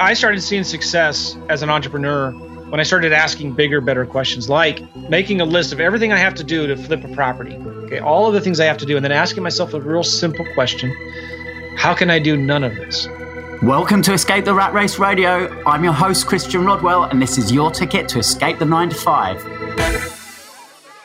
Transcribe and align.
I 0.00 0.14
started 0.14 0.40
seeing 0.40 0.64
success 0.64 1.36
as 1.50 1.62
an 1.62 1.68
entrepreneur 1.68 2.30
when 2.70 2.80
I 2.80 2.84
started 2.84 3.12
asking 3.12 3.52
bigger, 3.52 3.82
better 3.82 4.06
questions, 4.06 4.48
like 4.48 4.82
making 5.10 5.42
a 5.42 5.44
list 5.44 5.74
of 5.74 5.80
everything 5.80 6.10
I 6.10 6.16
have 6.16 6.34
to 6.36 6.44
do 6.44 6.66
to 6.66 6.74
flip 6.74 7.04
a 7.04 7.08
property. 7.08 7.54
Okay, 7.84 7.98
all 7.98 8.26
of 8.26 8.32
the 8.32 8.40
things 8.40 8.60
I 8.60 8.64
have 8.64 8.78
to 8.78 8.86
do, 8.86 8.96
and 8.96 9.04
then 9.04 9.12
asking 9.12 9.42
myself 9.42 9.74
a 9.74 9.80
real 9.80 10.02
simple 10.02 10.46
question 10.54 10.90
How 11.76 11.92
can 11.92 12.08
I 12.08 12.18
do 12.18 12.34
none 12.34 12.64
of 12.64 12.74
this? 12.76 13.08
Welcome 13.62 14.00
to 14.00 14.14
Escape 14.14 14.46
the 14.46 14.54
Rat 14.54 14.72
Race 14.72 14.98
Radio. 14.98 15.62
I'm 15.64 15.84
your 15.84 15.92
host, 15.92 16.26
Christian 16.26 16.64
Rodwell, 16.64 17.04
and 17.04 17.20
this 17.20 17.36
is 17.36 17.52
your 17.52 17.70
ticket 17.70 18.08
to 18.08 18.18
escape 18.20 18.58
the 18.58 18.64
9 18.64 18.88
to 18.88 18.94
5. 18.94 19.46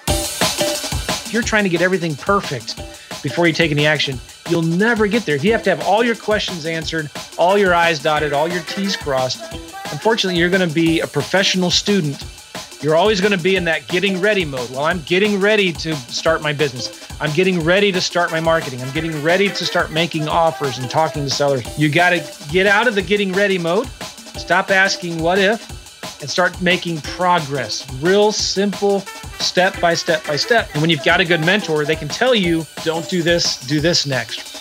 If 0.08 1.34
you're 1.34 1.44
trying 1.44 1.66
to 1.66 1.70
get 1.70 1.82
everything 1.82 2.16
perfect 2.16 2.80
before 3.26 3.48
you 3.48 3.54
take 3.54 3.72
any 3.72 3.88
action, 3.88 4.20
you'll 4.52 4.62
never 4.62 5.08
get 5.08 5.26
there. 5.26 5.36
If 5.36 5.44
you 5.44 5.52
have 5.54 5.64
to 5.64 5.72
have 5.72 5.84
all 5.84 6.04
your 6.04 6.14
questions 6.14 6.68
answered, 6.68 7.10
all 7.40 7.58
your 7.58 7.74
I's 7.74 7.98
dotted, 7.98 8.34
all 8.34 8.48
your 8.48 8.62
T's 8.66 8.96
crossed, 8.96 9.52
unfortunately, 9.92 10.40
you're 10.40 10.52
going 10.52 10.68
to 10.68 10.72
be 10.72 11.00
a 11.00 11.08
professional 11.08 11.72
student. 11.72 12.24
You're 12.84 12.96
always 12.96 13.22
going 13.22 13.32
to 13.32 13.44
be 13.44 13.56
in 13.56 13.64
that 13.64 13.88
getting 13.88 14.22
ready 14.22 14.46
mode. 14.46 14.70
Well, 14.70 14.84
I'm 14.84 15.02
getting 15.08 15.42
ready 15.42 15.74
to 15.74 15.96
start 15.96 16.44
my 16.44 16.54
business. 16.54 17.10
I'm 17.20 17.34
getting 17.34 17.62
ready 17.62 17.92
to 17.94 18.00
start 18.00 18.30
my 18.30 18.40
marketing. 18.40 18.80
I'm 18.84 18.94
getting 18.94 19.24
ready 19.24 19.50
to 19.50 19.66
start 19.66 19.92
making 19.92 20.28
offers 20.28 20.78
and 20.78 20.88
talking 20.88 21.24
to 21.24 21.30
sellers. 21.32 21.80
You 21.80 21.90
got 21.90 22.12
to 22.12 22.52
get 22.52 22.68
out 22.68 22.88
of 22.88 22.94
the 22.94 23.02
getting 23.02 23.34
ready 23.34 23.58
mode, 23.58 23.88
stop 24.38 24.70
asking 24.70 25.18
what 25.18 25.40
if, 25.40 26.22
and 26.22 26.30
start 26.30 26.62
making 26.62 27.02
progress. 27.02 27.92
Real 28.04 28.32
simple, 28.32 29.04
step 29.46 29.80
by 29.80 29.94
step 29.94 30.26
by 30.26 30.36
step. 30.36 30.70
And 30.74 30.82
when 30.82 30.90
you've 30.90 31.04
got 31.04 31.22
a 31.22 31.26
good 31.26 31.42
mentor, 31.46 31.86
they 31.86 31.96
can 31.96 32.08
tell 32.08 32.36
you, 32.36 32.66
don't 32.84 33.08
do 33.10 33.22
this, 33.22 33.58
do 33.68 33.80
this 33.80 34.06
next. 34.06 34.56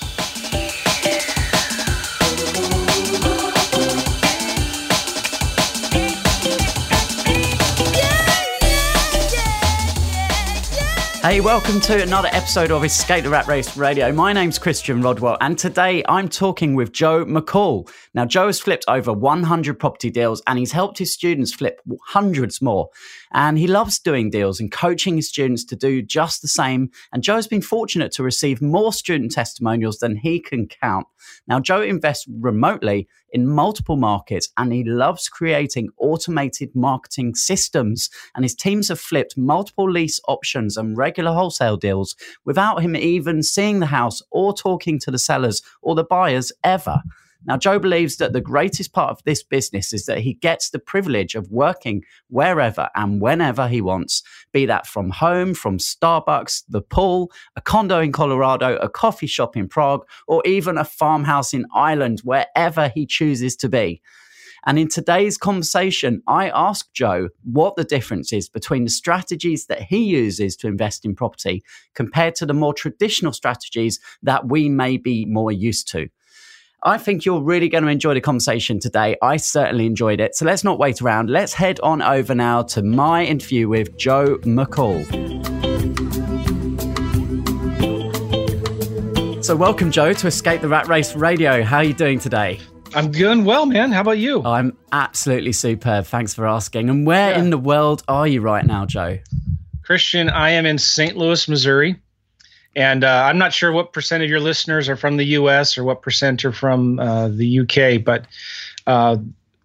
Hey, 11.25 11.41
welcome 11.41 11.81
to 11.81 12.03
another 12.03 12.29
episode 12.33 12.71
of 12.71 12.85
Escape 12.85 13.25
the 13.25 13.31
Rat 13.31 13.47
Race 13.47 13.79
Radio. 13.79 14.13
My 14.13 14.35
name's 14.35 14.59
Christian 14.59 15.01
Rodwell, 15.01 15.39
and 15.41 15.59
today 15.59 16.05
I'm 16.07 16.29
talking 16.29 16.75
with 16.75 16.93
Joe 16.93 17.25
McCall. 17.25 17.91
Now, 18.13 18.27
Joe 18.27 18.47
has 18.47 18.61
flipped 18.61 18.85
over 18.89 19.11
100 19.11 19.79
property 19.79 20.11
deals 20.11 20.43
and 20.47 20.59
he's 20.59 20.71
helped 20.71 20.99
his 20.99 21.15
students 21.15 21.55
flip 21.55 21.81
hundreds 22.09 22.61
more. 22.61 22.91
And 23.35 23.59
he 23.59 23.67
loves 23.67 23.99
doing 23.99 24.31
deals 24.31 24.61
and 24.61 24.71
coaching 24.71 25.17
his 25.17 25.29
students 25.29 25.65
to 25.65 25.77
do 25.77 26.01
just 26.01 26.41
the 26.41 26.49
same. 26.49 26.91
And 27.13 27.23
Joe's 27.23 27.49
been 27.49 27.63
fortunate 27.63 28.13
to 28.13 28.23
receive 28.23 28.63
more 28.63 28.93
student 28.93 29.33
testimonials 29.33 29.99
than 29.99 30.17
he 30.17 30.41
can 30.41 30.69
count. 30.69 31.09
Now, 31.49 31.59
Joe 31.59 31.83
invests 31.83 32.27
remotely 32.29 33.09
in 33.33 33.49
multiple 33.49 33.97
markets 33.97 34.49
and 34.57 34.73
he 34.73 34.85
loves 34.85 35.29
creating 35.29 35.89
automated 35.99 36.71
marketing 36.77 37.35
systems. 37.35 38.09
And 38.37 38.45
his 38.45 38.55
teams 38.55 38.89
have 38.89 39.01
flipped 39.01 39.37
multiple 39.37 39.91
lease 39.91 40.21
options 40.29 40.77
and 40.77 40.97
regular 40.97 41.33
wholesale 41.33 41.77
deals 41.77 42.15
without 42.45 42.83
him 42.83 42.95
even 42.95 43.43
seeing 43.43 43.81
the 43.81 43.87
house 43.87 44.23
or 44.31 44.55
talking 44.55 45.01
to 45.01 45.11
the 45.11 45.19
sellers 45.19 45.61
or 45.83 45.97
the 45.97 46.05
buyers 46.05 46.53
ever. 46.63 47.03
Now, 47.47 47.59
Joe 47.59 47.79
believes 47.79 48.17
that 48.17 48.33
the 48.33 48.41
greatest 48.41 48.93
part 48.93 49.11
of 49.11 49.23
this 49.25 49.43
business 49.43 49.93
is 49.93 50.07
that 50.07 50.21
he 50.21 50.35
gets 50.35 50.71
the 50.71 50.79
privilege 50.79 51.35
of 51.35 51.51
working 51.51 52.03
wherever 52.29 52.89
and 52.95 53.21
whenever 53.21 53.69
he 53.69 53.81
wants, 53.81 54.23
be 54.53 54.65
that 54.67 54.87
from 54.87 55.11
home, 55.11 55.53
from 55.53 55.79
Starbucks, 55.79 56.65
the 56.69 56.81
pool, 56.81 57.31
a 57.55 57.61
condo 57.61 58.01
in 58.01 58.13
Colorado, 58.13 58.77
a 58.77 58.89
coffee 58.89 59.27
shop 59.27 59.57
in 59.57 59.69
Prague, 59.69 60.07
or 60.27 60.43
even 60.47 60.79
a 60.79 60.85
farmhouse 60.85 61.53
in 61.53 61.67
Ireland, 61.75 62.21
wherever 62.25 62.89
he 62.89 63.05
chooses 63.05 63.57
to 63.57 63.69
be. 63.69 64.01
And 64.67 64.79
in 64.79 64.89
today's 64.89 65.37
conversation, 65.37 66.23
I 66.27 66.49
asked 66.49 66.95
Joe 66.95 67.29
what 67.43 67.77
the 67.77 67.85
difference 67.85 68.33
is 68.33 68.49
between 68.49 68.85
the 68.85 68.91
strategies 68.91 69.67
that 69.67 69.83
he 69.83 69.99
uses 69.99 70.57
to 70.57 70.69
invest 70.69 71.05
in 71.05 71.15
property 71.15 71.63
compared 71.95 72.35
to 72.37 72.47
the 72.47 72.55
more 72.55 72.73
traditional 72.73 73.35
strategies 73.35 74.01
that 74.23 74.49
we 74.49 74.71
may 74.71 74.97
be 74.97 75.27
more 75.27 75.53
used 75.53 75.89
to. 75.89 76.09
I 76.87 76.99
think 76.99 77.25
you're 77.25 77.41
really 77.41 77.71
going 77.71 77.85
to 77.85 77.89
enjoy 77.89 78.13
the 78.13 78.21
conversation 78.21 78.79
today. 78.79 79.17
I 79.23 79.39
certainly 79.39 79.87
enjoyed 79.87 80.21
it. 80.21 80.37
So 80.37 80.45
let's 80.45 80.63
not 80.63 80.79
wait 80.79 81.01
around. 81.01 81.31
Let's 81.31 81.55
head 81.55 81.81
on 81.81 82.03
over 82.03 82.35
now 82.35 82.61
to 82.65 82.83
my 82.83 83.25
interview 83.25 83.71
with 83.71 83.97
Joe 83.97 84.37
McCall. 84.43 85.03
So, 89.43 89.57
welcome, 89.57 89.91
Joe, 89.91 90.13
to 90.13 90.27
Escape 90.27 90.61
the 90.61 90.69
Rat 90.69 90.87
Race 90.87 91.17
Radio. 91.17 91.63
How 91.63 91.79
are 91.79 91.85
you 91.85 91.95
doing 91.95 92.19
today? 92.19 92.61
I'm 92.95 93.11
doing 93.11 93.47
well, 93.47 93.65
man. 93.65 93.91
How 93.91 94.03
about 94.03 94.19
you? 94.19 94.43
I'm 94.45 94.77
absolutely 94.93 95.53
superb. 95.53 96.05
Thanks 96.05 96.35
for 96.35 96.47
asking. 96.47 96.91
And 96.91 97.07
where 97.07 97.31
yeah. 97.31 97.39
in 97.39 97.49
the 97.49 97.59
world 97.59 98.03
are 98.09 98.29
you 98.29 98.43
right 98.43 98.65
now, 98.65 98.85
Joe? 98.85 99.21
Christian, 99.85 100.29
I 100.29 100.51
am 100.51 100.67
in 100.67 100.77
St. 100.77 101.17
Louis, 101.17 101.49
Missouri. 101.49 101.99
And 102.77 103.05
uh, 103.05 103.25
I'm 103.27 103.39
not 103.39 103.53
sure 103.53 103.71
what 103.71 103.93
percent 103.93 104.23
of 104.23 104.29
your 104.29 104.41
listeners 104.41 104.89
are 104.89 104.97
from 104.97 105.17
the 105.17 105.25
U.S. 105.25 105.79
or 105.79 105.85
what 105.85 106.03
percent 106.03 106.45
are 106.45 106.53
from 106.53 106.99
uh, 106.99 107.29
the 107.29 107.47
U.K., 107.47 107.99
but 107.99 108.27
uh, 108.87 109.17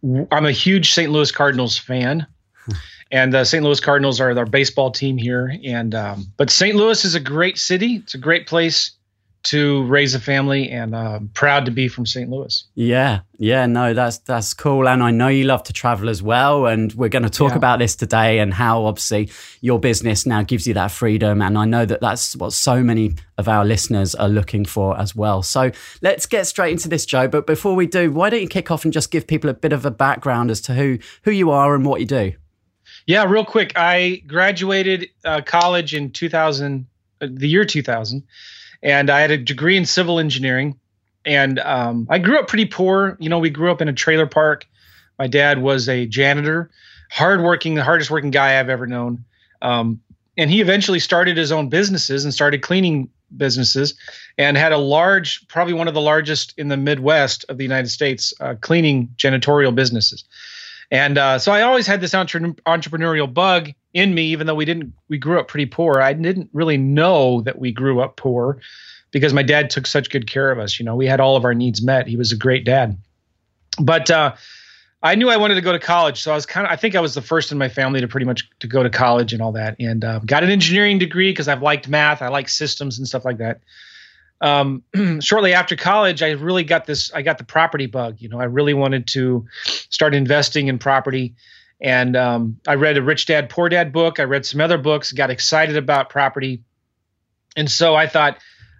I'm 0.04 0.46
a 0.46 0.52
huge 0.52 0.94
St. 0.94 1.12
Louis 1.12 1.32
Cardinals 1.32 1.78
fan. 1.78 2.28
and 3.12 3.34
the 3.34 3.44
St. 3.44 3.64
Louis 3.64 3.80
Cardinals 3.80 4.22
are 4.22 4.38
our 4.38 4.46
baseball 4.46 4.92
team 4.92 5.18
here. 5.18 5.54
And 5.64 5.96
um, 5.96 6.28
but 6.38 6.50
St. 6.50 6.76
Louis 6.76 7.04
is 7.04 7.16
a 7.16 7.20
great 7.20 7.58
city. 7.58 7.96
It's 7.96 8.14
a 8.14 8.20
great 8.20 8.48
place 8.48 8.92
to 9.42 9.84
raise 9.86 10.14
a 10.16 10.20
family 10.20 10.70
and 10.70 10.94
uh, 10.94 11.20
proud 11.34 11.66
to 11.66 11.72
be 11.72 11.88
from 11.88 12.06
St. 12.06 12.30
Louis. 12.30 12.66
Yeah, 12.76 13.22
yeah, 13.38 13.66
no, 13.66 13.94
that's 13.94 14.18
that's 14.20 14.54
cool, 14.54 14.88
and 14.88 15.02
I 15.02 15.12
know 15.12 15.30
you 15.30 15.46
love 15.46 15.64
to 15.64 15.74
travel 15.74 16.10
as 16.10 16.22
well. 16.22 16.66
And 16.66 16.92
we're 16.94 17.10
going 17.10 17.24
to 17.24 17.30
talk 17.30 17.52
yeah. 17.52 17.58
about 17.58 17.80
this 17.80 17.96
today 17.96 18.40
and 18.40 18.54
how 18.54 18.86
obviously 18.86 19.30
your 19.62 19.80
business 19.80 20.26
now 20.26 20.44
gives 20.44 20.68
you 20.68 20.74
that 20.74 20.92
freedom. 20.92 21.42
And 21.42 21.58
I 21.58 21.66
know 21.66 21.86
that 21.86 22.02
that's 22.02 22.36
what 22.36 22.52
so 22.52 22.84
many 22.84 23.16
of 23.38 23.48
our 23.48 23.64
listeners 23.64 24.14
are 24.16 24.30
looking 24.30 24.66
for 24.66 25.00
as 25.00 25.16
well. 25.16 25.42
So 25.42 25.72
let's 26.02 26.26
get 26.26 26.46
straight 26.46 26.74
into 26.74 26.90
this, 26.90 27.06
Joe. 27.06 27.28
But 27.28 27.48
before 27.48 27.76
we 27.76 27.88
do, 27.88 28.12
why 28.12 28.30
don't 28.30 28.42
you 28.42 28.48
kick 28.48 28.72
off 28.72 28.84
and 28.84 28.92
just 28.92 29.10
give 29.10 29.26
people 29.26 29.50
a 29.50 29.54
bit 29.54 29.72
of 29.72 29.86
a 29.86 29.92
background 29.92 30.52
as 30.52 30.60
to 30.62 30.74
who 30.74 31.00
who 31.24 31.32
you 31.32 31.50
are 31.52 31.76
and 31.76 31.86
what 31.86 32.02
you 32.02 32.06
do? 32.06 32.34
Yeah, 33.06 33.24
real 33.24 33.46
quick. 33.46 33.74
I 33.76 34.22
graduated 34.28 35.08
uh, 35.24 35.42
college 35.42 35.96
in 35.96 36.12
2000, 36.12 36.86
uh, 37.22 37.28
the 37.32 37.48
year 37.48 37.66
2000 37.66 38.24
and 38.82 39.10
I 39.10 39.22
had 39.22 39.32
a 39.32 39.38
degree 39.38 39.78
in 39.78 39.86
civil 39.86 40.20
engineering. 40.20 40.80
And 41.26 41.60
um, 41.60 42.08
I 42.10 42.18
grew 42.18 42.40
up 42.40 42.48
pretty 42.48 42.66
poor. 42.66 43.18
You 43.20 43.30
know, 43.30 43.40
we 43.40 43.50
grew 43.50 43.72
up 43.72 43.82
in 43.82 43.88
a 43.88 43.94
trailer 43.94 44.26
park. 44.26 44.66
My 45.18 45.28
dad 45.28 45.62
was 45.62 45.90
a 45.90 46.06
janitor, 46.06 46.72
hardworking, 47.12 47.76
the 47.76 47.84
hardest 47.84 48.10
working 48.10 48.32
guy 48.32 48.60
I've 48.60 48.70
ever 48.70 48.88
known. 48.88 49.26
Um, 49.62 50.02
and 50.38 50.50
he 50.50 50.62
eventually 50.62 51.00
started 51.00 51.36
his 51.36 51.52
own 51.52 51.68
businesses 51.68 52.24
and 52.24 52.34
started 52.34 52.62
cleaning 52.62 53.10
businesses 53.36 53.96
and 54.38 54.56
had 54.56 54.72
a 54.72 54.78
large, 54.78 55.46
probably 55.50 55.74
one 55.74 55.90
of 55.90 55.94
the 55.94 56.02
largest 56.02 56.54
in 56.58 56.70
the 56.70 56.78
Midwest 56.78 57.46
of 57.50 57.58
the 57.58 57.64
United 57.64 57.90
States, 57.90 58.34
uh, 58.40 58.56
cleaning 58.62 59.10
janitorial 59.18 59.76
businesses. 59.76 60.24
And 60.92 61.18
uh, 61.18 61.38
so 61.38 61.52
I 61.52 61.62
always 61.62 61.86
had 61.86 62.00
this 62.02 62.14
entre- 62.14 62.40
entrepreneurial 62.66 63.32
bug 63.32 63.72
in 63.94 64.14
me, 64.14 64.24
even 64.28 64.48
though 64.48 64.56
we 64.56 64.66
didn't, 64.66 64.94
we 65.08 65.18
grew 65.18 65.40
up 65.40 65.48
pretty 65.48 65.66
poor. 65.66 66.02
I 66.02 66.14
didn't 66.14 66.50
really 66.54 66.78
know 66.78 67.42
that 67.42 67.60
we 67.60 67.72
grew 67.72 68.02
up 68.02 68.18
poor 68.18 68.60
because 69.12 69.34
my 69.34 69.44
dad 69.44 69.70
took 69.70 69.88
such 69.88 70.10
good 70.10 70.28
care 70.28 70.52
of 70.52 70.60
us. 70.60 70.80
You 70.80 70.86
know, 70.86 70.96
we 70.96 71.08
had 71.08 71.20
all 71.20 71.36
of 71.36 71.46
our 71.46 71.54
needs 71.54 71.82
met. 71.82 72.08
He 72.08 72.18
was 72.18 72.32
a 72.32 72.38
great 72.38 72.66
dad. 72.66 72.98
But 73.80 74.12
uh, 74.12 74.36
I 75.02 75.16
knew 75.16 75.30
I 75.30 75.38
wanted 75.38 75.56
to 75.56 75.62
go 75.62 75.72
to 75.72 75.80
college, 75.80 76.22
so 76.22 76.32
I 76.32 76.36
was 76.36 76.46
kind 76.46 76.68
of, 76.68 76.72
I 76.72 76.76
think 76.76 76.96
I 76.96 77.00
was 77.00 77.16
the 77.16 77.22
first 77.22 77.52
in 77.52 77.58
my 77.58 77.70
family 77.70 78.02
to 78.02 78.08
pretty 78.08 78.26
much 78.26 78.50
to 78.60 78.68
go 78.68 78.84
to 78.84 78.90
college 78.90 79.34
and 79.34 79.42
all 79.42 79.54
that, 79.54 79.76
and 79.80 80.04
uh, 80.04 80.20
got 80.20 80.44
an 80.44 80.50
engineering 80.50 81.00
degree 81.00 81.32
because 81.32 81.48
I've 81.48 81.62
liked 81.62 81.88
math, 81.88 82.22
I 82.22 82.28
like 82.28 82.50
systems 82.50 82.98
and 82.98 83.08
stuff 83.08 83.26
like 83.26 83.38
that 83.38 83.62
um, 84.42 84.84
shortly 85.20 85.54
after 85.54 85.76
college, 85.76 86.22
I 86.22 86.32
really 86.32 86.64
got 86.64 86.86
this. 86.86 87.12
I 87.14 87.22
got 87.22 87.38
the 87.38 87.44
property 87.44 87.86
bug. 87.86 88.18
You 88.20 88.30
know, 88.30 88.40
I 88.40 88.46
really 88.46 88.74
wanted 88.74 89.08
to 89.08 89.46
start 89.64 90.14
investing 90.14 90.68
in 90.68 90.80
property, 90.80 91.36
and 91.82 92.16
um, 92.16 92.60
I 92.68 92.76
read 92.76 92.98
a 92.98 93.02
Rich 93.02 93.28
Dad 93.28 93.50
Poor 93.50 93.70
Dad 93.70 93.94
book. 93.94 94.20
I 94.20 94.24
read 94.24 94.46
some 94.46 94.62
other 94.62 94.78
books. 94.78 95.12
Got 95.12 95.30
excited 95.30 95.78
about 95.78 96.10
property, 96.10 96.64
and 97.56 97.70
so 97.70 97.96
I 97.96 98.08
thought 98.08 98.38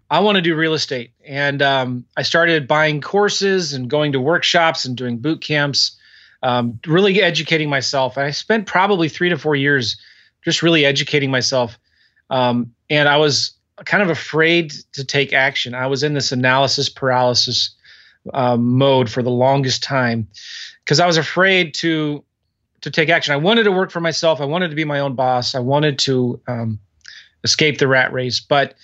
I 0.10 0.20
want 0.22 0.38
to 0.38 0.42
do 0.42 0.56
real 0.56 0.74
estate. 0.74 1.12
And 1.26 1.62
um, 1.62 2.06
I 2.18 2.24
started 2.24 2.68
buying 2.68 3.02
courses 3.02 3.74
and 3.74 3.90
going 3.90 4.14
to 4.14 4.20
workshops 4.20 4.86
and 4.86 4.98
doing 4.98 5.20
boot 5.20 5.42
camps, 5.42 5.98
um, 6.42 6.80
really 6.88 7.22
educating 7.22 7.70
myself. 7.70 8.18
And 8.18 8.26
I 8.26 8.32
spent 8.32 8.66
probably 8.66 9.08
three 9.08 9.30
to 9.30 9.38
four 9.38 9.56
years 9.56 10.00
just 10.44 10.64
really 10.64 10.86
educating 10.86 11.30
myself. 11.30 11.78
Um, 12.30 12.74
and 12.90 13.08
I 13.08 13.18
was 13.18 13.54
kind 13.86 14.02
of 14.02 14.10
afraid 14.10 14.74
to 14.94 15.06
take 15.06 15.32
action. 15.32 15.76
I 15.76 15.88
was 15.88 16.04
in 16.04 16.14
this 16.14 16.32
analysis 16.32 16.90
paralysis 16.90 17.76
uh, 18.34 18.58
mode 18.58 19.10
for 19.10 19.24
the 19.24 19.30
longest 19.30 19.84
time 19.84 20.28
because 20.84 21.00
I 21.00 21.08
was 21.08 21.18
afraid 21.18 21.74
to 21.76 22.24
to 22.82 22.92
take 22.92 23.10
action. 23.10 23.34
I 23.34 23.38
wanted 23.38 23.64
to 23.64 23.72
work 23.72 23.92
for 23.92 24.00
myself. 24.00 24.42
I 24.42 24.46
wanted 24.46 24.70
to 24.70 24.76
be 24.76 24.86
my 24.86 25.00
own 25.00 25.16
boss. 25.16 25.56
I 25.56 25.60
wanted 25.60 26.00
to 26.00 26.42
um, 26.48 26.80
escape 27.44 27.78
the 27.78 27.88
rat 27.88 28.14
race, 28.14 28.40
but 28.40 28.76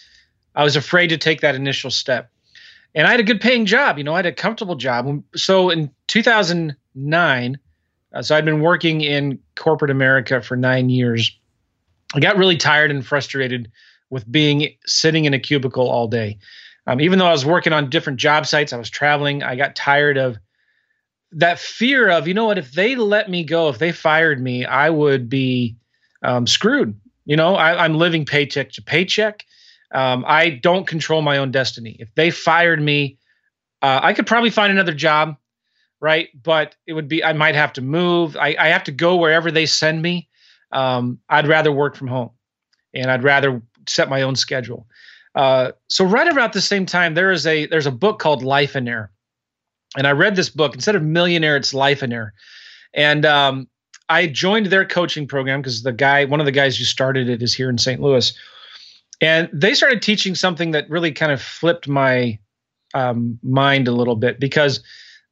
I 0.55 0.63
was 0.63 0.75
afraid 0.75 1.07
to 1.07 1.17
take 1.17 1.41
that 1.41 1.55
initial 1.55 1.91
step. 1.91 2.31
And 2.93 3.07
I 3.07 3.11
had 3.11 3.19
a 3.19 3.23
good 3.23 3.41
paying 3.41 3.65
job. 3.65 3.97
You 3.97 4.03
know, 4.03 4.13
I 4.13 4.17
had 4.17 4.25
a 4.25 4.31
comfortable 4.31 4.75
job. 4.75 5.23
So 5.35 5.69
in 5.69 5.91
2009, 6.07 7.59
uh, 8.13 8.21
so 8.21 8.35
I'd 8.35 8.45
been 8.45 8.61
working 8.61 9.01
in 9.01 9.39
corporate 9.55 9.91
America 9.91 10.41
for 10.41 10.55
nine 10.55 10.89
years. 10.89 11.37
I 12.13 12.21
got 12.21 12.37
really 12.37 12.55
tired 12.55 12.91
and 12.91 13.05
frustrated 13.05 13.69
with 14.09 14.29
being 14.31 14.75
sitting 14.85 15.25
in 15.25 15.33
a 15.33 15.39
cubicle 15.39 15.89
all 15.89 16.07
day. 16.07 16.37
Um, 16.87 17.01
even 17.01 17.19
though 17.19 17.25
I 17.25 17.31
was 17.31 17.45
working 17.45 17.73
on 17.73 17.89
different 17.89 18.19
job 18.19 18.45
sites, 18.45 18.71
I 18.71 18.77
was 18.77 18.89
traveling. 18.89 19.43
I 19.43 19.55
got 19.55 19.75
tired 19.75 20.17
of 20.17 20.37
that 21.35 21.59
fear 21.59 22.09
of, 22.09 22.27
you 22.27 22.33
know 22.33 22.45
what, 22.45 22.57
if 22.57 22.71
they 22.71 22.95
let 22.95 23.29
me 23.29 23.43
go, 23.43 23.69
if 23.69 23.77
they 23.77 23.91
fired 23.91 24.41
me, 24.41 24.65
I 24.65 24.89
would 24.89 25.29
be 25.29 25.75
um, 26.23 26.47
screwed. 26.47 26.99
You 27.25 27.35
know, 27.35 27.55
I, 27.55 27.85
am 27.85 27.95
living 27.95 28.25
paycheck 28.25 28.71
to 28.73 28.81
paycheck. 28.81 29.45
Um, 29.93 30.23
I 30.27 30.49
don't 30.49 30.87
control 30.87 31.21
my 31.21 31.37
own 31.37 31.51
destiny. 31.51 31.97
If 31.99 32.13
they 32.15 32.31
fired 32.31 32.81
me, 32.81 33.17
uh, 33.81 33.99
I 34.01 34.13
could 34.13 34.27
probably 34.27 34.49
find 34.49 34.71
another 34.71 34.93
job, 34.93 35.35
right? 35.99 36.29
But 36.41 36.75
it 36.87 36.93
would 36.93 37.07
be, 37.07 37.23
I 37.23 37.33
might 37.33 37.55
have 37.55 37.73
to 37.73 37.81
move. 37.81 38.37
I, 38.37 38.55
I 38.57 38.67
have 38.67 38.85
to 38.85 38.91
go 38.91 39.17
wherever 39.17 39.51
they 39.51 39.65
send 39.65 40.01
me. 40.01 40.29
Um, 40.71 41.19
I'd 41.29 41.47
rather 41.47 41.71
work 41.71 41.95
from 41.95 42.07
home 42.07 42.31
and 42.93 43.11
I'd 43.11 43.23
rather 43.23 43.61
set 43.87 44.09
my 44.09 44.21
own 44.21 44.35
schedule. 44.35 44.87
Uh, 45.35 45.71
so 45.89 46.05
right 46.05 46.27
about 46.27 46.53
the 46.53 46.61
same 46.61 46.85
time, 46.85 47.13
there 47.13 47.31
is 47.31 47.45
a 47.45 47.65
there's 47.65 47.85
a 47.85 47.91
book 47.91 48.19
called 48.19 48.41
Lifeonaire, 48.41 49.09
and 49.97 50.07
I 50.07 50.11
read 50.11 50.35
this 50.35 50.49
book 50.49 50.73
instead 50.73 50.95
of 50.95 51.03
Millionaire, 51.03 51.57
it's 51.57 51.73
Lifeonaire, 51.73 52.31
and 52.93 53.25
um, 53.25 53.67
I 54.09 54.27
joined 54.27 54.67
their 54.67 54.85
coaching 54.85 55.27
program 55.27 55.61
because 55.61 55.83
the 55.83 55.93
guy, 55.93 56.25
one 56.25 56.39
of 56.39 56.45
the 56.45 56.51
guys 56.51 56.77
who 56.77 56.83
started 56.83 57.29
it, 57.29 57.41
is 57.41 57.53
here 57.53 57.69
in 57.69 57.77
St. 57.77 58.01
Louis, 58.01 58.33
and 59.21 59.49
they 59.53 59.73
started 59.73 60.01
teaching 60.01 60.35
something 60.35 60.71
that 60.71 60.89
really 60.89 61.11
kind 61.11 61.31
of 61.31 61.41
flipped 61.41 61.87
my 61.87 62.39
um, 62.93 63.39
mind 63.43 63.87
a 63.87 63.91
little 63.91 64.15
bit 64.15 64.39
because 64.39 64.81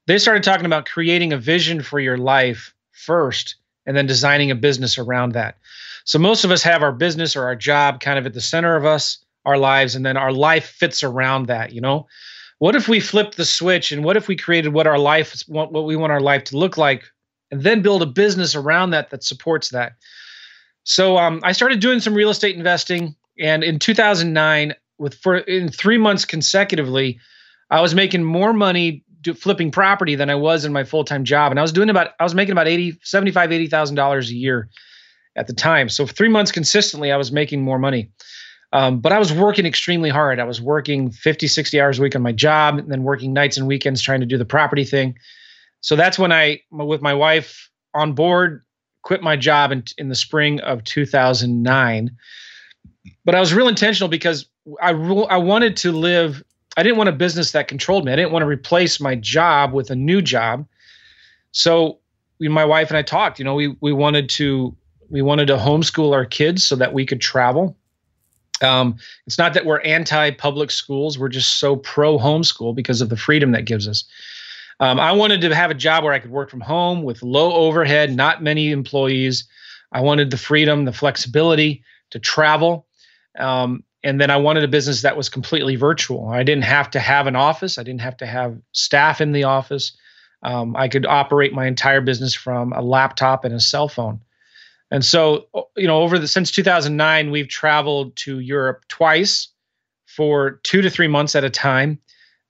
they 0.08 0.18
started 0.18 0.44
talking 0.44 0.66
about 0.66 0.86
creating 0.86 1.34
a 1.34 1.38
vision 1.38 1.82
for 1.82 2.00
your 2.00 2.18
life 2.18 2.74
first, 2.92 3.56
and 3.86 3.98
then 3.98 4.06
designing 4.06 4.52
a 4.52 4.56
business 4.56 4.98
around 4.98 5.34
that. 5.34 5.58
So 6.06 6.20
most 6.20 6.44
of 6.44 6.52
us 6.52 6.64
have 6.64 6.84
our 6.84 6.92
business 6.92 7.36
or 7.36 7.44
our 7.44 7.56
job 7.56 8.00
kind 8.00 8.20
of 8.20 8.26
at 8.26 8.34
the 8.34 8.42
center 8.42 8.76
of 8.76 8.86
us 8.86 9.24
our 9.46 9.58
lives 9.58 9.96
and 9.96 10.06
then 10.06 10.18
our 10.18 10.32
life 10.32 10.66
fits 10.66 11.04
around 11.04 11.48
that 11.48 11.74
you 11.74 11.82
know 11.82 12.08
what 12.64 12.78
if 12.78 12.88
we 12.88 13.02
flipped 13.02 13.36
the 13.36 13.44
switch 13.44 13.92
and 13.92 14.06
what 14.06 14.16
if 14.16 14.30
we 14.30 14.38
created 14.38 14.70
what 14.70 14.88
our 14.88 14.98
life 14.98 15.44
what 15.48 15.74
we 15.84 15.98
want 15.98 16.14
our 16.14 16.22
life 16.22 16.46
to 16.46 16.56
look 16.56 16.78
like 16.78 17.04
and 17.52 17.62
then 17.62 17.82
build 17.82 18.02
a 18.02 18.06
business 18.06 18.56
around 18.56 18.92
that 18.92 19.10
that 19.10 19.22
supports 19.22 19.68
that? 19.72 19.98
So 20.86 21.18
um, 21.18 21.42
i 21.44 21.52
started 21.52 21.82
doing 21.82 22.00
some 22.00 22.14
real 22.14 22.30
estate 22.30 22.56
investing 22.56 23.18
and 23.38 23.66
in 23.66 23.80
2009 23.80 24.76
with 24.98 25.16
for 25.16 25.40
in 25.40 25.68
three 25.68 25.98
months 25.98 26.24
consecutively 26.24 27.20
i 27.70 27.82
was 27.82 27.94
making 27.94 28.24
more 28.24 28.54
money 28.54 29.04
flipping 29.36 29.70
property 29.70 30.16
than 30.16 30.30
i 30.30 30.36
was 30.36 30.64
in 30.64 30.72
my 30.72 30.86
full-time 30.86 31.26
job. 31.26 31.52
And 31.52 31.60
i 31.60 31.62
was 31.62 31.74
doing 31.74 31.90
about 31.90 32.12
i 32.18 32.24
was 32.24 32.34
making 32.34 32.54
about 32.54 32.70
80 32.70 32.98
75 33.04 33.52
80 33.52 33.68
thousand 33.68 33.96
dollars 33.98 34.30
a 34.30 34.36
year 34.36 34.70
at 35.36 35.48
the 35.48 35.54
time. 35.54 35.90
So 35.90 36.06
three 36.08 36.30
months 36.30 36.54
consistently 36.54 37.12
i 37.12 37.18
was 37.18 37.30
making 37.30 37.62
more 37.62 37.78
money 37.78 38.10
um, 38.74 39.00
but 39.00 39.12
I 39.14 39.20
was 39.20 39.32
working 39.32 39.68
extremely 39.68 40.10
hard. 40.10 40.40
I 40.40 40.46
was 40.46 40.60
working 40.60 41.12
50, 41.12 41.48
60 41.48 41.80
hours 41.80 42.00
a 42.00 42.02
week 42.02 42.16
on 42.16 42.24
my 42.24 42.32
job 42.32 42.80
and 42.80 42.92
then 42.92 43.04
working 43.04 43.32
nights 43.32 43.56
and 43.56 43.68
weekends 43.68 44.02
trying 44.02 44.20
to 44.20 44.26
do 44.26 44.36
the 44.36 44.46
property 44.46 44.84
thing. 44.84 45.16
So 45.82 45.96
that's 45.96 46.18
when 46.18 46.32
I, 46.32 46.62
with 46.72 47.00
my 47.00 47.14
wife 47.14 47.70
on 47.94 48.14
board, 48.14 48.66
quit 49.04 49.22
my 49.22 49.36
job 49.36 49.72
in, 49.72 49.84
in 50.00 50.10
the 50.10 50.16
spring 50.16 50.60
of 50.62 50.84
2009. 50.86 52.18
But 53.24 53.36
I 53.36 53.40
was 53.40 53.54
real 53.54 53.68
intentional 53.68 54.10
because 54.10 54.48
I, 54.82 54.90
I 54.90 55.38
wanted 55.38 55.78
to 55.78 55.92
live, 55.92 56.44
I 56.76 56.82
didn't 56.82 56.98
want 56.98 57.10
a 57.10 57.14
business 57.14 57.52
that 57.52 57.68
controlled 57.68 58.06
me. 58.06 58.12
I 58.12 58.16
didn't 58.16 58.32
want 58.32 58.42
to 58.42 58.48
replace 58.48 59.00
my 59.00 59.14
job 59.14 59.72
with 59.72 59.92
a 59.92 59.96
new 59.96 60.20
job. 60.20 60.66
So 61.52 62.00
my 62.40 62.66
wife 62.66 62.90
and 62.90 62.98
I 62.98 63.04
talked, 63.04 63.38
you 63.38 63.46
know, 63.46 63.54
we, 63.54 63.76
we 63.82 63.94
wanted 63.94 64.30
to, 64.30 64.76
we 65.12 65.22
wanted 65.22 65.46
to 65.48 65.58
homeschool 65.58 66.12
our 66.12 66.26
kids 66.26 66.66
so 66.66 66.76
that 66.78 66.92
we 66.92 67.06
could 67.06 67.22
travel 67.22 67.78
um, 68.64 68.96
it's 69.28 69.38
not 69.38 69.54
that 69.54 69.66
we're 69.66 69.82
anti 69.82 70.32
public 70.32 70.72
schools, 70.72 71.20
we're 71.20 71.30
just 71.30 71.58
so 71.58 71.76
pro 71.76 72.18
homeschool 72.18 72.76
because 72.76 73.02
of 73.02 73.10
the 73.10 73.18
freedom 73.18 73.52
that 73.52 73.66
gives 73.66 73.88
us. 73.88 74.04
Um, 74.80 75.00
I 75.00 75.12
wanted 75.12 75.42
to 75.42 75.56
have 75.56 75.72
a 75.72 75.76
job 75.76 76.04
where 76.04 76.14
I 76.14 76.20
could 76.20 76.32
work 76.32 76.50
from 76.50 76.62
home 76.62 77.04
with 77.04 77.22
low 77.24 77.54
overhead, 77.54 78.16
not 78.16 78.44
many 78.44 78.72
employees. 78.72 79.46
I 79.92 80.02
wanted 80.02 80.32
the 80.32 80.38
freedom, 80.38 80.86
the 80.86 80.92
flexibility 80.92 81.84
to 82.10 82.20
travel. 82.20 82.88
Um, 83.38 83.84
and 84.04 84.20
then 84.20 84.30
I 84.30 84.38
wanted 84.38 84.64
a 84.64 84.68
business 84.68 85.02
that 85.02 85.16
was 85.16 85.30
completely 85.30 85.76
virtual. 85.76 86.30
I 86.30 86.44
didn't 86.44 86.66
have 86.66 86.90
to 86.92 87.00
have 87.00 87.28
an 87.28 87.36
office, 87.36 87.78
I 87.78 87.84
didn't 87.84 88.02
have 88.02 88.18
to 88.18 88.26
have 88.26 88.58
staff 88.74 89.22
in 89.22 89.32
the 89.32 89.46
office. 89.46 89.94
Um, 90.42 90.76
I 90.76 90.90
could 90.90 91.06
operate 91.06 91.54
my 91.54 91.68
entire 91.68 92.02
business 92.02 92.34
from 92.34 92.74
a 92.74 92.82
laptop 92.82 93.46
and 93.46 93.56
a 93.56 93.62
cell 93.62 93.88
phone. 93.88 94.20
And 94.94 95.04
so, 95.04 95.48
you 95.76 95.88
know, 95.88 96.04
over 96.04 96.20
the 96.20 96.28
since 96.28 96.52
2009, 96.52 97.32
we've 97.32 97.48
traveled 97.48 98.16
to 98.18 98.38
Europe 98.38 98.86
twice 98.90 99.48
for 100.06 100.60
two 100.62 100.84
to 100.84 100.90
three 100.92 101.08
months 101.08 101.36
at 101.36 101.44
a 101.44 101.50
time. 101.50 101.98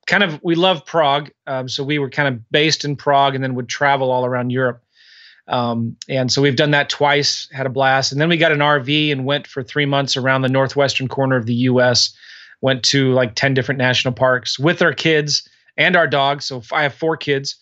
Kind 0.07 0.23
of, 0.23 0.43
we 0.43 0.55
love 0.55 0.85
Prague, 0.85 1.31
um, 1.47 1.69
so 1.69 1.85
we 1.85 1.99
were 1.99 2.09
kind 2.09 2.27
of 2.27 2.51
based 2.51 2.83
in 2.83 2.97
Prague, 2.97 3.33
and 3.33 3.41
then 3.41 3.55
would 3.55 3.69
travel 3.69 4.11
all 4.11 4.25
around 4.25 4.49
Europe. 4.49 4.83
Um, 5.47 5.95
and 6.09 6.29
so 6.29 6.41
we've 6.41 6.57
done 6.57 6.71
that 6.71 6.89
twice, 6.89 7.47
had 7.53 7.65
a 7.65 7.69
blast, 7.69 8.11
and 8.11 8.19
then 8.19 8.27
we 8.27 8.35
got 8.35 8.51
an 8.51 8.59
RV 8.59 9.09
and 9.09 9.23
went 9.23 9.47
for 9.47 9.63
three 9.63 9.85
months 9.85 10.17
around 10.17 10.41
the 10.41 10.49
northwestern 10.49 11.07
corner 11.07 11.37
of 11.37 11.45
the 11.45 11.55
U.S. 11.71 12.13
Went 12.59 12.83
to 12.83 13.13
like 13.13 13.35
ten 13.35 13.53
different 13.53 13.77
national 13.77 14.13
parks 14.13 14.59
with 14.59 14.81
our 14.81 14.93
kids 14.93 15.47
and 15.77 15.95
our 15.95 16.07
dogs. 16.07 16.43
So 16.43 16.61
I 16.73 16.83
have 16.83 16.93
four 16.93 17.15
kids, 17.15 17.55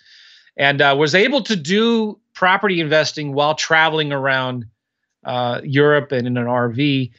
and 0.57 0.81
uh, 0.81 0.95
was 0.98 1.13
able 1.13 1.44
to 1.44 1.56
do 1.56 2.18
property 2.41 2.81
investing 2.81 3.33
while 3.33 3.53
traveling 3.53 4.11
around 4.11 4.65
uh, 5.23 5.61
Europe 5.63 6.11
and 6.11 6.25
in 6.25 6.38
an 6.38 6.47
RV. 6.47 7.11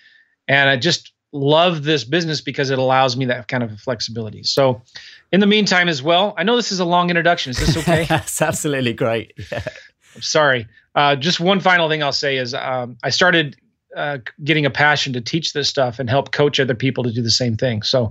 And 0.48 0.68
I 0.68 0.76
just 0.76 1.12
love 1.30 1.84
this 1.84 2.02
business 2.02 2.40
because 2.40 2.70
it 2.70 2.78
allows 2.80 3.16
me 3.16 3.26
that 3.26 3.46
kind 3.46 3.62
of 3.62 3.78
flexibility. 3.78 4.42
So, 4.42 4.82
in 5.30 5.38
the 5.38 5.46
meantime, 5.46 5.88
as 5.88 6.02
well, 6.02 6.34
I 6.36 6.42
know 6.42 6.56
this 6.56 6.72
is 6.72 6.80
a 6.80 6.84
long 6.84 7.08
introduction. 7.08 7.50
Is 7.50 7.58
this 7.58 7.76
okay? 7.76 8.04
That's 8.08 8.42
absolutely 8.42 8.94
great. 8.94 9.32
Yeah. 9.52 9.62
I'm 10.16 10.22
sorry. 10.22 10.66
Uh, 10.96 11.14
just 11.14 11.38
one 11.38 11.60
final 11.60 11.88
thing 11.88 12.02
I'll 12.02 12.10
say 12.10 12.36
is 12.36 12.52
um, 12.52 12.96
I 13.04 13.10
started 13.10 13.56
uh, 13.96 14.18
getting 14.42 14.66
a 14.66 14.70
passion 14.70 15.12
to 15.12 15.20
teach 15.20 15.52
this 15.52 15.68
stuff 15.68 16.00
and 16.00 16.10
help 16.10 16.32
coach 16.32 16.58
other 16.58 16.74
people 16.74 17.04
to 17.04 17.12
do 17.12 17.22
the 17.22 17.30
same 17.30 17.56
thing. 17.56 17.82
So 17.82 18.10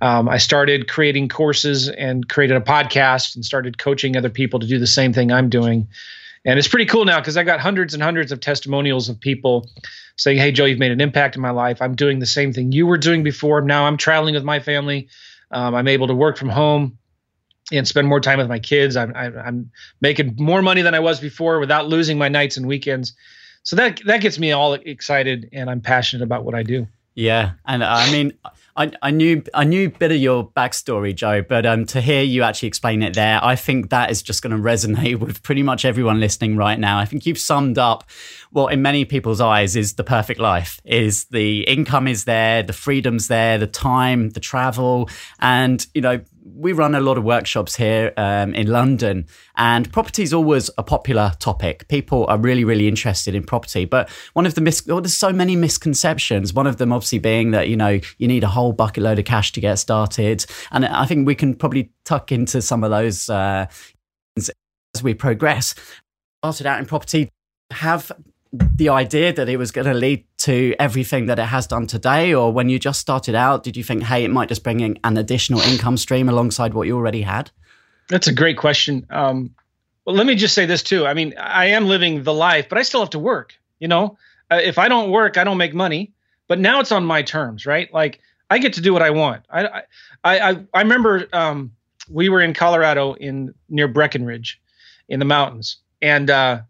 mm. 0.00 0.06
um, 0.06 0.28
I 0.28 0.38
started 0.38 0.88
creating 0.88 1.28
courses 1.28 1.88
and 1.88 2.28
created 2.28 2.56
a 2.56 2.60
podcast 2.60 3.34
and 3.34 3.44
started 3.44 3.78
coaching 3.78 4.16
other 4.16 4.30
people 4.30 4.60
to 4.60 4.66
do 4.68 4.78
the 4.78 4.86
same 4.86 5.12
thing 5.12 5.32
I'm 5.32 5.48
doing. 5.48 5.88
And 6.44 6.58
it's 6.58 6.68
pretty 6.68 6.86
cool 6.86 7.04
now 7.04 7.20
because 7.20 7.36
I 7.36 7.44
got 7.44 7.60
hundreds 7.60 7.94
and 7.94 8.02
hundreds 8.02 8.32
of 8.32 8.40
testimonials 8.40 9.08
of 9.08 9.20
people 9.20 9.68
saying, 10.16 10.38
Hey, 10.38 10.52
Joe, 10.52 10.64
you've 10.64 10.78
made 10.78 10.90
an 10.90 11.00
impact 11.00 11.36
in 11.36 11.42
my 11.42 11.50
life. 11.50 11.80
I'm 11.80 11.94
doing 11.94 12.18
the 12.18 12.26
same 12.26 12.52
thing 12.52 12.72
you 12.72 12.86
were 12.86 12.98
doing 12.98 13.22
before. 13.22 13.60
Now 13.60 13.84
I'm 13.84 13.96
traveling 13.96 14.34
with 14.34 14.44
my 14.44 14.58
family. 14.58 15.08
Um, 15.50 15.74
I'm 15.74 15.88
able 15.88 16.08
to 16.08 16.14
work 16.14 16.36
from 16.36 16.48
home 16.48 16.98
and 17.70 17.86
spend 17.86 18.08
more 18.08 18.20
time 18.20 18.38
with 18.38 18.48
my 18.48 18.58
kids. 18.58 18.96
I'm, 18.96 19.14
I'm 19.14 19.70
making 20.00 20.36
more 20.38 20.62
money 20.62 20.82
than 20.82 20.94
I 20.94 21.00
was 21.00 21.20
before 21.20 21.60
without 21.60 21.88
losing 21.88 22.18
my 22.18 22.28
nights 22.28 22.56
and 22.56 22.66
weekends. 22.66 23.14
So 23.62 23.76
that 23.76 24.00
that 24.06 24.20
gets 24.20 24.38
me 24.38 24.50
all 24.50 24.74
excited, 24.74 25.48
and 25.52 25.70
I'm 25.70 25.80
passionate 25.80 26.24
about 26.24 26.44
what 26.44 26.54
I 26.54 26.64
do. 26.64 26.88
Yeah, 27.14 27.52
and 27.66 27.84
I 27.84 28.10
mean, 28.10 28.32
I, 28.74 28.90
I 29.02 29.10
knew 29.10 29.42
I 29.52 29.64
knew 29.64 29.88
a 29.88 29.90
bit 29.90 30.12
of 30.12 30.16
your 30.16 30.48
backstory, 30.48 31.14
Joe, 31.14 31.42
but 31.42 31.66
um, 31.66 31.84
to 31.86 32.00
hear 32.00 32.22
you 32.22 32.42
actually 32.42 32.68
explain 32.68 33.02
it 33.02 33.14
there, 33.14 33.38
I 33.44 33.54
think 33.54 33.90
that 33.90 34.10
is 34.10 34.22
just 34.22 34.42
going 34.42 34.56
to 34.56 34.62
resonate 34.62 35.18
with 35.18 35.42
pretty 35.42 35.62
much 35.62 35.84
everyone 35.84 36.20
listening 36.20 36.56
right 36.56 36.78
now. 36.78 36.98
I 36.98 37.04
think 37.04 37.26
you've 37.26 37.38
summed 37.38 37.76
up 37.76 38.04
what, 38.50 38.72
in 38.72 38.80
many 38.80 39.04
people's 39.04 39.40
eyes, 39.42 39.76
is 39.76 39.94
the 39.94 40.04
perfect 40.04 40.40
life: 40.40 40.80
is 40.84 41.26
the 41.26 41.62
income 41.64 42.08
is 42.08 42.24
there, 42.24 42.62
the 42.62 42.72
freedom's 42.72 43.28
there, 43.28 43.58
the 43.58 43.66
time, 43.66 44.30
the 44.30 44.40
travel, 44.40 45.10
and 45.38 45.86
you 45.92 46.00
know 46.00 46.20
we 46.54 46.72
run 46.72 46.94
a 46.94 47.00
lot 47.00 47.18
of 47.18 47.24
workshops 47.24 47.76
here 47.76 48.12
um, 48.16 48.54
in 48.54 48.66
London, 48.66 49.26
and 49.56 49.92
property 49.92 50.22
is 50.22 50.32
always 50.32 50.70
a 50.78 50.82
popular 50.82 51.32
topic. 51.38 51.88
People 51.88 52.26
are 52.28 52.38
really, 52.38 52.64
really 52.64 52.88
interested 52.88 53.34
in 53.34 53.44
property. 53.44 53.84
But 53.84 54.10
one 54.32 54.46
of 54.46 54.54
the 54.54 54.60
mis- 54.60 54.88
oh, 54.88 55.00
there's 55.00 55.16
so 55.16 55.32
many 55.32 55.56
misconceptions. 55.56 56.52
One 56.52 56.66
of 56.66 56.76
them, 56.76 56.92
obviously, 56.92 57.18
being 57.18 57.50
that 57.52 57.68
you 57.68 57.76
know 57.76 58.00
you 58.18 58.28
need 58.28 58.44
a 58.44 58.48
whole 58.48 58.72
bucket 58.72 59.02
load 59.02 59.18
of 59.18 59.24
cash 59.24 59.52
to 59.52 59.60
get 59.60 59.76
started, 59.76 60.44
and 60.70 60.84
I 60.84 61.06
think 61.06 61.26
we 61.26 61.34
can 61.34 61.54
probably 61.54 61.92
tuck 62.04 62.32
into 62.32 62.62
some 62.62 62.84
of 62.84 62.90
those 62.90 63.28
uh, 63.28 63.66
as 64.36 65.02
we 65.02 65.14
progress. 65.14 65.74
Started 66.42 66.66
out 66.66 66.80
in 66.80 66.86
property, 66.86 67.28
have 67.70 68.10
the 68.52 68.88
idea 68.90 69.32
that 69.32 69.48
it 69.48 69.56
was 69.56 69.70
going 69.70 69.86
to 69.86 69.94
lead 69.94 70.24
to 70.38 70.74
everything 70.78 71.26
that 71.26 71.38
it 71.38 71.46
has 71.46 71.66
done 71.66 71.86
today? 71.86 72.34
Or 72.34 72.52
when 72.52 72.68
you 72.68 72.78
just 72.78 73.00
started 73.00 73.34
out, 73.34 73.62
did 73.62 73.76
you 73.76 73.84
think, 73.84 74.02
hey, 74.02 74.24
it 74.24 74.30
might 74.30 74.48
just 74.48 74.62
bring 74.62 74.80
in 74.80 74.98
an 75.04 75.16
additional 75.16 75.60
income 75.60 75.96
stream 75.96 76.28
alongside 76.28 76.74
what 76.74 76.86
you 76.86 76.96
already 76.96 77.22
had? 77.22 77.50
That's 78.08 78.26
a 78.26 78.32
great 78.32 78.58
question. 78.58 79.06
Um, 79.10 79.54
well, 80.04 80.16
let 80.16 80.26
me 80.26 80.34
just 80.34 80.54
say 80.54 80.66
this 80.66 80.82
too. 80.82 81.06
I 81.06 81.14
mean, 81.14 81.34
I 81.38 81.66
am 81.66 81.86
living 81.86 82.24
the 82.24 82.34
life, 82.34 82.68
but 82.68 82.76
I 82.76 82.82
still 82.82 83.00
have 83.00 83.10
to 83.10 83.18
work. 83.18 83.54
You 83.78 83.88
know, 83.88 84.18
uh, 84.50 84.60
if 84.62 84.78
I 84.78 84.88
don't 84.88 85.10
work, 85.10 85.38
I 85.38 85.44
don't 85.44 85.58
make 85.58 85.74
money. 85.74 86.12
But 86.48 86.58
now 86.58 86.80
it's 86.80 86.92
on 86.92 87.04
my 87.04 87.22
terms, 87.22 87.64
right? 87.64 87.92
Like 87.94 88.20
I 88.50 88.58
get 88.58 88.74
to 88.74 88.80
do 88.82 88.92
what 88.92 89.00
I 89.00 89.10
want. 89.10 89.46
I 89.48 89.82
I 90.24 90.38
I, 90.50 90.66
I 90.74 90.82
remember 90.82 91.26
um, 91.32 91.72
we 92.10 92.28
were 92.28 92.42
in 92.42 92.52
Colorado 92.52 93.14
in 93.14 93.54
near 93.68 93.88
Breckenridge, 93.88 94.60
in 95.08 95.18
the 95.18 95.24
mountains. 95.24 95.78
And 96.02 96.28
uh, 96.28 96.62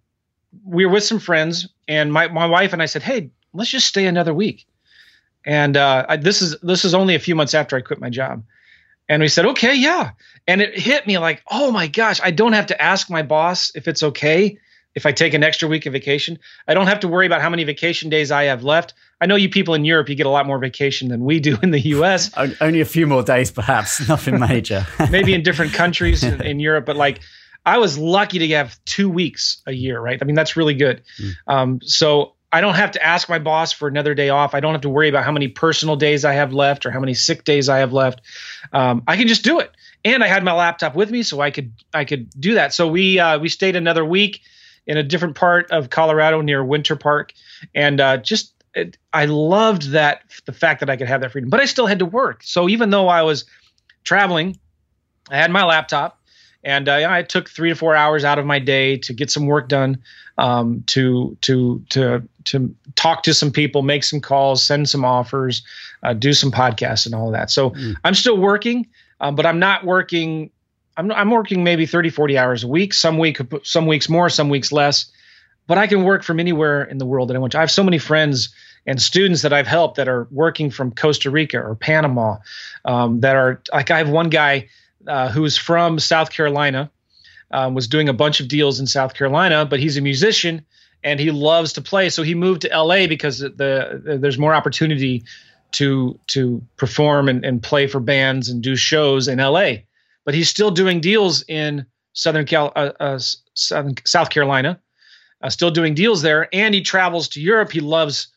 we 0.65 0.87
were 0.87 0.93
with 0.93 1.05
some 1.05 1.19
friends, 1.19 1.69
and 1.89 2.13
my, 2.13 2.29
my 2.29 2.47
wife 2.47 2.73
and 2.73 2.83
I 2.83 2.87
said, 2.87 3.03
Hey, 3.03 3.31
let's 3.53 3.71
just 3.71 3.87
stay 3.87 4.07
another 4.07 4.35
week. 4.35 4.67
And 5.45 5.77
uh, 5.77 6.07
I, 6.09 6.17
this 6.17 6.41
is 6.41 6.57
this 6.63 6.85
is 6.85 6.95
only 6.95 7.15
a 7.15 7.19
few 7.19 7.35
months 7.35 7.55
after 7.55 7.77
I 7.77 7.81
quit 7.81 8.01
my 8.01 8.11
job. 8.11 8.45
And 9.09 9.21
we 9.21 9.29
said, 9.29 9.47
okay, 9.47 9.75
yeah. 9.75 10.13
And 10.47 10.61
it 10.61 10.79
hit 10.79 11.07
me 11.07 11.19
like, 11.19 11.43
oh 11.51 11.71
my 11.71 11.87
gosh, 11.87 12.21
I 12.23 12.31
don't 12.31 12.53
have 12.53 12.67
to 12.67 12.81
ask 12.81 13.11
my 13.11 13.23
boss 13.23 13.73
if 13.75 13.89
it's 13.89 14.03
okay 14.03 14.59
if 14.95 15.07
I 15.07 15.13
take 15.13 15.35
an 15.35 15.43
extra 15.43 15.69
week 15.69 15.87
of 15.87 15.93
vacation. 15.93 16.39
I 16.69 16.75
don't 16.75 16.87
have 16.87 17.01
to 17.01 17.09
worry 17.09 17.27
about 17.27 17.41
how 17.41 17.51
many 17.51 17.65
vacation 17.65 18.11
days 18.11 18.31
I 18.31 18.45
have 18.45 18.63
left. 18.63 18.95
I 19.21 19.27
know 19.27 19.37
you 19.37 19.49
people 19.49 19.75
in 19.75 19.85
Europe, 19.85 20.09
you 20.09 20.15
get 20.15 20.27
a 20.27 20.31
lot 20.31 20.47
more 20.47 20.59
vacation 20.59 21.09
than 21.09 21.25
we 21.25 21.41
do 21.41 21.57
in 21.63 21.71
the 21.71 21.81
US. 21.81 22.31
Only 22.61 22.81
a 22.81 22.85
few 22.85 23.07
more 23.07 23.23
days, 23.23 23.51
perhaps, 23.51 24.07
nothing 24.09 24.39
major. 24.39 24.87
Maybe 25.11 25.33
in 25.35 25.43
different 25.43 25.73
countries 25.73 26.23
in, 26.25 26.43
in, 26.43 26.61
Europe, 26.61 26.87
but 26.87 26.97
like 26.97 27.21
I 27.65 27.79
was 27.79 27.99
lucky 27.99 28.41
to 28.41 28.49
have 28.49 28.79
two 28.85 29.09
weeks 29.09 29.63
a 29.67 29.73
year, 29.73 30.01
right? 30.01 30.19
I 30.21 30.25
mean, 30.25 30.35
that's 30.35 30.57
really 30.57 30.75
good. 30.75 31.03
Mm. 31.21 31.33
Um, 31.47 31.81
so 31.83 32.35
I 32.53 32.61
don't 32.61 32.75
have 32.75 32.93
to 32.93 33.03
ask 33.03 33.29
my 33.29 33.39
boss 33.39 33.73
for 33.73 33.89
another 33.89 34.15
day 34.15 34.29
off. 34.29 34.55
I 34.55 34.61
don't 34.61 34.73
have 34.73 34.83
to 34.83 34.91
worry 34.91 35.09
about 35.09 35.25
how 35.25 35.33
many 35.33 35.49
personal 35.49 35.97
days 35.97 36.25
I 36.25 36.35
have 36.35 36.53
left 36.53 36.85
or 36.85 36.91
how 36.91 37.01
many 37.01 37.15
sick 37.15 37.45
days 37.45 37.69
I 37.69 37.79
have 37.79 37.93
left. 37.93 38.21
Um, 38.73 39.03
I 39.07 39.17
can 39.17 39.27
just 39.27 39.43
do 39.43 39.61
it. 39.61 39.71
And 40.05 40.23
I 40.23 40.27
had 40.27 40.45
my 40.45 40.53
laptop 40.53 40.95
with 40.95 41.11
me, 41.11 41.23
so 41.23 41.41
I 41.41 41.51
could 41.51 41.73
I 41.95 42.05
could 42.05 42.29
do 42.39 42.55
that. 42.55 42.75
So 42.75 42.89
we 42.89 43.19
uh, 43.21 43.39
we 43.39 43.49
stayed 43.49 43.77
another 43.77 44.05
week 44.05 44.41
in 44.87 44.97
a 44.97 45.03
different 45.03 45.37
part 45.37 45.71
of 45.71 45.91
Colorado 45.91 46.41
near 46.41 46.65
Winter 46.65 46.97
Park, 46.97 47.33
and 47.75 48.01
uh, 48.01 48.17
just 48.17 48.53
it, 48.75 48.99
I 49.13 49.27
loved 49.27 49.91
that 49.93 50.23
the 50.45 50.53
fact 50.53 50.81
that 50.81 50.91
I 50.91 50.97
could 50.97 51.07
have 51.07 51.21
that 51.21 51.31
freedom. 51.31 51.51
But 51.51 51.61
I 51.61 51.67
still 51.67 51.87
had 51.87 52.01
to 52.01 52.07
work. 52.07 52.43
So 52.43 52.69
even 52.69 52.91
though 52.91 53.09
I 53.09 53.23
was 53.23 53.45
traveling, 54.03 54.59
I 55.31 55.37
had 55.37 55.53
my 55.53 55.65
laptop, 55.65 56.19
and 56.65 56.89
uh, 56.89 57.07
I 57.09 57.23
took 57.23 57.49
three 57.49 57.71
to 57.71 57.75
four 57.75 57.95
hours 57.95 58.25
out 58.25 58.39
of 58.39 58.47
my 58.47 58.59
day 58.59 58.99
to 58.99 59.13
get 59.13 59.31
some 59.31 59.47
work 59.47 59.69
done, 59.69 60.03
um, 60.39 60.85
to 60.89 61.37
to 61.43 61.85
to 61.91 62.29
to 62.45 62.75
talk 62.95 63.23
to 63.25 63.35
some 63.35 63.51
people, 63.51 63.83
make 63.83 64.05
some 64.05 64.21
calls, 64.21 64.65
send 64.65 64.89
some 64.89 65.05
offers, 65.05 65.63
uh, 66.03 66.13
do 66.13 66.33
some 66.33 66.51
podcasts, 66.51 67.07
and 67.07 67.15
all 67.15 67.27
of 67.27 67.33
that. 67.33 67.51
So 67.51 67.71
mm. 67.71 67.97
I'm 68.05 68.15
still 68.15 68.39
working, 68.39 68.87
um, 69.21 69.35
but 69.35 69.47
I'm 69.47 69.59
not 69.59 69.85
working 69.85 70.51
I'm, 70.97 71.11
I'm 71.13 71.31
working 71.31 71.65
maybe 71.65 71.87
30, 71.87 72.11
40 72.11 72.39
hours 72.39 72.65
a 72.65 72.69
week, 72.69 72.95
some 72.95 73.19
week, 73.19 73.41
some 73.63 73.87
weeks 73.87 74.09
more, 74.09 74.29
some 74.29 74.49
weeks 74.49 74.73
less, 74.73 75.11
but 75.67 75.79
I 75.79 75.87
can 75.87 76.05
work 76.05 76.23
from 76.23 76.39
anywhere 76.41 76.85
in 76.85 76.99
the 76.99 77.07
world 77.07 77.31
that 77.31 77.37
I 77.37 77.39
want 77.39 77.53
to. 77.53 77.59
I 77.59 77.63
have 77.63 77.71
so 77.71 77.85
many 77.85 77.99
friends 77.99 78.55
and 78.87 79.01
students 79.01 79.43
that 79.43 79.53
I've 79.53 79.67
helped 79.67 79.97
that 79.97 80.09
are 80.09 80.27
working 80.31 80.71
from 80.71 80.93
Costa 80.93 81.31
Rica 81.31 81.59
or 81.59 81.77
Panama 81.77 82.39
um, 82.85 83.21
that 83.21 83.37
are 83.37 83.63
like, 83.73 83.91
I 83.91 83.99
have 83.99 84.11
one 84.11 84.29
guy 84.29 84.69
uh, 85.07 85.29
who's 85.29 85.57
from 85.57 85.99
South 85.99 86.31
Carolina, 86.31 86.91
um, 87.51 87.75
was 87.75 87.89
doing 87.89 88.09
a 88.09 88.13
bunch 88.13 88.41
of 88.41 88.49
deals 88.49 88.81
in 88.81 88.87
South 88.87 89.15
Carolina, 89.15 89.67
but 89.67 89.81
he's 89.81 89.97
a 89.97 90.01
musician 90.01 90.65
and 91.05 91.19
he 91.21 91.31
loves 91.31 91.73
to 91.75 91.83
play. 91.83 92.09
So 92.09 92.23
he 92.23 92.35
moved 92.35 92.63
to 92.63 92.69
LA 92.69 93.07
because 93.07 93.41
the, 93.41 93.51
the 93.51 94.19
there's 94.21 94.39
more 94.39 94.55
opportunity 94.55 95.25
to 95.73 96.19
to 96.29 96.63
perform 96.77 97.29
and, 97.29 97.45
and 97.45 97.63
play 97.63 97.87
for 97.87 98.01
bands 98.01 98.49
and 98.49 98.63
do 98.63 98.77
shows 98.77 99.29
in 99.29 99.39
LA 99.39 99.79
but 100.25 100.35
he's 100.35 100.49
still 100.49 100.71
doing 100.71 101.01
deals 101.01 101.45
in 101.49 101.87
Southern 102.13 102.47
Cal, 102.47 102.73
uh, 102.77 102.93
uh, 103.01 103.19
Southern, 103.55 103.95
South 104.05 104.31
Carolina, 104.31 104.81
uh, 105.43 105.49
still 105.49 105.71
doing 105.71 105.95
deals 105.95 106.23
there, 106.23 106.49
and 106.53 106.75
he 106.75 106.83
travels 106.83 107.29
to 107.31 107.41
Europe. 107.41 107.73
He 107.73 107.81
loves 107.81 108.29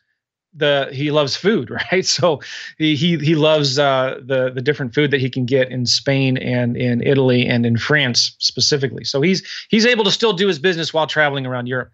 the 0.56 0.88
he 0.92 1.10
loves 1.10 1.36
food, 1.36 1.70
right? 1.92 2.04
So 2.04 2.40
he 2.78 2.96
he 2.96 3.18
he 3.18 3.34
loves 3.34 3.78
uh, 3.78 4.20
the 4.24 4.50
the 4.50 4.62
different 4.62 4.94
food 4.94 5.10
that 5.10 5.20
he 5.20 5.30
can 5.30 5.46
get 5.46 5.70
in 5.70 5.86
Spain 5.86 6.36
and 6.36 6.76
in 6.76 7.02
Italy 7.02 7.46
and 7.46 7.66
in 7.66 7.76
France 7.76 8.34
specifically. 8.38 9.04
So 9.04 9.20
he's 9.20 9.46
he's 9.68 9.86
able 9.86 10.04
to 10.04 10.10
still 10.10 10.32
do 10.32 10.48
his 10.48 10.58
business 10.58 10.92
while 10.92 11.06
traveling 11.06 11.46
around 11.46 11.66
Europe. 11.66 11.90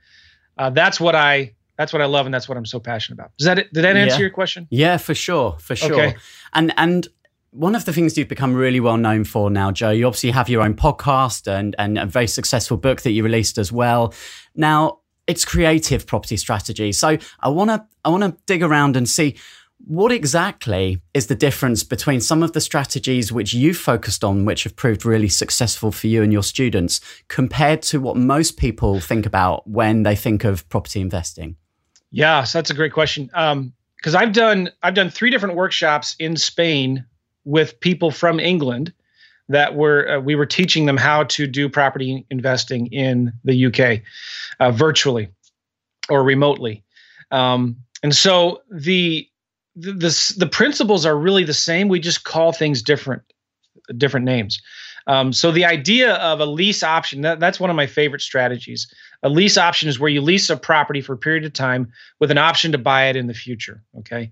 Uh, 0.59 0.71
that's 0.71 1.00
what 1.00 1.14
I 1.14 1.54
that's 1.76 1.92
what 1.92 2.02
I 2.02 2.07
love, 2.07 2.26
and 2.26 2.35
that's 2.35 2.49
what 2.49 2.57
I'm 2.57 2.66
so 2.66 2.78
passionate 2.78 3.19
about. 3.19 3.33
Does 3.38 3.47
that 3.47 3.57
did 3.57 3.85
that 3.85 3.97
answer 3.97 4.16
yeah. 4.16 4.21
your 4.21 4.31
question? 4.31 4.66
Yeah, 4.71 4.97
for 4.97 5.14
sure, 5.14 5.57
for 5.59 5.75
sure. 5.75 5.92
Okay. 5.92 6.16
And 6.52 6.73
and 6.76 7.09
one 7.52 7.75
of 7.75 7.85
the 7.85 7.92
things 7.92 8.16
you've 8.16 8.28
become 8.28 8.54
really 8.54 8.81
well 8.81 8.97
known 8.97 9.25
for 9.25 9.50
now, 9.50 9.71
Joe, 9.71 9.90
you 9.90 10.07
obviously 10.07 10.31
have 10.31 10.49
your 10.49 10.62
own 10.62 10.75
podcast 10.75 11.47
and, 11.47 11.76
and 11.78 11.99
a 11.99 12.07
very 12.07 12.26
successful 12.26 12.78
book 12.78 13.02
that 13.02 13.11
you 13.11 13.23
released 13.23 13.59
as 13.59 13.71
well. 13.71 14.14
Now, 14.54 15.00
it's 15.26 15.45
creative 15.45 16.07
property 16.07 16.37
strategy. 16.37 16.93
So 16.93 17.19
I 17.41 17.49
want 17.49 17.71
to 17.71 17.85
I 18.05 18.09
want 18.09 18.25
to 18.25 18.37
dig 18.47 18.62
around 18.62 18.97
and 18.97 19.09
see 19.09 19.37
what 19.85 20.12
exactly 20.12 21.00
is 21.12 21.26
the 21.26 21.35
difference 21.35 21.83
between 21.83 22.21
some 22.21 22.43
of 22.43 22.52
the 22.52 22.61
strategies 22.61 23.33
which 23.33 23.52
you've 23.52 23.76
focused 23.76 24.23
on, 24.23 24.45
which 24.45 24.64
have 24.64 24.76
proved 24.76 25.05
really 25.05 25.29
successful 25.29 25.91
for 25.91 26.07
you 26.07 26.23
and 26.23 26.33
your 26.33 26.43
students, 26.43 27.00
compared 27.29 27.83
to 27.83 28.00
what 28.00 28.17
most 28.17 28.57
people 28.57 29.00
think 29.00 29.26
about 29.26 29.69
when 29.69 30.05
they 30.05 30.14
think 30.14 30.45
of 30.45 30.69
property 30.69 31.00
investing? 31.00 31.57
Yeah, 32.11 32.45
so 32.45 32.59
that's 32.59 32.71
a 32.71 32.75
great 32.75 32.93
question. 32.93 33.31
Um, 33.35 33.73
because 33.97 34.14
I've 34.17 34.33
done 34.33 34.71
I've 34.83 34.95
done 34.95 35.11
three 35.11 35.31
different 35.31 35.55
workshops 35.55 36.17
in 36.19 36.37
Spain 36.37 37.07
with 37.45 37.79
people 37.81 38.11
from 38.11 38.41
England 38.41 38.93
that 39.52 39.75
were 39.75 40.09
uh, 40.09 40.21
we 40.21 40.35
were 40.35 40.47
teaching 40.47 40.87
them 40.87 40.97
how 40.97 41.25
to 41.25 41.47
do 41.47 41.68
property 41.68 42.26
investing 42.30 42.87
in 42.88 43.32
the 43.44 43.66
UK 43.66 44.02
uh, 44.61 44.71
virtually 44.71 45.28
or 46.09 46.25
remotely. 46.25 46.82
Um, 47.30 47.76
and 48.02 48.14
so 48.14 48.62
the, 48.71 49.28
the 49.76 49.92
the 49.92 50.35
the 50.38 50.47
principles 50.47 51.06
are 51.06 51.16
really 51.16 51.44
the 51.44 51.54
same. 51.54 51.88
We 51.88 52.00
just 52.00 52.25
call 52.25 52.52
things 52.52 52.82
different 52.82 53.23
different 53.97 54.26
names. 54.26 54.61
Um, 55.06 55.32
so 55.32 55.50
the 55.50 55.64
idea 55.64 56.14
of 56.14 56.40
a 56.40 56.47
lease 56.47 56.82
option 56.82 57.23
that, 57.23 57.40
that's 57.40 57.59
one 57.59 57.71
of 57.71 57.76
my 57.76 57.87
favorite 57.87 58.23
strategies. 58.23 58.92
A 59.25 59.28
lease 59.28 59.59
option 59.59 59.88
is 59.88 59.99
where 59.99 60.11
you 60.11 60.21
lease 60.21 60.49
a 60.49 60.56
property 60.56 61.00
for 61.00 61.14
a 61.14 61.18
period 61.18 61.44
of 61.44 61.52
time 61.52 61.92
with 62.21 62.30
an 62.30 62.38
option 62.38 62.71
to 62.73 62.78
buy 62.78 63.06
it 63.06 63.16
in 63.16 63.26
the 63.26 63.35
future. 63.35 63.82
Okay, 63.99 64.30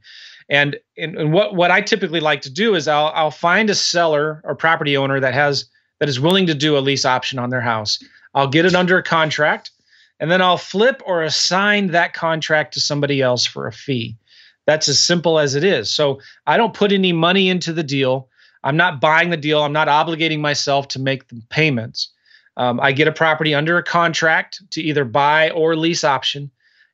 and, 0.51 0.77
and, 0.99 1.17
and 1.17 1.33
what, 1.33 1.55
what 1.55 1.71
I 1.71 1.81
typically 1.81 2.21
like 2.21 2.43
to 2.43 2.51
do 2.51 2.75
is 2.75 2.89
I'll, 2.89 3.13
I'll 3.15 3.31
find 3.31 3.71
a 3.71 3.75
seller 3.75 4.43
or 4.45 4.55
property 4.55 4.97
owner 4.97 5.21
that 5.21 5.33
has 5.33 5.67
that 6.01 6.09
is 6.09 6.19
willing 6.19 6.47
to 6.47 6.55
do 6.55 6.77
a 6.77 6.81
lease 6.81 7.05
option 7.05 7.39
on 7.39 7.51
their 7.51 7.61
house. 7.61 8.03
I'll 8.35 8.49
get 8.49 8.67
it 8.67 8.75
under 8.75 8.99
a 8.99 9.03
contract 9.03 9.71
and 10.19 10.31
then 10.31 10.43
I'll 10.43 10.59
flip 10.59 11.03
or 11.07 11.23
assign 11.23 11.89
that 11.89 12.15
contract 12.15 12.75
to 12.75 12.81
somebody 12.81 13.23
else 13.23 13.47
for 13.47 13.67
a 13.67 13.73
fee. 13.73 14.17
That's 14.67 14.89
as 14.89 15.03
simple 15.03 15.39
as 15.39 15.55
it 15.55 15.65
is. 15.65 15.93
So 15.93 16.21
I 16.47 16.57
don't 16.57 16.75
put 16.75 16.93
any 16.93 17.13
money 17.13 17.49
into 17.49 17.73
the 17.73 17.83
deal. 17.83 18.29
I'm 18.63 18.77
not 18.77 19.01
buying 19.01 19.31
the 19.31 19.37
deal. 19.37 19.63
I'm 19.63 19.73
not 19.73 19.89
obligating 19.89 20.41
myself 20.41 20.89
to 20.89 20.99
make 20.99 21.29
the 21.29 21.43
payments. 21.49 22.11
Um, 22.57 22.81
I 22.81 22.93
get 22.93 23.09
a 23.09 23.13
property 23.13 23.55
under 23.55 23.79
a 23.79 23.83
contract 23.83 24.63
to 24.71 24.83
either 24.83 25.05
buy 25.05 25.51
or 25.51 25.77
lease 25.77 26.05
option 26.05 26.51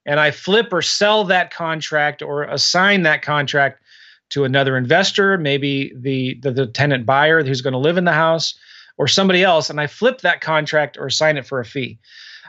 and 0.06 0.18
I 0.20 0.30
flip 0.30 0.72
or 0.72 0.80
sell 0.82 1.24
that 1.24 1.50
contract 1.50 2.22
or 2.22 2.44
assign 2.44 3.02
that 3.02 3.22
contract 3.22 3.82
to 4.30 4.44
another 4.44 4.76
investor, 4.76 5.36
maybe 5.36 5.92
the, 5.94 6.34
the, 6.42 6.50
the 6.50 6.66
tenant 6.66 7.04
buyer 7.04 7.44
who's 7.44 7.60
going 7.60 7.72
to 7.72 7.78
live 7.78 7.98
in 7.98 8.04
the 8.04 8.12
house 8.12 8.54
or 8.96 9.06
somebody 9.06 9.42
else, 9.42 9.68
and 9.68 9.80
I 9.80 9.86
flip 9.86 10.22
that 10.22 10.40
contract 10.40 10.96
or 10.96 11.06
assign 11.06 11.36
it 11.36 11.46
for 11.46 11.60
a 11.60 11.64
fee. 11.64 11.98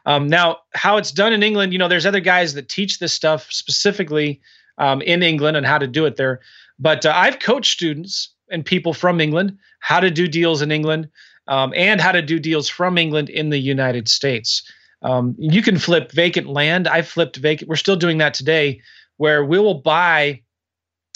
Um, 0.05 0.27
now, 0.27 0.59
how 0.73 0.95
it's 0.97 1.11
done 1.11 1.33
in 1.33 1.43
England, 1.43 1.73
you 1.73 1.79
know, 1.79 1.89
there's 1.89 2.05
other 2.05 2.21
guys 2.21 2.53
that 2.53 2.69
teach 2.69 2.99
this 2.99 3.11
stuff 3.11 3.51
specifically 3.51 4.39
um, 4.77 5.01
in 5.01 5.21
England 5.21 5.57
and 5.57 5.65
how 5.65 5.77
to 5.77 5.87
do 5.87 6.05
it 6.05 6.15
there. 6.15 6.39
But 6.79 7.05
uh, 7.05 7.11
I've 7.13 7.39
coached 7.39 7.73
students 7.73 8.29
and 8.49 8.65
people 8.65 8.93
from 8.93 9.19
England 9.19 9.57
how 9.79 9.99
to 9.99 10.09
do 10.09 10.27
deals 10.27 10.61
in 10.61 10.71
England 10.71 11.09
um, 11.47 11.73
and 11.75 11.99
how 11.99 12.11
to 12.11 12.21
do 12.21 12.39
deals 12.39 12.69
from 12.69 12.97
England 12.97 13.29
in 13.29 13.49
the 13.49 13.59
United 13.59 14.07
States. 14.07 14.63
Um, 15.01 15.35
you 15.37 15.61
can 15.61 15.77
flip 15.77 16.11
vacant 16.11 16.47
land. 16.47 16.87
I 16.87 17.01
flipped 17.01 17.37
vacant. 17.37 17.69
We're 17.69 17.75
still 17.75 17.95
doing 17.95 18.17
that 18.17 18.33
today, 18.33 18.81
where 19.17 19.45
we 19.45 19.59
will 19.59 19.75
buy 19.75 20.41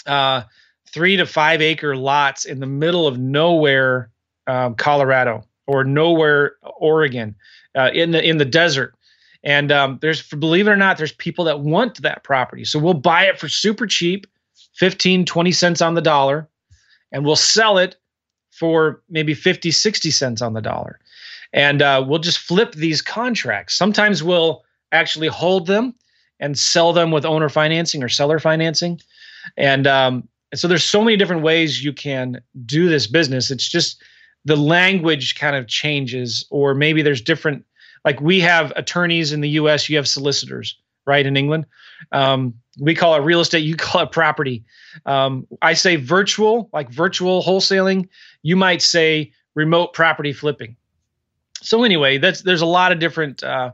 uh, 0.06 0.42
three 0.88 1.16
to 1.16 1.26
five 1.26 1.60
acre 1.60 1.96
lots 1.96 2.44
in 2.44 2.60
the 2.60 2.66
middle 2.66 3.06
of 3.06 3.18
nowhere, 3.18 4.10
um, 4.46 4.74
Colorado 4.74 5.44
or 5.66 5.84
nowhere, 5.84 6.56
Oregon, 6.62 7.34
uh, 7.76 7.90
in 7.92 8.12
the 8.12 8.22
in 8.22 8.38
the 8.38 8.44
desert. 8.44 8.94
And 9.44 9.72
um, 9.72 9.98
there's, 10.00 10.22
believe 10.22 10.68
it 10.68 10.70
or 10.70 10.76
not, 10.76 10.98
there's 10.98 11.12
people 11.12 11.46
that 11.46 11.60
want 11.60 12.00
that 12.02 12.22
property. 12.22 12.64
So 12.64 12.78
we'll 12.78 12.94
buy 12.94 13.24
it 13.24 13.40
for 13.40 13.48
super 13.48 13.88
cheap, 13.88 14.26
15, 14.74 15.24
20 15.24 15.52
cents 15.52 15.82
on 15.82 15.94
the 15.94 16.00
dollar, 16.00 16.48
and 17.10 17.24
we'll 17.24 17.34
sell 17.34 17.78
it 17.78 17.96
for 18.50 19.02
maybe 19.08 19.34
50, 19.34 19.72
60 19.72 20.10
cents 20.12 20.42
on 20.42 20.52
the 20.52 20.60
dollar 20.60 21.00
and 21.52 21.82
uh, 21.82 22.04
we'll 22.06 22.18
just 22.18 22.38
flip 22.38 22.72
these 22.72 23.02
contracts. 23.02 23.74
Sometimes 23.74 24.22
we'll 24.22 24.64
actually 24.90 25.28
hold 25.28 25.66
them 25.66 25.94
and 26.40 26.58
sell 26.58 26.92
them 26.92 27.10
with 27.10 27.24
owner 27.24 27.48
financing 27.48 28.02
or 28.02 28.08
seller 28.08 28.38
financing, 28.38 29.00
and 29.56 29.86
um, 29.86 30.28
so 30.54 30.68
there's 30.68 30.84
so 30.84 31.02
many 31.02 31.16
different 31.16 31.42
ways 31.42 31.84
you 31.84 31.92
can 31.92 32.40
do 32.66 32.88
this 32.88 33.06
business. 33.06 33.50
It's 33.50 33.68
just 33.68 34.02
the 34.44 34.56
language 34.56 35.36
kind 35.36 35.56
of 35.56 35.68
changes, 35.68 36.44
or 36.50 36.74
maybe 36.74 37.02
there's 37.02 37.20
different. 37.20 37.64
Like 38.04 38.20
we 38.20 38.40
have 38.40 38.72
attorneys 38.74 39.32
in 39.32 39.40
the 39.40 39.50
U.S., 39.50 39.88
you 39.88 39.96
have 39.96 40.08
solicitors, 40.08 40.76
right? 41.06 41.24
In 41.24 41.36
England, 41.36 41.66
um, 42.10 42.54
we 42.80 42.94
call 42.94 43.14
it 43.14 43.20
real 43.20 43.40
estate. 43.40 43.60
You 43.60 43.76
call 43.76 44.02
it 44.02 44.10
property. 44.10 44.64
Um, 45.06 45.46
I 45.60 45.74
say 45.74 45.96
virtual, 45.96 46.68
like 46.72 46.90
virtual 46.90 47.42
wholesaling. 47.42 48.08
You 48.42 48.56
might 48.56 48.82
say 48.82 49.32
remote 49.54 49.92
property 49.92 50.32
flipping 50.32 50.76
so 51.62 51.84
anyway, 51.84 52.18
that's 52.18 52.42
there's 52.42 52.60
a 52.60 52.66
lot 52.66 52.92
of 52.92 52.98
different 52.98 53.42
uh, 53.42 53.72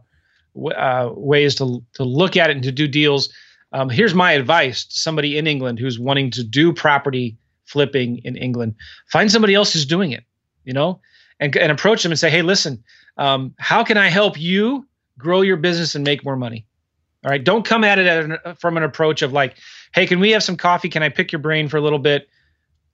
w- 0.54 0.76
uh, 0.76 1.12
ways 1.14 1.54
to 1.56 1.84
to 1.94 2.04
look 2.04 2.36
at 2.36 2.50
it 2.50 2.56
and 2.56 2.64
to 2.64 2.72
do 2.72 2.86
deals. 2.86 3.32
Um, 3.72 3.90
here's 3.90 4.14
my 4.14 4.32
advice 4.32 4.84
to 4.84 4.98
somebody 4.98 5.36
in 5.36 5.46
England 5.46 5.78
who's 5.78 5.98
wanting 5.98 6.30
to 6.32 6.44
do 6.44 6.72
property 6.72 7.36
flipping 7.64 8.18
in 8.24 8.36
England: 8.36 8.74
find 9.10 9.30
somebody 9.30 9.54
else 9.54 9.72
who's 9.72 9.86
doing 9.86 10.12
it, 10.12 10.24
you 10.64 10.72
know, 10.72 11.00
and 11.40 11.56
and 11.56 11.72
approach 11.72 12.02
them 12.02 12.12
and 12.12 12.18
say, 12.18 12.30
hey, 12.30 12.42
listen, 12.42 12.82
um, 13.16 13.54
how 13.58 13.84
can 13.84 13.96
I 13.96 14.08
help 14.08 14.38
you 14.38 14.86
grow 15.18 15.42
your 15.42 15.56
business 15.56 15.94
and 15.94 16.04
make 16.04 16.24
more 16.24 16.36
money? 16.36 16.66
All 17.24 17.30
right, 17.30 17.42
don't 17.42 17.64
come 17.64 17.82
at 17.82 17.98
it 17.98 18.06
at 18.06 18.24
an, 18.24 18.38
from 18.58 18.76
an 18.76 18.84
approach 18.84 19.22
of 19.22 19.32
like, 19.32 19.56
hey, 19.92 20.06
can 20.06 20.20
we 20.20 20.30
have 20.30 20.42
some 20.42 20.56
coffee? 20.56 20.88
Can 20.88 21.02
I 21.02 21.08
pick 21.08 21.32
your 21.32 21.40
brain 21.40 21.68
for 21.68 21.76
a 21.76 21.80
little 21.80 21.98
bit? 21.98 22.28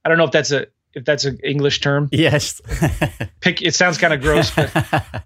I 0.04 0.08
don't 0.08 0.18
know 0.18 0.24
if 0.24 0.32
that's 0.32 0.50
a 0.50 0.66
if 0.94 1.04
that's 1.04 1.24
an 1.24 1.38
English 1.42 1.80
term. 1.80 2.08
Yes. 2.12 2.60
pick. 3.40 3.62
It 3.62 3.74
sounds 3.74 3.98
kind 3.98 4.12
of 4.12 4.20
gross, 4.20 4.50
but 4.54 4.72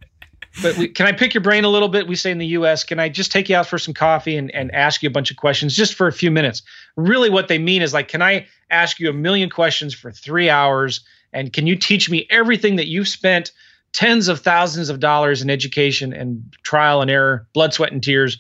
but 0.63 0.77
we, 0.77 0.89
can 0.89 1.07
I 1.07 1.13
pick 1.13 1.35
your 1.35 1.43
brain 1.43 1.65
a 1.65 1.69
little 1.69 1.89
bit? 1.89 2.07
We 2.07 2.17
say 2.17 2.31
in 2.31 2.39
the 2.39 2.47
U.S. 2.47 2.85
Can 2.85 2.99
I 2.99 3.09
just 3.09 3.31
take 3.31 3.49
you 3.49 3.57
out 3.57 3.67
for 3.67 3.79
some 3.79 3.95
coffee 3.95 4.37
and 4.37 4.55
and 4.55 4.75
ask 4.75 5.03
you 5.03 5.09
a 5.09 5.13
bunch 5.13 5.31
of 5.31 5.37
questions 5.37 5.75
just 5.75 5.95
for 5.95 6.07
a 6.07 6.13
few 6.13 6.31
minutes? 6.31 6.63
Really, 6.97 7.31
what 7.31 7.49
they 7.49 7.59
mean 7.59 7.83
is 7.83 7.93
like, 7.93 8.09
can 8.09 8.23
I 8.23 8.47
ask 8.71 8.99
you 8.99 9.11
a 9.11 9.13
million 9.13 9.51
questions 9.51 9.95
for 9.95 10.11
three 10.11 10.51
hours? 10.51 11.01
And 11.33 11.53
can 11.53 11.67
you 11.67 11.77
teach 11.77 12.09
me 12.09 12.27
everything 12.31 12.77
that 12.77 12.89
you've 12.89 13.09
spent 13.09 13.53
tens 13.93 14.29
of 14.29 14.41
thousands 14.41 14.89
of 14.89 15.01
dollars 15.01 15.43
in 15.43 15.51
education 15.51 16.13
and 16.13 16.55
trial 16.63 17.03
and 17.03 17.11
error, 17.11 17.47
blood, 17.53 17.75
sweat, 17.75 17.93
and 17.93 18.03
tears, 18.03 18.39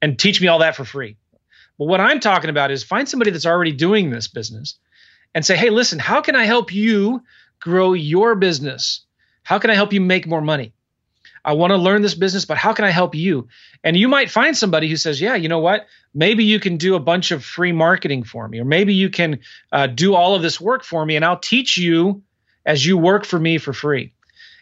and 0.00 0.18
teach 0.18 0.40
me 0.40 0.46
all 0.46 0.60
that 0.60 0.76
for 0.76 0.84
free? 0.84 1.16
But 1.78 1.86
what 1.86 2.00
I'm 2.00 2.20
talking 2.20 2.50
about 2.50 2.70
is 2.70 2.84
find 2.84 3.08
somebody 3.08 3.32
that's 3.32 3.46
already 3.46 3.72
doing 3.72 4.10
this 4.10 4.28
business 4.28 4.76
and 5.34 5.44
say, 5.44 5.56
hey, 5.56 5.70
listen, 5.70 5.98
how 5.98 6.20
can 6.20 6.36
I 6.36 6.44
help 6.44 6.72
you 6.72 7.22
grow 7.60 7.92
your 7.92 8.34
business? 8.34 9.04
How 9.42 9.58
can 9.58 9.70
I 9.70 9.74
help 9.74 9.92
you 9.92 10.00
make 10.00 10.26
more 10.26 10.40
money? 10.40 10.72
I 11.44 11.52
want 11.52 11.72
to 11.72 11.76
learn 11.76 12.00
this 12.00 12.14
business, 12.14 12.46
but 12.46 12.56
how 12.56 12.72
can 12.72 12.86
I 12.86 12.90
help 12.90 13.14
you? 13.14 13.48
And 13.82 13.96
you 13.96 14.08
might 14.08 14.30
find 14.30 14.56
somebody 14.56 14.88
who 14.88 14.96
says, 14.96 15.20
yeah, 15.20 15.34
you 15.34 15.48
know 15.48 15.58
what? 15.58 15.86
Maybe 16.14 16.44
you 16.44 16.58
can 16.58 16.78
do 16.78 16.94
a 16.94 17.00
bunch 17.00 17.32
of 17.32 17.44
free 17.44 17.72
marketing 17.72 18.24
for 18.24 18.48
me, 18.48 18.60
or 18.60 18.64
maybe 18.64 18.94
you 18.94 19.10
can 19.10 19.40
uh, 19.70 19.86
do 19.88 20.14
all 20.14 20.34
of 20.34 20.42
this 20.42 20.58
work 20.58 20.84
for 20.84 21.04
me, 21.04 21.16
and 21.16 21.24
I'll 21.24 21.38
teach 21.38 21.76
you 21.76 22.22
as 22.64 22.84
you 22.84 22.96
work 22.96 23.26
for 23.26 23.38
me 23.38 23.58
for 23.58 23.74
free. 23.74 24.14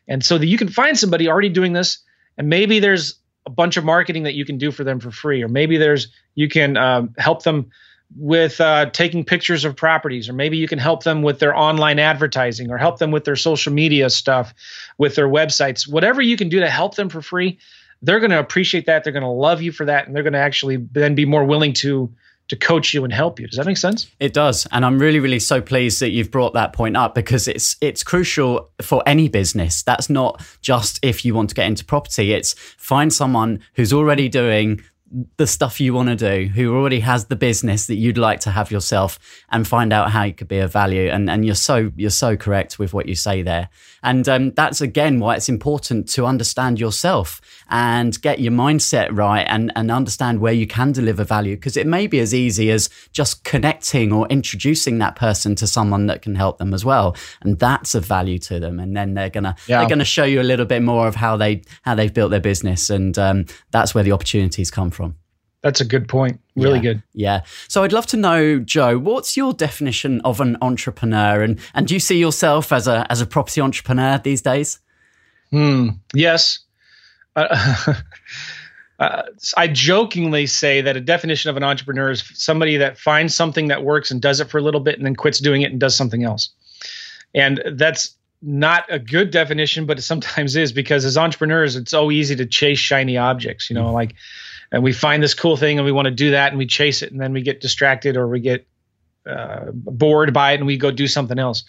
And 0.08 0.24
so 0.24 0.38
that 0.38 0.46
you 0.46 0.58
can 0.58 0.68
find 0.68 0.98
somebody 0.98 1.28
already 1.28 1.50
doing 1.50 1.72
this, 1.72 1.98
and 2.36 2.48
maybe 2.48 2.80
there's 2.80 3.14
a 3.46 3.50
bunch 3.50 3.76
of 3.76 3.84
marketing 3.84 4.24
that 4.24 4.34
you 4.34 4.44
can 4.44 4.58
do 4.58 4.72
for 4.72 4.82
them 4.82 4.98
for 4.98 5.12
free, 5.12 5.42
or 5.42 5.48
maybe 5.48 5.76
there's 5.76 6.08
you 6.34 6.48
can 6.48 6.76
um, 6.76 7.14
help 7.16 7.44
them 7.44 7.70
with 8.16 8.60
uh, 8.60 8.90
taking 8.90 9.24
pictures 9.24 9.64
of 9.64 9.76
properties, 9.76 10.28
or 10.28 10.32
maybe 10.32 10.56
you 10.56 10.68
can 10.68 10.78
help 10.78 11.04
them 11.04 11.22
with 11.22 11.38
their 11.38 11.56
online 11.56 11.98
advertising, 11.98 12.70
or 12.70 12.78
help 12.78 12.98
them 12.98 13.10
with 13.10 13.24
their 13.24 13.36
social 13.36 13.72
media 13.72 14.10
stuff, 14.10 14.54
with 14.98 15.14
their 15.14 15.28
websites. 15.28 15.88
Whatever 15.88 16.22
you 16.22 16.36
can 16.36 16.48
do 16.48 16.60
to 16.60 16.70
help 16.70 16.94
them 16.94 17.08
for 17.08 17.22
free, 17.22 17.58
they're 18.02 18.20
going 18.20 18.30
to 18.30 18.38
appreciate 18.38 18.86
that. 18.86 19.04
They're 19.04 19.12
going 19.12 19.22
to 19.22 19.28
love 19.28 19.62
you 19.62 19.72
for 19.72 19.86
that, 19.86 20.06
and 20.06 20.14
they're 20.14 20.22
going 20.22 20.32
to 20.34 20.38
actually 20.38 20.76
then 20.76 21.14
be 21.14 21.24
more 21.24 21.44
willing 21.44 21.72
to 21.74 22.12
to 22.48 22.56
coach 22.56 22.92
you 22.92 23.04
and 23.04 23.12
help 23.12 23.40
you. 23.40 23.46
Does 23.46 23.56
that 23.56 23.66
make 23.66 23.76
sense? 23.78 24.10
It 24.20 24.34
does. 24.34 24.66
And 24.72 24.84
I'm 24.84 24.98
really, 24.98 25.20
really 25.20 25.38
so 25.38 25.62
pleased 25.62 26.00
that 26.00 26.10
you've 26.10 26.30
brought 26.30 26.52
that 26.54 26.72
point 26.72 26.96
up 26.96 27.14
because 27.14 27.48
it's 27.48 27.76
it's 27.80 28.02
crucial 28.02 28.70
for 28.82 29.02
any 29.06 29.28
business. 29.28 29.82
That's 29.82 30.10
not 30.10 30.44
just 30.60 30.98
if 31.02 31.24
you 31.24 31.34
want 31.34 31.48
to 31.50 31.54
get 31.54 31.66
into 31.66 31.84
property. 31.84 32.32
It's 32.32 32.54
find 32.76 33.12
someone 33.12 33.60
who's 33.74 33.92
already 33.92 34.28
doing 34.28 34.82
the 35.36 35.46
stuff 35.46 35.80
you 35.80 35.92
want 35.92 36.08
to 36.08 36.16
do, 36.16 36.48
who 36.48 36.74
already 36.74 37.00
has 37.00 37.26
the 37.26 37.36
business 37.36 37.86
that 37.86 37.96
you'd 37.96 38.18
like 38.18 38.40
to 38.40 38.50
have 38.50 38.70
yourself, 38.70 39.18
and 39.50 39.66
find 39.68 39.92
out 39.92 40.10
how 40.10 40.22
you 40.22 40.32
could 40.32 40.48
be 40.48 40.58
of 40.58 40.72
value. 40.72 41.08
And 41.08 41.28
and 41.28 41.44
you're 41.44 41.54
so 41.54 41.92
you're 41.96 42.10
so 42.10 42.36
correct 42.36 42.78
with 42.78 42.94
what 42.94 43.06
you 43.06 43.14
say 43.14 43.42
there. 43.42 43.68
And 44.02 44.28
um, 44.28 44.50
that's 44.52 44.80
again 44.80 45.20
why 45.20 45.36
it's 45.36 45.48
important 45.48 46.08
to 46.10 46.26
understand 46.26 46.80
yourself 46.80 47.40
and 47.68 48.20
get 48.22 48.40
your 48.40 48.52
mindset 48.52 49.08
right 49.16 49.46
and 49.48 49.72
and 49.76 49.90
understand 49.90 50.40
where 50.40 50.52
you 50.52 50.66
can 50.66 50.92
deliver 50.92 51.24
value 51.24 51.56
because 51.56 51.76
it 51.76 51.86
may 51.86 52.06
be 52.06 52.18
as 52.18 52.34
easy 52.34 52.70
as 52.70 52.88
just 53.12 53.44
connecting 53.44 54.12
or 54.12 54.26
introducing 54.28 54.98
that 54.98 55.16
person 55.16 55.54
to 55.56 55.66
someone 55.66 56.06
that 56.06 56.22
can 56.22 56.34
help 56.34 56.58
them 56.58 56.72
as 56.72 56.84
well, 56.84 57.16
and 57.42 57.58
that's 57.58 57.94
of 57.94 58.04
value 58.04 58.38
to 58.38 58.58
them. 58.58 58.80
And 58.80 58.96
then 58.96 59.14
they're 59.14 59.30
gonna 59.30 59.56
yeah. 59.66 59.78
they're 59.80 59.88
gonna 59.88 60.04
show 60.04 60.24
you 60.24 60.40
a 60.40 60.48
little 60.50 60.66
bit 60.66 60.82
more 60.82 61.06
of 61.06 61.16
how 61.16 61.36
they 61.36 61.62
how 61.82 61.94
they've 61.94 62.12
built 62.12 62.30
their 62.30 62.40
business, 62.40 62.88
and 62.88 63.18
um, 63.18 63.44
that's 63.70 63.94
where 63.94 64.04
the 64.04 64.12
opportunities 64.12 64.70
come 64.70 64.90
from. 64.90 65.01
That's 65.62 65.80
a 65.80 65.84
good 65.84 66.08
point. 66.08 66.40
Really 66.56 66.78
yeah, 66.78 66.82
good. 66.82 67.02
Yeah. 67.14 67.42
So 67.68 67.84
I'd 67.84 67.92
love 67.92 68.06
to 68.08 68.16
know, 68.16 68.58
Joe, 68.58 68.98
what's 68.98 69.36
your 69.36 69.52
definition 69.52 70.20
of 70.22 70.40
an 70.40 70.56
entrepreneur, 70.60 71.40
and 71.42 71.60
and 71.72 71.86
do 71.86 71.94
you 71.94 72.00
see 72.00 72.18
yourself 72.18 72.72
as 72.72 72.88
a 72.88 73.06
as 73.10 73.20
a 73.20 73.26
property 73.26 73.60
entrepreneur 73.60 74.18
these 74.18 74.42
days? 74.42 74.80
Hmm. 75.50 75.90
Yes. 76.14 76.58
Uh, 77.36 77.76
uh, 78.98 79.22
I 79.56 79.68
jokingly 79.68 80.46
say 80.46 80.80
that 80.80 80.96
a 80.96 81.00
definition 81.00 81.50
of 81.50 81.56
an 81.56 81.62
entrepreneur 81.62 82.10
is 82.10 82.24
somebody 82.34 82.76
that 82.78 82.98
finds 82.98 83.34
something 83.34 83.68
that 83.68 83.84
works 83.84 84.10
and 84.10 84.20
does 84.20 84.40
it 84.40 84.50
for 84.50 84.58
a 84.58 84.62
little 84.62 84.80
bit 84.80 84.96
and 84.96 85.06
then 85.06 85.14
quits 85.14 85.38
doing 85.38 85.62
it 85.62 85.70
and 85.70 85.80
does 85.80 85.94
something 85.94 86.24
else. 86.24 86.50
And 87.34 87.62
that's 87.74 88.16
not 88.42 88.84
a 88.88 88.98
good 88.98 89.30
definition, 89.30 89.86
but 89.86 89.98
it 89.98 90.02
sometimes 90.02 90.56
is 90.56 90.72
because 90.72 91.04
as 91.04 91.16
entrepreneurs, 91.16 91.76
it's 91.76 91.92
so 91.92 92.10
easy 92.10 92.34
to 92.36 92.46
chase 92.46 92.78
shiny 92.78 93.16
objects. 93.16 93.70
You 93.70 93.74
know, 93.74 93.84
mm-hmm. 93.84 93.94
like 93.94 94.14
and 94.72 94.82
we 94.82 94.92
find 94.92 95.22
this 95.22 95.34
cool 95.34 95.56
thing 95.56 95.78
and 95.78 95.84
we 95.84 95.92
want 95.92 96.06
to 96.06 96.10
do 96.10 96.30
that 96.30 96.50
and 96.50 96.58
we 96.58 96.66
chase 96.66 97.02
it 97.02 97.12
and 97.12 97.20
then 97.20 97.32
we 97.32 97.42
get 97.42 97.60
distracted 97.60 98.16
or 98.16 98.26
we 98.26 98.40
get 98.40 98.66
uh, 99.26 99.66
bored 99.72 100.32
by 100.32 100.52
it 100.52 100.56
and 100.56 100.66
we 100.66 100.76
go 100.76 100.90
do 100.90 101.06
something 101.06 101.38
else. 101.38 101.62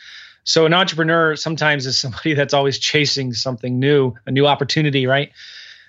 So 0.45 0.65
an 0.65 0.73
entrepreneur 0.73 1.35
sometimes 1.35 1.85
is 1.85 1.97
somebody 1.99 2.33
that's 2.33 2.53
always 2.53 2.79
chasing 2.79 3.33
something 3.33 3.77
new, 3.77 4.13
a 4.25 4.31
new 4.31 4.47
opportunity, 4.47 5.05
right? 5.05 5.31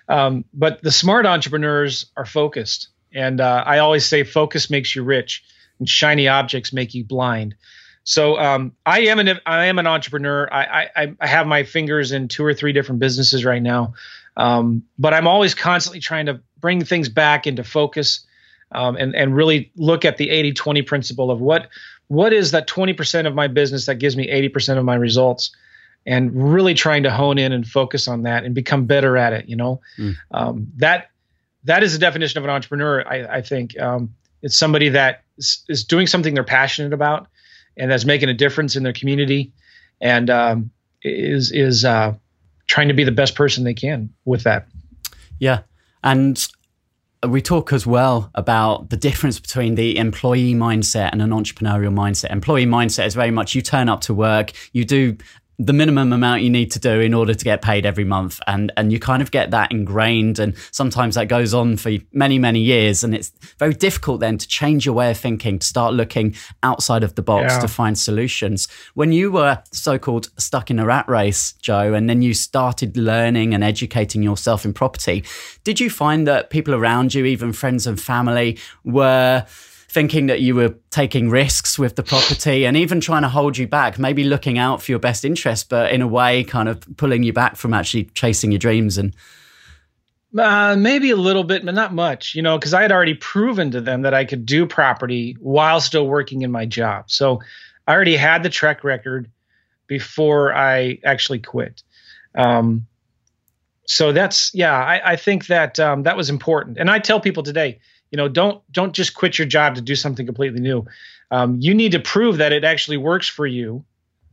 Um, 0.09 0.44
but 0.53 0.83
the 0.83 0.92
smart 0.92 1.24
entrepreneurs 1.24 2.07
are 2.16 2.27
focused, 2.27 2.88
and 3.14 3.40
uh, 3.40 3.64
I 3.64 3.79
always 3.79 4.05
say 4.05 4.22
focus 4.22 4.68
makes 4.68 4.94
you 4.94 5.03
rich, 5.03 5.42
and 5.79 5.88
shiny 5.88 6.29
objects 6.29 6.74
make 6.74 6.92
you 6.92 7.05
blind. 7.05 7.55
So 8.03 8.38
um, 8.38 8.72
I 8.85 9.00
am 9.00 9.18
an 9.18 9.40
I 9.46 9.64
am 9.64 9.79
an 9.79 9.87
entrepreneur. 9.87 10.46
I, 10.53 10.90
I 10.94 11.14
I 11.20 11.27
have 11.27 11.46
my 11.46 11.62
fingers 11.62 12.12
in 12.12 12.29
two 12.29 12.44
or 12.44 12.53
three 12.53 12.74
different 12.74 13.00
businesses 13.00 13.46
right 13.46 13.62
now, 13.62 13.94
um, 14.37 14.83
but 14.99 15.14
I'm 15.14 15.27
always 15.27 15.55
constantly 15.55 16.01
trying 16.01 16.27
to 16.27 16.40
bring 16.61 16.85
things 16.85 17.09
back 17.09 17.47
into 17.47 17.64
focus 17.64 18.27
um, 18.73 18.97
and, 18.97 19.14
and 19.14 19.37
really 19.37 19.70
look 19.77 20.05
at 20.05 20.16
the 20.16 20.31
80 20.31 20.53
20 20.53 20.83
principle 20.83 21.31
of 21.31 21.40
what 21.40 21.68
what 22.09 22.33
is 22.33 22.51
that 22.51 22.68
20% 22.68 23.27
of 23.27 23.35
my 23.35 23.49
business 23.49 23.87
that 23.87 23.94
gives 23.94 24.14
me 24.14 24.29
80% 24.29 24.77
of 24.77 24.85
my 24.85 24.94
results 24.94 25.55
and 26.05 26.53
really 26.53 26.75
trying 26.75 27.03
to 27.05 27.11
hone 27.11 27.38
in 27.38 27.51
and 27.53 27.66
focus 27.66 28.09
on 28.09 28.25
that 28.25 28.44
and 28.44 28.55
become 28.55 28.85
better 28.85 29.16
at 29.16 29.33
it 29.33 29.49
you 29.49 29.57
know 29.57 29.81
mm. 29.99 30.14
um, 30.33 30.66
that 30.77 31.11
that 31.64 31.83
is 31.83 31.92
the 31.94 31.99
definition 31.99 32.38
of 32.38 32.44
an 32.44 32.51
entrepreneur 32.51 33.07
i, 33.09 33.37
I 33.37 33.42
think 33.42 33.79
um, 33.81 34.14
it's 34.42 34.59
somebody 34.59 34.90
that 34.90 35.23
is, 35.38 35.64
is, 35.68 35.85
doing 35.85 36.07
something 36.07 36.35
they're 36.35 36.44
passionate 36.44 36.92
about 36.92 37.27
and 37.77 37.90
that's 37.90 38.05
making 38.05 38.29
a 38.29 38.35
difference 38.35 38.77
in 38.77 38.83
their 38.83 38.92
community 38.92 39.53
and 40.01 40.29
um, 40.29 40.70
is 41.03 41.53
is 41.53 41.85
uh, 41.85 42.14
trying 42.75 42.89
to 42.89 42.95
be 42.95 43.05
the 43.05 43.13
best 43.13 43.37
person 43.37 43.63
they 43.63 43.73
can 43.73 44.13
with 44.25 44.43
that 44.43 44.67
yeah 45.39 45.61
and 46.03 46.49
we 47.29 47.41
talk 47.41 47.73
as 47.73 47.87
well 47.87 48.31
about 48.35 48.91
the 48.91 48.97
difference 48.97 49.39
between 49.39 49.77
the 49.77 49.97
employee 49.97 50.55
mindset 50.55 51.11
and 51.13 51.23
an 51.23 51.31
entrepreneurial 51.31 51.95
mindset. 51.95 52.31
Employee 52.31 52.67
mindset 52.67 53.07
is 53.07 53.15
very 53.15 53.31
much 53.31 53.55
you 53.55 53.63
turn 53.63 53.89
up 53.89 54.01
to 54.03 54.13
work, 54.13 54.53
you 54.73 54.85
do 54.85 55.17
the 55.59 55.73
minimum 55.73 56.12
amount 56.12 56.43
you 56.43 56.51
need 56.51 56.71
to 56.73 56.79
do 56.79 57.01
in 57.01 57.14
order 57.14 57.35
to 57.35 57.45
get 57.45 57.62
paid 57.62 57.87
every 57.87 58.05
month. 58.05 58.40
And 58.47 58.73
and 58.77 58.93
you 58.93 58.99
kind 58.99 59.23
of 59.23 59.31
get 59.31 59.51
that 59.53 59.71
ingrained. 59.71 60.38
And 60.38 60.57
sometimes 60.71 61.14
that 61.14 61.29
goes 61.29 61.55
on 61.55 61.77
for 61.77 61.93
many 62.12 62.38
many 62.38 62.61
years. 62.61 63.05
And 63.05 63.14
it's 63.14 63.33
very 63.59 63.75
difficult 63.75 64.21
then 64.21 64.38
to 64.38 64.49
change 64.49 64.87
your 64.87 64.95
way 64.95 65.11
of 65.11 65.19
thinking 65.19 65.59
to 65.59 65.67
start 65.67 65.95
looking 65.95 66.35
outside 66.62 67.05
of 67.05 67.14
the 67.14 67.23
box 67.23 67.53
yeah. 67.53 67.61
to 67.61 67.69
find 67.69 67.99
solutions. 67.99 68.69
When 68.95 69.12
you 69.12 69.31
were 69.31 69.62
so-called 69.73 70.31
stuck 70.38 70.71
in 70.71 70.79
a 70.79 70.87
rat 70.87 71.09
race 71.09 71.53
joe 71.61 71.95
and 71.95 72.09
then 72.09 72.23
you 72.23 72.35
started 72.35 72.97
learning 72.97 73.55
and 73.55 73.62
educating 73.62 74.23
yourself 74.23 74.64
in 74.64 74.73
property 74.73 75.25
did 75.64 75.81
you 75.81 75.90
find 75.90 76.27
that 76.27 76.51
people 76.51 76.75
around 76.75 77.14
you 77.14 77.25
even 77.25 77.53
friends 77.53 77.87
and 77.87 78.01
family 78.01 78.59
were 78.85 79.45
thinking 79.95 80.27
that 80.27 80.41
you 80.41 80.57
were 80.57 80.75
taking 80.91 81.31
risks 81.31 81.79
with 81.79 81.95
the 81.95 82.03
property 82.03 82.67
and 82.67 82.77
even 82.77 83.01
trying 83.01 83.23
to 83.23 83.29
hold 83.29 83.57
you 83.57 83.69
back, 83.69 83.97
maybe 83.97 84.25
looking 84.25 84.59
out 84.59 84.83
for 84.83 84.91
your 84.91 84.99
best 84.99 85.25
interest, 85.25 85.69
but 85.69 85.93
in 85.93 86.03
a 86.03 86.09
way, 86.09 86.43
kind 86.43 86.69
of 86.69 86.85
pulling 86.97 87.23
you 87.23 87.33
back 87.33 87.55
from 87.55 87.73
actually 87.73 88.05
chasing 88.07 88.51
your 88.51 88.59
dreams 88.59 88.99
and. 88.99 89.15
Uh, 90.37 90.75
maybe 90.77 91.11
a 91.11 91.17
little 91.17 91.45
bit, 91.45 91.65
but 91.65 91.77
not 91.77 91.95
much, 91.95 92.35
you 92.35 92.43
know, 92.43 92.59
because 92.59 92.75
I 92.75 92.83
had 92.83 92.91
already 92.91 93.15
proven 93.15 93.71
to 93.71 93.81
them 93.81 94.03
that 94.03 94.13
I 94.13 94.25
could 94.25 94.45
do 94.45 94.67
property 94.67 95.37
while 95.39 95.81
still 95.81 96.09
working 96.09 96.43
in 96.43 96.51
my 96.51 96.67
job. 96.67 97.09
So 97.09 97.41
I 97.87 97.93
already 97.93 98.17
had 98.17 98.43
the 98.43 98.51
track 98.51 98.83
record 98.83 99.31
before 99.87 100.53
I 100.53 100.99
actually 101.05 101.39
quit. 101.39 101.85
Um, 102.35 102.89
so 103.87 104.11
that's 104.11 104.53
yeah, 104.55 104.77
I, 104.77 105.13
I 105.13 105.17
think 105.17 105.47
that 105.47 105.79
um, 105.79 106.03
that 106.03 106.17
was 106.17 106.31
important. 106.31 106.79
And 106.79 106.91
I 106.91 106.99
tell 106.99 107.21
people 107.21 107.45
today, 107.45 107.79
you 108.11 108.17
know 108.17 108.29
don't 108.29 108.62
don't 108.73 108.93
just 108.93 109.14
quit 109.14 109.38
your 109.38 109.47
job 109.47 109.75
to 109.75 109.81
do 109.81 109.95
something 109.95 110.27
completely 110.27 110.61
new 110.61 110.87
um, 111.31 111.59
you 111.61 111.75
need 111.75 111.93
to 111.93 111.99
prove 111.99 112.37
that 112.38 112.53
it 112.53 112.64
actually 112.64 112.97
works 112.97 113.29
for 113.29 113.47
you 113.47 113.85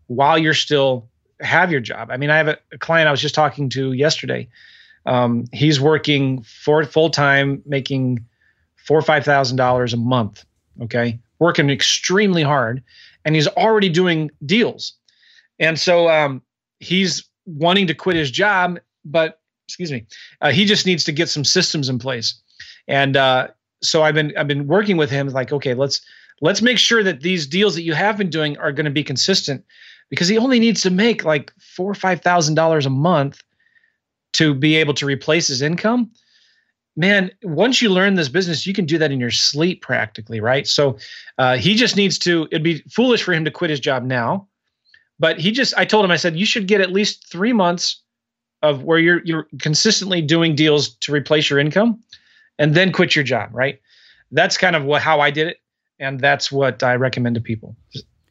while 0.08 0.38
you're 0.38 0.54
still 0.54 1.10
have 1.40 1.72
your 1.72 1.82
job. 1.82 2.12
I 2.12 2.18
mean, 2.18 2.30
I 2.30 2.38
have 2.38 2.48
a, 2.48 2.58
a 2.72 2.78
client 2.78 3.08
I 3.08 3.12
was 3.12 3.22
just 3.22 3.36
talking 3.36 3.70
to 3.70 3.94
yesterday. 3.94 4.48
Um, 5.06 5.46
he's 5.52 5.82
working 5.82 6.44
for 6.44 6.84
full 6.84 7.10
time, 7.10 7.62
making 7.66 8.24
four 8.76 8.98
or 8.98 9.02
five 9.02 9.26
thousand 9.26 9.58
dollars 9.58 9.94
a 9.94 9.98
month. 9.98 10.46
Okay, 10.82 11.20
working 11.40 11.70
extremely 11.70 12.44
hard, 12.44 12.84
and 13.26 13.36
he's 13.36 13.48
already 13.48 13.90
doing 13.90 14.30
deals. 14.46 14.94
And 15.60 15.80
so 15.80 16.10
um, 16.10 16.42
he's 16.80 17.24
wanting 17.46 17.88
to 17.88 17.94
quit 17.94 18.16
his 18.16 18.32
job, 18.32 18.80
but 19.06 19.40
excuse 19.68 19.92
me, 19.92 20.06
uh, 20.42 20.52
he 20.52 20.66
just 20.66 20.86
needs 20.86 21.04
to 21.06 21.12
get 21.12 21.30
some 21.30 21.44
systems 21.44 21.90
in 21.90 22.00
place. 22.00 22.36
And 22.88 23.16
uh, 23.16 23.48
so 23.82 24.04
I've 24.04 24.16
been 24.16 24.34
I've 24.38 24.48
been 24.48 24.68
working 24.68 24.98
with 24.98 25.10
him 25.10 25.28
like, 25.30 25.52
okay, 25.52 25.74
let's 25.74 26.02
let's 26.42 26.62
make 26.62 26.78
sure 26.78 27.04
that 27.04 27.22
these 27.22 27.48
deals 27.48 27.76
that 27.76 27.84
you 27.84 27.94
have 27.94 28.18
been 28.18 28.30
doing 28.30 28.58
are 28.58 28.72
going 28.72 28.86
to 28.86 28.92
be 28.92 29.04
consistent 29.04 29.64
because 30.10 30.28
he 30.28 30.38
only 30.38 30.60
needs 30.60 30.82
to 30.82 30.90
make 30.90 31.24
like 31.24 31.52
four 31.60 31.90
or 31.90 31.96
five 31.96 32.22
thousand 32.22 32.56
dollars 32.56 32.86
a 32.86 32.90
month 32.90 33.44
to 34.34 34.54
be 34.54 34.76
able 34.76 34.94
to 34.94 35.06
replace 35.06 35.48
his 35.48 35.62
income. 35.62 36.12
Man 36.96 37.32
once 37.44 37.82
you 37.82 37.90
learn 37.90 38.16
this 38.16 38.30
business 38.30 38.68
you 38.68 38.74
can 38.74 38.86
do 38.86 38.98
that 38.98 39.12
in 39.12 39.20
your 39.20 39.32
sleep 39.32 39.82
practically 39.82 40.40
right? 40.40 40.68
So 40.68 40.98
uh, 41.38 41.58
he 41.58 41.76
just 41.76 41.96
needs 41.96 42.20
to 42.20 42.48
it'd 42.52 42.64
be 42.64 42.84
foolish 42.90 43.24
for 43.24 43.34
him 43.34 43.46
to 43.46 43.52
quit 43.52 43.70
his 43.70 43.80
job 43.80 44.04
now 44.04 44.48
but 45.22 45.40
he 45.40 45.52
just 45.52 45.74
i 45.78 45.86
told 45.86 46.04
him 46.04 46.12
i 46.12 46.18
said 46.18 46.36
you 46.36 46.46
should 46.46 46.68
get 46.68 46.82
at 46.82 46.92
least 46.92 47.32
three 47.32 47.54
months 47.54 48.02
of 48.62 48.84
where 48.84 49.00
you're 49.00 49.22
you're 49.24 49.48
consistently 49.60 50.22
doing 50.22 50.56
deals 50.56 50.90
to 50.96 51.14
replace 51.14 51.50
your 51.50 51.60
income 51.60 52.04
and 52.62 52.74
then 52.76 52.92
quit 52.92 53.16
your 53.16 53.24
job 53.24 53.50
right 53.52 53.80
that's 54.32 54.58
kind 54.58 54.76
of 54.76 54.84
what 54.84 55.02
how 55.02 55.20
i 55.20 55.30
did 55.30 55.48
it 55.48 55.58
and 56.02 56.20
that's 56.20 56.52
what 56.52 56.84
I 56.84 56.96
recommend 56.96 57.36
to 57.36 57.42
people. 57.42 57.78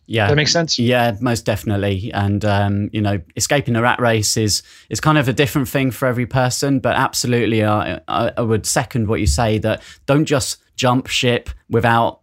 Yeah, 0.06 0.24
Does 0.24 0.30
that 0.32 0.36
makes 0.36 0.52
sense. 0.52 0.78
Yeah, 0.78 1.16
most 1.20 1.46
definitely. 1.46 2.10
And 2.12 2.44
um, 2.44 2.90
you 2.92 3.00
know, 3.00 3.20
escaping 3.36 3.74
the 3.74 3.80
rat 3.80 4.00
race 4.00 4.36
is 4.36 4.62
is 4.90 5.00
kind 5.00 5.16
of 5.16 5.28
a 5.28 5.32
different 5.32 5.68
thing 5.68 5.92
for 5.92 6.06
every 6.06 6.26
person. 6.26 6.80
But 6.80 6.96
absolutely, 6.96 7.64
I, 7.64 8.00
I 8.08 8.40
would 8.40 8.66
second 8.66 9.06
what 9.06 9.20
you 9.20 9.28
say 9.28 9.58
that 9.58 9.82
don't 10.06 10.24
just 10.24 10.58
jump 10.74 11.06
ship 11.06 11.48
without 11.68 12.22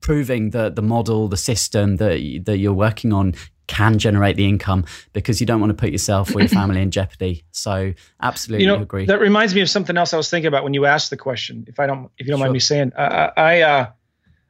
proving 0.00 0.50
that 0.50 0.74
the 0.74 0.82
model, 0.82 1.28
the 1.28 1.36
system 1.36 1.96
that 1.96 2.42
that 2.44 2.58
you're 2.58 2.72
working 2.72 3.12
on 3.12 3.36
can 3.68 3.98
generate 3.98 4.34
the 4.36 4.48
income 4.48 4.84
because 5.12 5.40
you 5.40 5.46
don't 5.46 5.60
want 5.60 5.70
to 5.70 5.74
put 5.74 5.90
yourself 5.90 6.34
or 6.34 6.40
your 6.40 6.48
family 6.48 6.82
in 6.82 6.90
jeopardy. 6.90 7.44
So 7.52 7.94
absolutely 8.20 8.64
you 8.64 8.72
know, 8.72 8.82
agree. 8.82 9.06
That 9.06 9.20
reminds 9.20 9.54
me 9.54 9.60
of 9.60 9.70
something 9.70 9.96
else 9.96 10.12
I 10.12 10.16
was 10.16 10.28
thinking 10.28 10.48
about 10.48 10.64
when 10.64 10.74
you 10.74 10.86
asked 10.86 11.10
the 11.10 11.16
question. 11.16 11.64
If 11.68 11.78
I 11.78 11.86
don't, 11.86 12.10
if 12.18 12.26
you 12.26 12.32
don't 12.32 12.38
sure. 12.38 12.46
mind 12.46 12.52
me 12.54 12.58
saying, 12.58 12.92
uh, 12.96 13.30
I 13.36 13.60
uh, 13.60 13.90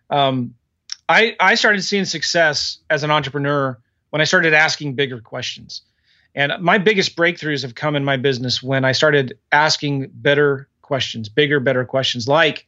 um, 0.09 0.55
I 1.09 1.37
I 1.39 1.55
started 1.57 1.83
seeing 1.83 2.07
success 2.07 2.79
as 2.89 3.03
an 3.03 3.11
entrepreneur 3.11 3.79
when 4.11 4.23
I 4.23 4.25
started 4.25 4.55
asking 4.55 4.95
bigger 4.95 5.21
questions. 5.21 5.83
And 6.35 6.53
my 6.61 6.79
biggest 6.79 7.17
breakthroughs 7.17 7.63
have 7.63 7.75
come 7.75 7.97
in 7.97 8.05
my 8.05 8.17
business 8.17 8.63
when 8.63 8.85
I 8.85 8.93
started 8.93 9.39
asking 9.51 10.11
better 10.15 10.69
questions, 10.83 11.29
bigger, 11.29 11.59
better 11.59 11.85
questions, 11.85 12.29
like 12.29 12.67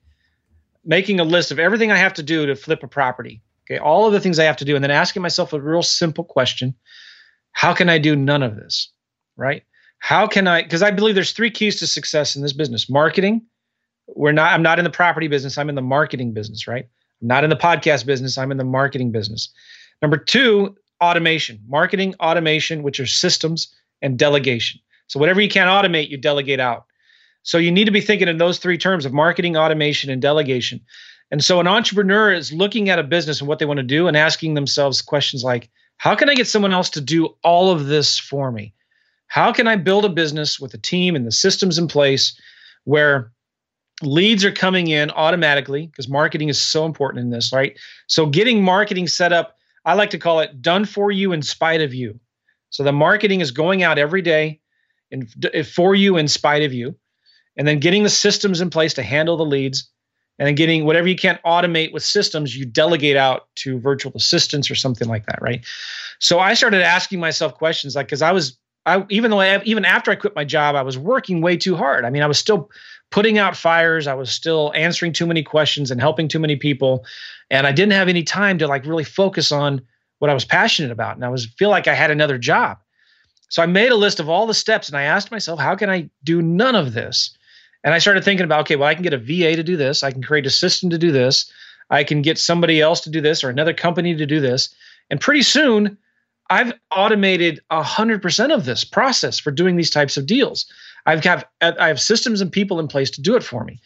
making 0.84 1.20
a 1.20 1.24
list 1.24 1.50
of 1.50 1.58
everything 1.58 1.92
I 1.92 1.96
have 1.96 2.14
to 2.14 2.22
do 2.22 2.46
to 2.46 2.56
flip 2.56 2.82
a 2.82 2.88
property. 2.88 3.42
Okay, 3.70 3.78
all 3.78 4.06
of 4.06 4.12
the 4.12 4.20
things 4.20 4.38
I 4.38 4.44
have 4.44 4.56
to 4.56 4.64
do, 4.64 4.74
and 4.74 4.82
then 4.82 4.90
asking 4.90 5.22
myself 5.22 5.52
a 5.52 5.60
real 5.60 5.82
simple 5.82 6.24
question: 6.24 6.74
How 7.52 7.72
can 7.72 7.88
I 7.88 7.98
do 7.98 8.16
none 8.16 8.42
of 8.42 8.56
this? 8.56 8.90
Right? 9.36 9.62
How 9.98 10.26
can 10.26 10.48
I? 10.48 10.62
Because 10.62 10.82
I 10.82 10.90
believe 10.90 11.14
there's 11.14 11.32
three 11.32 11.50
keys 11.50 11.78
to 11.80 11.86
success 11.86 12.34
in 12.34 12.42
this 12.42 12.52
business: 12.52 12.90
marketing. 12.90 13.42
We're 14.08 14.32
not. 14.32 14.52
I'm 14.52 14.62
not 14.62 14.78
in 14.78 14.84
the 14.84 14.90
property 14.90 15.28
business. 15.28 15.56
I'm 15.56 15.68
in 15.68 15.76
the 15.76 15.82
marketing 15.82 16.32
business. 16.32 16.66
Right? 16.66 16.86
not 17.20 17.44
in 17.44 17.50
the 17.50 17.56
podcast 17.56 18.06
business, 18.06 18.38
I'm 18.38 18.50
in 18.50 18.56
the 18.56 18.64
marketing 18.64 19.12
business. 19.12 19.50
Number 20.02 20.16
two, 20.16 20.76
automation, 21.02 21.60
marketing 21.68 22.14
automation, 22.20 22.82
which 22.82 23.00
are 23.00 23.06
systems 23.06 23.72
and 24.02 24.18
delegation. 24.18 24.80
So 25.06 25.20
whatever 25.20 25.40
you 25.40 25.48
can't 25.48 25.68
automate, 25.68 26.08
you 26.08 26.16
delegate 26.16 26.60
out. 26.60 26.86
So 27.42 27.58
you 27.58 27.70
need 27.70 27.86
to 27.86 27.90
be 27.90 28.00
thinking 28.00 28.28
in 28.28 28.38
those 28.38 28.58
three 28.58 28.78
terms 28.78 29.04
of 29.04 29.12
marketing, 29.12 29.56
automation, 29.56 30.10
and 30.10 30.20
delegation. 30.20 30.80
And 31.30 31.44
so 31.44 31.60
an 31.60 31.66
entrepreneur 31.66 32.32
is 32.32 32.52
looking 32.52 32.88
at 32.88 32.98
a 32.98 33.04
business 33.04 33.40
and 33.40 33.48
what 33.48 33.58
they 33.58 33.66
want 33.66 33.78
to 33.78 33.84
do 33.84 34.08
and 34.08 34.16
asking 34.16 34.54
themselves 34.54 35.00
questions 35.00 35.44
like, 35.44 35.70
how 35.98 36.14
can 36.14 36.28
I 36.28 36.34
get 36.34 36.48
someone 36.48 36.72
else 36.72 36.90
to 36.90 37.00
do 37.00 37.36
all 37.44 37.70
of 37.70 37.86
this 37.86 38.18
for 38.18 38.50
me? 38.50 38.74
How 39.28 39.52
can 39.52 39.68
I 39.68 39.76
build 39.76 40.04
a 40.04 40.08
business 40.08 40.58
with 40.58 40.74
a 40.74 40.78
team 40.78 41.14
and 41.14 41.26
the 41.26 41.32
systems 41.32 41.78
in 41.78 41.86
place 41.86 42.40
where 42.84 43.30
leads 44.02 44.44
are 44.44 44.52
coming 44.52 44.88
in 44.88 45.10
automatically 45.10 45.86
because 45.86 46.08
marketing 46.08 46.48
is 46.48 46.60
so 46.60 46.84
important 46.84 47.22
in 47.22 47.30
this, 47.30 47.52
right? 47.52 47.78
So 48.06 48.26
getting 48.26 48.62
marketing 48.62 49.06
set 49.06 49.32
up, 49.32 49.56
I 49.84 49.94
like 49.94 50.10
to 50.10 50.18
call 50.18 50.40
it 50.40 50.60
done 50.62 50.84
for 50.84 51.12
you 51.12 51.32
in 51.32 51.42
spite 51.42 51.80
of 51.80 51.94
you. 51.94 52.18
So 52.70 52.82
the 52.82 52.92
marketing 52.92 53.40
is 53.40 53.50
going 53.50 53.82
out 53.82 53.98
every 53.98 54.22
day 54.22 54.60
and 55.12 55.28
for 55.66 55.94
you 55.94 56.16
in 56.16 56.28
spite 56.28 56.62
of 56.62 56.72
you. 56.72 56.94
And 57.56 57.68
then 57.68 57.78
getting 57.78 58.04
the 58.04 58.08
systems 58.08 58.60
in 58.60 58.70
place 58.70 58.94
to 58.94 59.02
handle 59.02 59.36
the 59.36 59.44
leads 59.44 59.90
and 60.40 60.46
then 60.46 60.54
getting 60.54 60.86
whatever 60.86 61.06
you 61.06 61.16
can't 61.16 61.40
automate 61.42 61.92
with 61.92 62.02
systems, 62.02 62.56
you 62.56 62.64
delegate 62.64 63.16
out 63.16 63.48
to 63.56 63.78
virtual 63.78 64.10
assistants 64.16 64.70
or 64.70 64.74
something 64.74 65.06
like 65.06 65.26
that, 65.26 65.40
right? 65.42 65.62
So 66.18 66.38
I 66.38 66.54
started 66.54 66.82
asking 66.82 67.20
myself 67.20 67.54
questions 67.54 67.94
like, 67.94 68.06
because 68.06 68.22
I 68.22 68.32
was, 68.32 68.56
I 68.86 69.04
even 69.10 69.30
though 69.30 69.40
I 69.40 69.62
even 69.64 69.84
after 69.84 70.10
I 70.10 70.14
quit 70.14 70.34
my 70.34 70.44
job, 70.44 70.76
I 70.76 70.82
was 70.82 70.96
working 70.96 71.42
way 71.42 71.58
too 71.58 71.76
hard. 71.76 72.06
I 72.06 72.10
mean, 72.10 72.22
I 72.22 72.26
was 72.26 72.38
still 72.38 72.70
putting 73.10 73.36
out 73.36 73.54
fires. 73.54 74.06
I 74.06 74.14
was 74.14 74.30
still 74.30 74.72
answering 74.74 75.12
too 75.12 75.26
many 75.26 75.42
questions 75.42 75.90
and 75.90 76.00
helping 76.00 76.26
too 76.26 76.38
many 76.38 76.56
people. 76.56 77.04
And 77.50 77.66
I 77.66 77.72
didn't 77.72 77.92
have 77.92 78.08
any 78.08 78.22
time 78.22 78.56
to 78.58 78.66
like 78.66 78.86
really 78.86 79.04
focus 79.04 79.52
on 79.52 79.82
what 80.20 80.30
I 80.30 80.34
was 80.34 80.46
passionate 80.46 80.90
about. 80.90 81.16
And 81.16 81.24
I 81.24 81.28
was 81.28 81.44
feel 81.58 81.68
like 81.68 81.86
I 81.86 81.94
had 81.94 82.10
another 82.10 82.38
job. 82.38 82.78
So 83.50 83.62
I 83.62 83.66
made 83.66 83.92
a 83.92 83.96
list 83.96 84.20
of 84.20 84.30
all 84.30 84.46
the 84.46 84.54
steps 84.54 84.88
and 84.88 84.96
I 84.96 85.02
asked 85.02 85.30
myself, 85.30 85.60
how 85.60 85.76
can 85.76 85.90
I 85.90 86.08
do 86.24 86.40
none 86.40 86.74
of 86.74 86.94
this? 86.94 87.36
And 87.82 87.94
I 87.94 87.98
started 87.98 88.24
thinking 88.24 88.44
about, 88.44 88.60
okay, 88.62 88.76
well, 88.76 88.88
I 88.88 88.94
can 88.94 89.02
get 89.02 89.14
a 89.14 89.18
VA 89.18 89.56
to 89.56 89.62
do 89.62 89.76
this. 89.76 90.02
I 90.02 90.10
can 90.10 90.22
create 90.22 90.46
a 90.46 90.50
system 90.50 90.90
to 90.90 90.98
do 90.98 91.12
this. 91.12 91.50
I 91.88 92.04
can 92.04 92.22
get 92.22 92.38
somebody 92.38 92.80
else 92.80 93.00
to 93.02 93.10
do 93.10 93.20
this 93.20 93.42
or 93.42 93.48
another 93.48 93.74
company 93.74 94.14
to 94.14 94.26
do 94.26 94.40
this. 94.40 94.74
And 95.10 95.20
pretty 95.20 95.42
soon, 95.42 95.98
I've 96.50 96.72
automated 96.90 97.60
100% 97.70 98.54
of 98.54 98.64
this 98.64 98.84
process 98.84 99.38
for 99.38 99.50
doing 99.50 99.76
these 99.76 99.90
types 99.90 100.16
of 100.16 100.26
deals. 100.26 100.66
I've 101.06 101.22
got 101.22 101.48
I 101.62 101.88
have 101.88 102.00
systems 102.00 102.40
and 102.40 102.52
people 102.52 102.78
in 102.80 102.88
place 102.88 103.10
to 103.12 103.22
do 103.22 103.36
it 103.36 103.42
for 103.42 103.64
me. 103.64 103.80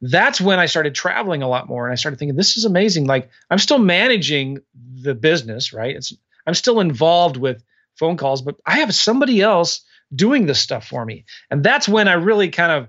That's 0.00 0.40
when 0.40 0.58
I 0.58 0.66
started 0.66 0.94
traveling 0.94 1.42
a 1.42 1.48
lot 1.48 1.68
more 1.68 1.86
and 1.86 1.92
I 1.92 1.96
started 1.96 2.18
thinking 2.18 2.36
this 2.36 2.56
is 2.56 2.64
amazing. 2.64 3.06
Like 3.06 3.30
I'm 3.50 3.58
still 3.58 3.78
managing 3.78 4.58
the 4.74 5.14
business, 5.14 5.72
right? 5.72 5.94
It's 5.94 6.12
I'm 6.46 6.54
still 6.54 6.80
involved 6.80 7.36
with 7.36 7.62
phone 7.94 8.16
calls, 8.16 8.42
but 8.42 8.56
I 8.66 8.78
have 8.78 8.94
somebody 8.94 9.40
else 9.40 9.82
doing 10.14 10.46
this 10.46 10.60
stuff 10.60 10.86
for 10.86 11.04
me. 11.04 11.24
And 11.50 11.62
that's 11.62 11.88
when 11.88 12.08
I 12.08 12.14
really 12.14 12.48
kind 12.48 12.72
of 12.72 12.88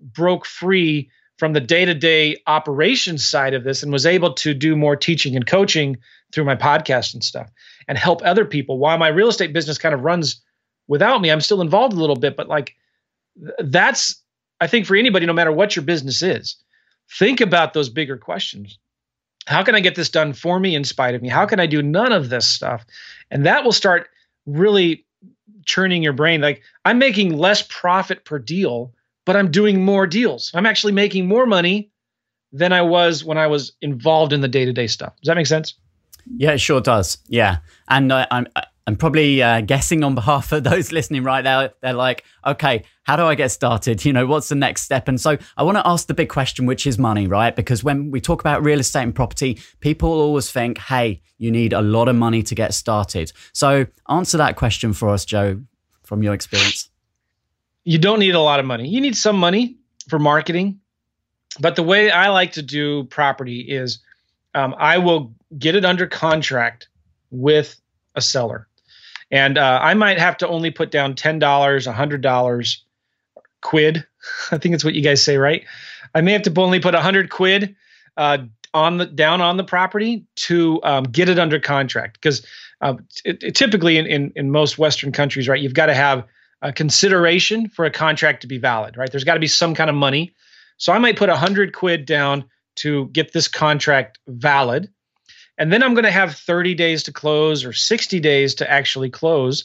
broke 0.00 0.46
free 0.46 1.10
from 1.38 1.52
the 1.52 1.60
day-to-day 1.60 2.36
operations 2.46 3.26
side 3.26 3.54
of 3.54 3.64
this 3.64 3.82
and 3.82 3.92
was 3.92 4.06
able 4.06 4.32
to 4.32 4.54
do 4.54 4.74
more 4.74 4.96
teaching 4.96 5.36
and 5.36 5.46
coaching 5.46 5.96
through 6.32 6.44
my 6.44 6.56
podcast 6.56 7.12
and 7.12 7.22
stuff 7.22 7.50
and 7.88 7.98
help 7.98 8.22
other 8.24 8.44
people 8.44 8.78
while 8.78 8.98
my 8.98 9.08
real 9.08 9.28
estate 9.28 9.52
business 9.52 9.78
kind 9.78 9.94
of 9.94 10.02
runs 10.02 10.40
without 10.88 11.20
me 11.20 11.30
i'm 11.30 11.40
still 11.40 11.60
involved 11.60 11.94
a 11.94 12.00
little 12.00 12.16
bit 12.16 12.36
but 12.36 12.48
like 12.48 12.74
that's 13.58 14.22
I 14.60 14.66
think 14.66 14.86
for 14.86 14.96
anybody, 14.96 15.26
no 15.26 15.32
matter 15.32 15.52
what 15.52 15.76
your 15.76 15.84
business 15.84 16.22
is, 16.22 16.56
think 17.10 17.40
about 17.40 17.74
those 17.74 17.88
bigger 17.88 18.16
questions. 18.16 18.78
How 19.46 19.62
can 19.62 19.74
I 19.74 19.80
get 19.80 19.94
this 19.94 20.08
done 20.08 20.32
for 20.32 20.58
me 20.58 20.74
in 20.74 20.84
spite 20.84 21.14
of 21.14 21.22
me? 21.22 21.28
How 21.28 21.46
can 21.46 21.60
I 21.60 21.66
do 21.66 21.82
none 21.82 22.12
of 22.12 22.30
this 22.30 22.48
stuff? 22.48 22.84
And 23.30 23.46
that 23.46 23.64
will 23.64 23.72
start 23.72 24.08
really 24.46 25.04
churning 25.66 26.02
your 26.02 26.12
brain. 26.12 26.40
Like 26.40 26.62
I'm 26.84 26.98
making 26.98 27.36
less 27.36 27.62
profit 27.68 28.24
per 28.24 28.38
deal, 28.38 28.92
but 29.26 29.36
I'm 29.36 29.50
doing 29.50 29.84
more 29.84 30.06
deals. 30.06 30.50
I'm 30.54 30.64
actually 30.64 30.94
making 30.94 31.26
more 31.26 31.44
money 31.44 31.90
than 32.52 32.72
I 32.72 32.80
was 32.80 33.22
when 33.24 33.36
I 33.36 33.48
was 33.48 33.72
involved 33.82 34.32
in 34.32 34.40
the 34.40 34.48
day 34.48 34.64
to 34.64 34.72
day 34.72 34.86
stuff. 34.86 35.14
Does 35.20 35.28
that 35.28 35.36
make 35.36 35.46
sense? 35.46 35.74
Yeah, 36.38 36.52
it 36.52 36.58
sure 36.58 36.80
does. 36.80 37.18
Yeah, 37.28 37.58
and 37.88 38.10
uh, 38.10 38.26
I'm 38.30 38.46
I'm 38.88 38.96
probably 38.96 39.42
uh, 39.42 39.62
guessing 39.62 40.04
on 40.04 40.14
behalf 40.14 40.52
of 40.52 40.62
those 40.70 40.92
listening 40.92 41.24
right 41.24 41.42
now. 41.42 41.68
They're 41.82 41.92
like, 41.92 42.24
okay, 42.46 42.84
how 43.02 43.16
do 43.16 43.24
I 43.24 43.34
get 43.34 43.50
started? 43.50 44.04
You 44.04 44.12
know, 44.12 44.26
what's 44.26 44.48
the 44.48 44.54
next 44.54 44.82
step? 44.82 45.08
And 45.08 45.20
so 45.20 45.36
I 45.56 45.62
want 45.64 45.76
to 45.76 45.86
ask 45.86 46.06
the 46.06 46.14
big 46.14 46.28
question, 46.28 46.66
which 46.66 46.86
is 46.86 46.98
money, 46.98 47.26
right? 47.26 47.54
Because 47.54 47.82
when 47.82 48.10
we 48.10 48.20
talk 48.20 48.40
about 48.40 48.64
real 48.64 48.80
estate 48.80 49.02
and 49.02 49.14
property, 49.14 49.58
people 49.80 50.10
always 50.10 50.50
think, 50.50 50.78
hey, 50.78 51.20
you 51.38 51.50
need 51.50 51.72
a 51.72 51.82
lot 51.82 52.08
of 52.08 52.16
money 52.16 52.42
to 52.44 52.54
get 52.54 52.74
started. 52.74 53.32
So 53.52 53.86
answer 54.08 54.38
that 54.38 54.56
question 54.56 54.92
for 54.92 55.08
us, 55.08 55.24
Joe, 55.24 55.60
from 56.04 56.22
your 56.22 56.34
experience. 56.34 56.85
You 57.86 57.98
don't 57.98 58.18
need 58.18 58.34
a 58.34 58.40
lot 58.40 58.60
of 58.60 58.66
money. 58.66 58.88
You 58.88 59.00
need 59.00 59.16
some 59.16 59.36
money 59.36 59.76
for 60.08 60.18
marketing. 60.18 60.80
But 61.58 61.76
the 61.76 61.82
way 61.82 62.10
I 62.10 62.28
like 62.28 62.52
to 62.52 62.62
do 62.62 63.04
property 63.04 63.60
is 63.60 64.00
um, 64.54 64.74
I 64.78 64.98
will 64.98 65.34
get 65.58 65.74
it 65.74 65.84
under 65.84 66.06
contract 66.06 66.88
with 67.30 67.80
a 68.14 68.20
seller 68.20 68.68
and 69.30 69.58
uh, 69.58 69.78
I 69.82 69.94
might 69.94 70.18
have 70.18 70.36
to 70.38 70.48
only 70.48 70.70
put 70.70 70.90
down 70.90 71.14
ten 71.14 71.38
dollars, 71.38 71.86
a 71.86 71.92
hundred 71.92 72.20
dollars, 72.20 72.84
quid. 73.60 74.06
I 74.50 74.58
think 74.58 74.74
it's 74.74 74.84
what 74.84 74.94
you 74.94 75.02
guys 75.02 75.22
say, 75.22 75.36
right? 75.36 75.64
I 76.14 76.20
may 76.20 76.32
have 76.32 76.42
to 76.42 76.60
only 76.60 76.80
put 76.80 76.94
a 76.94 77.00
hundred 77.00 77.30
quid 77.30 77.74
uh, 78.16 78.38
on 78.72 78.98
the 78.98 79.06
down 79.06 79.40
on 79.40 79.56
the 79.56 79.64
property 79.64 80.24
to 80.36 80.80
um, 80.84 81.04
get 81.04 81.28
it 81.28 81.38
under 81.38 81.58
contract 81.58 82.14
because 82.20 82.46
uh, 82.80 82.94
typically 83.54 83.98
in, 83.98 84.06
in 84.06 84.32
in 84.36 84.50
most 84.50 84.78
Western 84.78 85.12
countries, 85.12 85.48
right, 85.48 85.60
you've 85.60 85.74
got 85.74 85.86
to 85.86 85.94
have 85.94 86.24
a 86.62 86.72
consideration 86.72 87.68
for 87.68 87.84
a 87.84 87.90
contract 87.90 88.40
to 88.42 88.46
be 88.46 88.58
valid, 88.58 88.96
right? 88.96 89.10
There's 89.10 89.24
got 89.24 89.34
to 89.34 89.40
be 89.40 89.46
some 89.46 89.74
kind 89.74 89.90
of 89.90 89.96
money. 89.96 90.34
So 90.78 90.92
I 90.92 90.98
might 90.98 91.16
put 91.16 91.28
a 91.28 91.36
hundred 91.36 91.74
quid 91.74 92.06
down 92.06 92.44
to 92.76 93.06
get 93.08 93.32
this 93.32 93.48
contract 93.48 94.18
valid. 94.26 94.90
And 95.58 95.72
then 95.72 95.82
I'm 95.82 95.94
going 95.94 96.04
to 96.04 96.10
have 96.10 96.34
30 96.34 96.74
days 96.74 97.02
to 97.04 97.12
close 97.12 97.64
or 97.64 97.72
60 97.72 98.20
days 98.20 98.54
to 98.56 98.70
actually 98.70 99.10
close. 99.10 99.64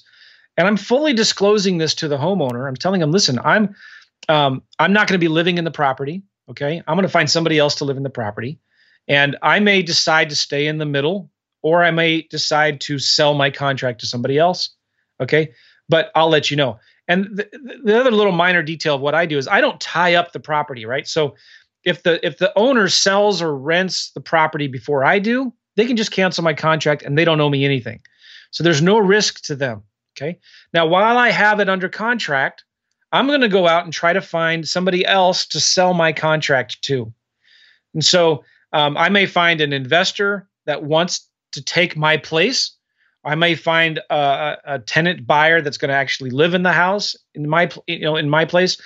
And 0.58 0.68
I'm 0.68 0.78
fully 0.78 1.14
disclosing 1.14 1.78
this 1.78 1.96
to 1.96 2.08
the 2.08 2.18
homeowner. 2.18 2.68
I'm 2.68 2.76
telling 2.76 3.02
them, 3.02 3.12
listen, 3.12 3.40
I'm 3.44 3.76
um, 4.30 4.62
I'm 4.78 4.94
not 4.94 5.08
going 5.08 5.20
to 5.20 5.24
be 5.24 5.28
living 5.28 5.58
in 5.58 5.64
the 5.64 5.72
property. 5.72 6.24
Okay. 6.50 6.82
I'm 6.88 6.96
going 6.96 7.04
to 7.04 7.10
find 7.10 7.30
somebody 7.30 7.58
else 7.58 7.76
to 7.76 7.86
live 7.86 7.98
in 7.98 8.04
the 8.04 8.10
property. 8.10 8.60
And 9.08 9.38
I 9.42 9.60
may 9.60 9.82
decide 9.82 10.30
to 10.30 10.36
stay 10.36 10.68
in 10.68 10.78
the 10.78 10.86
middle, 10.86 11.32
or 11.62 11.84
I 11.84 11.92
may 11.92 12.22
decide 12.24 12.82
to 12.82 13.00
sell 13.00 13.34
my 13.34 13.50
contract 13.50 14.02
to 14.02 14.08
somebody 14.08 14.38
else. 14.38 14.70
Okay. 15.20 15.54
But 15.92 16.12
I'll 16.16 16.30
let 16.30 16.50
you 16.50 16.58
know. 16.58 16.80
And 17.08 17.26
the, 17.36 17.50
the 17.84 18.00
other 18.00 18.12
little 18.12 18.32
minor 18.32 18.64
detail 18.64 18.96
of 18.96 19.02
what 19.02 19.14
I 19.14 19.26
do 19.26 19.38
is 19.38 19.48
I 19.48 19.60
don't 19.60 19.80
tie 19.82 20.16
up 20.16 20.32
the 20.32 20.40
property, 20.40 20.86
right? 20.86 21.06
So 21.06 21.36
if 21.84 22.04
the 22.04 22.26
if 22.26 22.38
the 22.38 22.58
owner 22.58 22.88
sells 22.88 23.42
or 23.42 23.58
rents 23.58 24.12
the 24.12 24.22
property 24.22 24.68
before 24.68 25.04
I 25.04 25.20
do, 25.20 25.54
they 25.76 25.86
can 25.86 25.98
just 25.98 26.12
cancel 26.12 26.44
my 26.44 26.54
contract 26.54 27.04
and 27.04 27.18
they 27.18 27.26
don't 27.26 27.42
owe 27.42 27.50
me 27.50 27.66
anything. 27.66 28.00
So 28.52 28.64
there's 28.64 28.82
no 28.82 28.98
risk 28.98 29.44
to 29.44 29.56
them. 29.56 29.84
Okay. 30.18 30.40
Now, 30.74 30.86
while 30.86 31.18
I 31.18 31.30
have 31.32 31.60
it 31.60 31.70
under 31.70 31.90
contract, 31.90 32.64
I'm 33.12 33.28
going 33.28 33.42
to 33.42 33.50
go 33.50 33.68
out 33.68 33.84
and 33.84 33.94
try 33.94 34.14
to 34.14 34.22
find 34.22 34.68
somebody 34.68 35.06
else 35.06 35.46
to 35.48 35.60
sell 35.60 35.94
my 35.94 36.14
contract 36.14 36.82
to. 36.84 37.14
And 37.94 38.06
so 38.06 38.44
um, 38.72 38.96
I 38.98 39.10
may 39.10 39.26
find 39.26 39.60
an 39.60 39.74
investor 39.74 40.48
that 40.66 40.84
wants 40.84 41.28
to 41.54 41.64
take 41.64 41.98
my 41.98 42.18
place. 42.18 42.72
I 43.24 43.36
may 43.36 43.56
find 43.56 44.00
a, 44.10 44.58
a 44.66 44.80
tenant 44.80 45.28
buyer 45.28 45.62
that's 45.62 45.78
going 45.78 45.90
to 45.90 45.96
actually 45.96 46.32
live 46.32 46.54
in 46.54 46.64
the 46.64 46.72
house 46.72 47.16
in 47.36 47.48
my 47.48 47.70
you 47.88 48.00
know 48.00 48.16
in 48.16 48.30
my 48.30 48.46
place. 48.46 48.82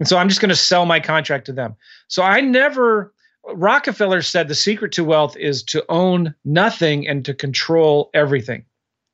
And 0.00 0.08
so 0.08 0.16
I'm 0.16 0.28
just 0.28 0.40
going 0.40 0.48
to 0.48 0.56
sell 0.56 0.86
my 0.86 1.00
contract 1.00 1.46
to 1.46 1.52
them. 1.52 1.76
So 2.08 2.22
I 2.22 2.40
never 2.40 3.12
Rockefeller 3.46 4.22
said 4.22 4.48
the 4.48 4.54
secret 4.54 4.92
to 4.92 5.04
wealth 5.04 5.36
is 5.36 5.62
to 5.64 5.84
own 5.88 6.34
nothing 6.44 7.06
and 7.06 7.24
to 7.24 7.34
control 7.34 8.10
everything. 8.14 8.64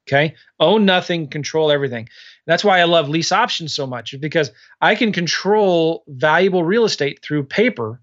Okay? 0.09 0.35
Own 0.61 0.85
nothing, 0.85 1.29
control 1.29 1.71
everything. 1.71 2.09
That's 2.47 2.65
why 2.65 2.81
I 2.81 2.85
love 2.85 3.09
lease 3.09 3.33
options 3.33 3.75
so 3.75 3.87
much 3.87 4.15
because 4.21 4.51
I 4.81 4.95
can 4.95 5.13
control 5.13 6.05
valuable 6.09 6.65
real 6.65 6.85
estate 6.85 7.21
through 7.23 7.45
paper 7.45 8.01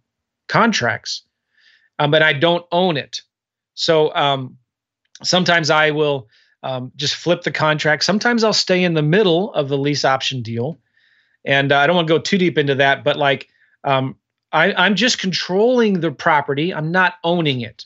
contracts, 0.47 1.23
um, 1.99 2.11
but 2.11 2.21
I 2.21 2.33
don't 2.33 2.65
own 2.71 2.97
it. 2.97 3.21
So 3.73 4.13
um, 4.15 4.57
sometimes 5.23 5.69
I 5.69 5.91
will 5.91 6.27
um, 6.67 6.91
just 6.97 7.15
flip 7.15 7.43
the 7.43 7.51
contract. 7.51 8.03
Sometimes 8.03 8.43
I'll 8.43 8.51
stay 8.51 8.83
in 8.83 8.93
the 8.93 9.01
middle 9.01 9.53
of 9.53 9.69
the 9.69 9.77
lease 9.77 10.03
option 10.03 10.41
deal. 10.41 10.77
And 11.45 11.71
uh, 11.71 11.77
I 11.77 11.87
don't 11.87 11.95
want 11.95 12.09
to 12.09 12.13
go 12.13 12.19
too 12.19 12.37
deep 12.37 12.57
into 12.57 12.75
that, 12.75 13.05
but 13.05 13.15
like 13.15 13.47
um, 13.85 14.17
I, 14.51 14.73
I'm 14.73 14.95
just 14.95 15.17
controlling 15.17 16.01
the 16.01 16.11
property, 16.11 16.73
I'm 16.73 16.91
not 16.91 17.15
owning 17.23 17.61
it. 17.61 17.85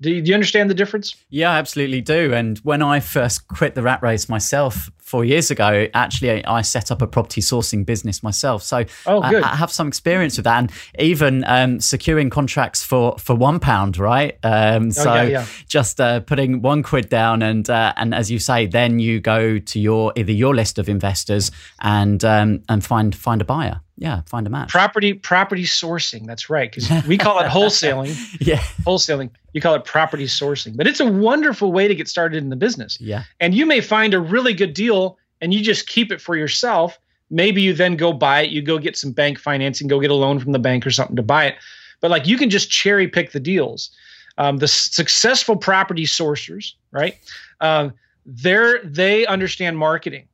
Do 0.00 0.12
you, 0.12 0.22
do 0.22 0.28
you, 0.28 0.34
understand 0.34 0.70
the 0.70 0.74
difference? 0.74 1.16
Yeah, 1.28 1.50
I 1.50 1.58
absolutely 1.58 2.00
do. 2.00 2.32
And 2.32 2.56
when 2.58 2.82
I 2.82 3.00
first 3.00 3.48
quit 3.48 3.74
the 3.74 3.82
rat 3.82 4.00
race 4.00 4.28
myself 4.28 4.88
four 5.10 5.24
years 5.24 5.50
ago, 5.50 5.88
actually, 5.92 6.44
I 6.44 6.62
set 6.62 6.92
up 6.92 7.02
a 7.02 7.06
property 7.06 7.40
sourcing 7.40 7.84
business 7.84 8.22
myself. 8.22 8.62
So 8.62 8.84
oh, 9.06 9.20
I, 9.20 9.40
I, 9.40 9.56
have 9.56 9.72
some 9.72 9.88
experience 9.88 10.36
with 10.38 10.44
that, 10.44 10.58
and 10.58 10.72
even 11.00 11.42
um, 11.46 11.80
securing 11.80 12.30
contracts 12.30 12.84
for 12.84 13.18
for 13.18 13.34
one 13.34 13.58
pound, 13.58 13.98
right? 13.98 14.38
Um, 14.44 14.86
oh, 14.86 14.90
so 14.90 15.14
yeah, 15.14 15.22
yeah. 15.24 15.46
just 15.66 16.00
uh, 16.00 16.20
putting 16.20 16.62
one 16.62 16.84
quid 16.84 17.08
down, 17.08 17.42
and 17.42 17.68
uh, 17.68 17.92
and 17.96 18.14
as 18.14 18.30
you 18.30 18.38
say, 18.38 18.66
then 18.66 19.00
you 19.00 19.20
go 19.20 19.58
to 19.58 19.80
your 19.80 20.12
either 20.14 20.32
your 20.32 20.54
list 20.54 20.78
of 20.78 20.88
investors 20.88 21.50
and 21.80 22.24
um, 22.24 22.62
and 22.68 22.84
find 22.84 23.14
find 23.14 23.42
a 23.42 23.44
buyer. 23.44 23.80
Yeah 23.96 24.22
find 24.26 24.46
a 24.46 24.50
match. 24.50 24.70
Property 24.70 25.12
property 25.12 25.64
sourcing. 25.64 26.26
That's 26.26 26.48
right 26.48 26.72
because 26.72 27.06
we 27.06 27.18
call 27.18 27.38
it 27.40 27.48
wholesaling. 27.48 28.16
Yeah. 28.40 28.60
Wholesaling. 28.86 29.30
You 29.52 29.60
call 29.60 29.74
it 29.74 29.84
property 29.84 30.24
sourcing. 30.24 30.76
But 30.76 30.86
it's 30.86 31.00
a 31.00 31.10
wonderful 31.10 31.72
way 31.72 31.88
to 31.88 31.94
get 31.94 32.08
started 32.08 32.42
in 32.42 32.48
the 32.48 32.56
business. 32.56 32.98
Yeah. 33.00 33.24
And 33.40 33.54
you 33.54 33.66
may 33.66 33.80
find 33.80 34.14
a 34.14 34.20
really 34.20 34.54
good 34.54 34.72
deal 34.72 34.99
and 35.40 35.54
you 35.54 35.62
just 35.62 35.86
keep 35.86 36.12
it 36.12 36.20
for 36.20 36.36
yourself 36.36 36.98
maybe 37.30 37.62
you 37.62 37.72
then 37.72 37.96
go 37.96 38.12
buy 38.12 38.42
it 38.42 38.50
you 38.50 38.60
go 38.60 38.78
get 38.78 38.96
some 38.96 39.12
bank 39.12 39.38
financing 39.38 39.88
go 39.88 40.00
get 40.00 40.10
a 40.10 40.14
loan 40.14 40.38
from 40.38 40.52
the 40.52 40.58
bank 40.58 40.86
or 40.86 40.90
something 40.90 41.16
to 41.16 41.22
buy 41.22 41.46
it. 41.46 41.54
But 42.00 42.10
like 42.10 42.26
you 42.26 42.36
can 42.36 42.50
just 42.50 42.70
cherry 42.70 43.08
pick 43.08 43.32
the 43.32 43.40
deals. 43.40 43.90
Um, 44.38 44.56
the 44.56 44.68
successful 44.68 45.56
property 45.56 46.04
sourcers 46.04 46.72
right 46.92 47.16
um, 47.60 47.92
they're 48.26 48.82
they 48.84 49.26
understand 49.26 49.78
marketing. 49.78 50.26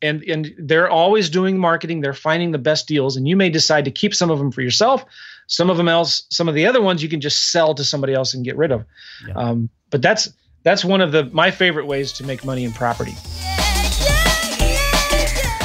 And 0.00 0.22
and 0.24 0.54
they're 0.58 0.88
always 0.88 1.28
doing 1.28 1.58
marketing 1.58 2.02
they're 2.02 2.14
finding 2.14 2.52
the 2.52 2.58
best 2.58 2.86
deals 2.86 3.16
and 3.16 3.26
you 3.26 3.34
may 3.34 3.50
decide 3.50 3.84
to 3.84 3.90
keep 3.90 4.14
some 4.14 4.30
of 4.30 4.38
them 4.38 4.52
for 4.52 4.62
yourself 4.62 5.04
some 5.48 5.70
of 5.70 5.76
them 5.76 5.88
else 5.88 6.22
some 6.30 6.48
of 6.48 6.54
the 6.54 6.66
other 6.66 6.80
ones 6.80 7.02
you 7.02 7.08
can 7.08 7.20
just 7.20 7.50
sell 7.50 7.74
to 7.74 7.82
somebody 7.82 8.14
else 8.14 8.32
and 8.32 8.44
get 8.44 8.56
rid 8.56 8.70
of. 8.70 8.84
Yeah. 9.26 9.34
um, 9.34 9.68
but 9.90 10.00
that's 10.00 10.32
that's 10.62 10.84
one 10.84 11.00
of 11.00 11.10
the 11.10 11.24
my 11.32 11.50
favorite 11.50 11.86
ways 11.86 12.12
to 12.12 12.24
make 12.24 12.44
money 12.44 12.62
in 12.62 12.72
property 12.72 13.16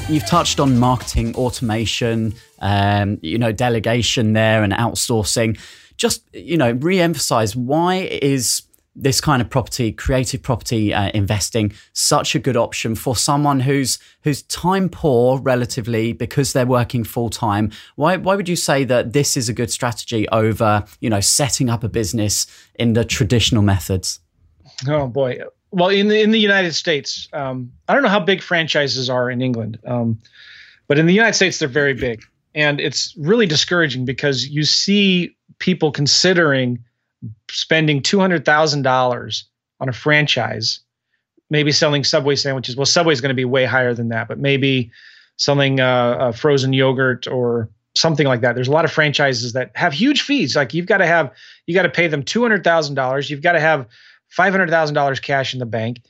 You've 0.10 0.26
touched 0.26 0.62
on 0.62 0.80
marketing 0.80 1.36
automation, 1.36 2.34
um, 2.60 3.20
you 3.22 3.38
know, 3.38 3.52
delegation 3.52 4.32
there 4.34 4.64
and 4.64 4.72
outsourcing. 4.72 5.60
Just, 5.98 6.24
you 6.34 6.56
know, 6.56 6.72
re-emphasize 6.72 7.56
why 7.58 7.96
is 8.22 8.62
this 8.98 9.22
kind 9.22 9.42
of 9.42 9.50
property, 9.50 9.92
creative 9.92 10.42
property 10.42 10.94
uh, 10.94 11.12
investing, 11.14 11.72
such 11.94 12.34
a 12.34 12.40
good 12.40 12.58
option 12.58 12.96
for 12.96 13.16
someone 13.16 13.60
who's 13.60 14.00
who's 14.24 14.42
time 14.44 14.90
poor 14.90 15.40
relatively 15.40 16.14
because 16.14 16.54
they're 16.54 16.66
working 16.66 17.04
full 17.04 17.30
time. 17.30 17.72
Why 17.96 18.18
why 18.18 18.36
would 18.36 18.50
you 18.50 18.56
say 18.56 18.84
that 18.86 19.14
this 19.14 19.38
is 19.38 19.48
a 19.48 19.54
good 19.54 19.72
strategy 19.72 20.28
over 20.30 20.84
you 21.00 21.10
know 21.10 21.20
setting 21.20 21.70
up 21.70 21.84
a 21.84 21.90
business 21.90 22.48
in 22.76 22.94
the 22.94 23.06
traditional 23.06 23.62
methods? 23.62 24.20
Oh 24.88 25.08
boy, 25.08 25.40
well 25.72 25.90
in 25.90 26.08
the 26.08 26.20
in 26.22 26.32
the 26.32 26.40
United 26.40 26.74
States, 26.74 27.30
um, 27.34 27.72
I 27.88 27.94
don't 27.94 28.04
know 28.04 28.10
how 28.10 28.20
big 28.20 28.42
franchises 28.42 29.10
are 29.10 29.30
in 29.30 29.42
England, 29.42 29.80
um, 29.86 30.20
but 30.88 30.98
in 30.98 31.06
the 31.06 31.14
United 31.14 31.34
States 31.34 31.60
they're 31.60 31.70
very 31.70 31.94
big, 31.94 32.24
and 32.56 32.82
it's 32.82 33.16
really 33.18 33.46
discouraging 33.46 34.06
because 34.06 34.48
you 34.48 34.64
see 34.64 35.36
people 35.60 35.92
considering 35.92 36.84
spending 37.50 38.02
two 38.02 38.20
hundred 38.20 38.46
thousand 38.46 38.84
dollars 38.84 39.46
on 39.80 39.90
a 39.90 39.94
franchise, 39.94 40.80
maybe 41.50 41.72
selling 41.72 42.04
Subway 42.04 42.36
sandwiches. 42.36 42.76
Well, 42.76 42.86
Subway 42.86 43.14
is 43.14 43.22
going 43.22 43.30
to 43.30 43.36
be 43.36 43.46
way 43.46 43.66
higher 43.66 43.94
than 43.94 44.10
that, 44.10 44.28
but 44.28 44.40
maybe 44.40 44.92
selling 45.38 45.80
uh, 45.80 46.32
frozen 46.32 46.74
yogurt 46.74 47.28
or 47.28 47.70
something 47.96 48.28
like 48.28 48.42
that. 48.42 48.56
There's 48.56 48.68
a 48.68 48.72
lot 48.72 48.86
of 48.86 48.92
franchises 48.92 49.54
that 49.54 49.72
have 49.76 49.94
huge 49.94 50.22
fees. 50.22 50.56
Like 50.56 50.74
you've 50.74 50.86
got 50.86 50.98
to 50.98 51.08
have, 51.08 51.32
you 51.66 51.74
got 51.74 51.84
to 51.84 51.90
pay 51.90 52.08
them 52.08 52.24
two 52.24 52.42
hundred 52.42 52.64
thousand 52.64 52.96
dollars. 52.96 53.30
You've 53.30 53.42
got 53.42 53.54
to 53.54 53.60
have 53.60 53.88
$500,000 54.36 55.22
cash 55.22 55.54
in 55.54 55.60
the 55.60 55.66
bank. 55.66 56.02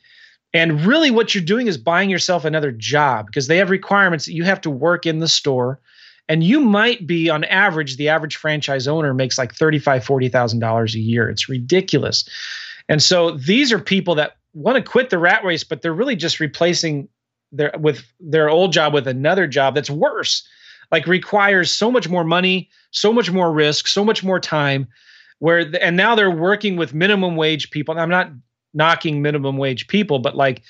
And 0.54 0.86
really, 0.86 1.12
what 1.12 1.36
you're 1.36 1.44
doing 1.44 1.68
is 1.68 1.78
buying 1.78 2.10
yourself 2.10 2.46
another 2.46 2.72
job 2.72 3.28
because 3.28 3.48
they 3.48 3.58
have 3.58 3.70
requirements 3.70 4.26
that 4.26 4.34
you 4.34 4.44
have 4.46 4.62
to 4.62 4.70
work 4.70 5.06
in 5.06 5.20
the 5.20 5.28
store. 5.28 5.80
And 6.30 6.44
you 6.44 6.60
might 6.60 7.08
be, 7.08 7.30
on 7.30 7.44
average, 7.46 7.98
the 7.98 8.10
average 8.10 8.36
franchise 8.36 8.88
owner 8.88 9.14
makes 9.14 9.38
like 9.38 9.56
$35,000, 9.56 10.30
$40,000 10.32 10.94
a 10.94 11.00
year. 11.00 11.30
It's 11.30 11.48
ridiculous. 11.48 12.28
And 12.90 13.02
so 13.02 13.32
these 13.32 13.72
are 13.72 13.80
people 13.80 14.16
that 14.16 14.38
want 14.54 14.76
to 14.76 14.82
quit 14.82 15.10
the 15.10 15.18
rat 15.18 15.44
race, 15.44 15.64
but 15.64 15.82
they're 15.82 15.94
really 15.94 16.16
just 16.16 16.40
replacing 16.40 17.08
their 17.52 17.72
with 17.80 18.06
their 18.20 18.50
old 18.50 18.74
job 18.74 18.94
with 18.94 19.08
another 19.08 19.48
job 19.48 19.76
that's 19.76 19.90
worse, 19.90 20.46
like 20.92 21.08
requires 21.08 21.72
so 21.72 21.90
much 21.90 22.10
more 22.10 22.24
money, 22.24 22.70
so 22.92 23.14
much 23.14 23.32
more 23.32 23.52
risk, 23.52 23.88
so 23.88 24.04
much 24.04 24.24
more 24.24 24.40
time 24.40 24.88
where 25.40 25.64
the, 25.64 25.82
and 25.84 25.96
now 25.96 26.16
they're 26.16 26.32
working 26.32 26.76
with 26.78 26.94
minimum 26.94 27.36
wage 27.36 27.70
people. 27.72 27.98
I'm 27.98 28.10
not 28.10 28.32
knocking 28.74 29.22
minimum 29.22 29.58
wage 29.58 29.88
people, 29.88 30.20
but 30.20 30.36
like 30.36 30.64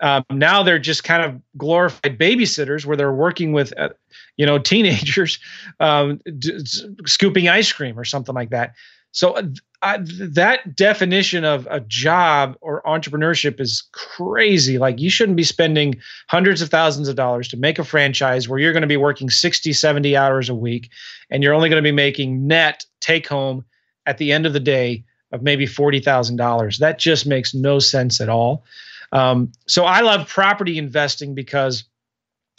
Um, 0.00 0.24
now 0.30 0.62
they're 0.62 0.78
just 0.78 1.04
kind 1.04 1.22
of 1.22 1.40
glorified 1.56 2.18
babysitters 2.18 2.84
where 2.84 2.96
they're 2.96 3.12
working 3.12 3.52
with, 3.52 3.72
uh, 3.78 3.90
you 4.36 4.44
know, 4.44 4.58
teenagers 4.72 5.38
um, 5.80 6.20
d- 6.38 6.64
scooping 7.06 7.48
ice 7.48 7.72
cream 7.72 7.98
or 7.98 8.04
something 8.04 8.34
like 8.34 8.50
that. 8.50 8.74
So 9.12 9.34
uh, 9.34 9.42
I, 9.80 9.98
that 10.02 10.74
definition 10.74 11.44
of 11.44 11.68
a 11.70 11.80
job 11.80 12.56
or 12.60 12.82
entrepreneurship 12.82 13.60
is 13.60 13.84
crazy. 13.92 14.76
Like 14.76 14.98
you 14.98 15.08
shouldn't 15.08 15.36
be 15.36 15.44
spending 15.44 15.94
hundreds 16.28 16.60
of 16.62 16.68
thousands 16.68 17.06
of 17.06 17.14
dollars 17.14 17.46
to 17.48 17.56
make 17.56 17.78
a 17.78 17.84
franchise 17.84 18.48
where 18.48 18.58
you're 18.58 18.72
going 18.72 18.80
to 18.82 18.88
be 18.88 18.96
working 18.96 19.30
60, 19.30 19.72
70 19.72 20.16
hours 20.16 20.48
a 20.48 20.54
week 20.54 20.90
and 21.30 21.42
you're 21.42 21.54
only 21.54 21.68
going 21.68 21.82
to 21.82 21.86
be 21.86 21.92
making 21.92 22.46
net 22.46 22.84
take 23.00 23.28
home 23.28 23.64
at 24.06 24.18
the 24.18 24.32
end 24.32 24.46
of 24.46 24.52
the 24.52 24.60
day 24.60 25.04
of 25.30 25.42
maybe 25.42 25.66
$40,000. 25.66 26.78
That 26.78 26.98
just 26.98 27.26
makes 27.26 27.54
no 27.54 27.78
sense 27.78 28.20
at 28.20 28.28
all. 28.28 28.64
Um, 29.14 29.52
so 29.66 29.84
I 29.84 30.00
love 30.00 30.28
property 30.28 30.76
investing 30.76 31.34
because 31.34 31.84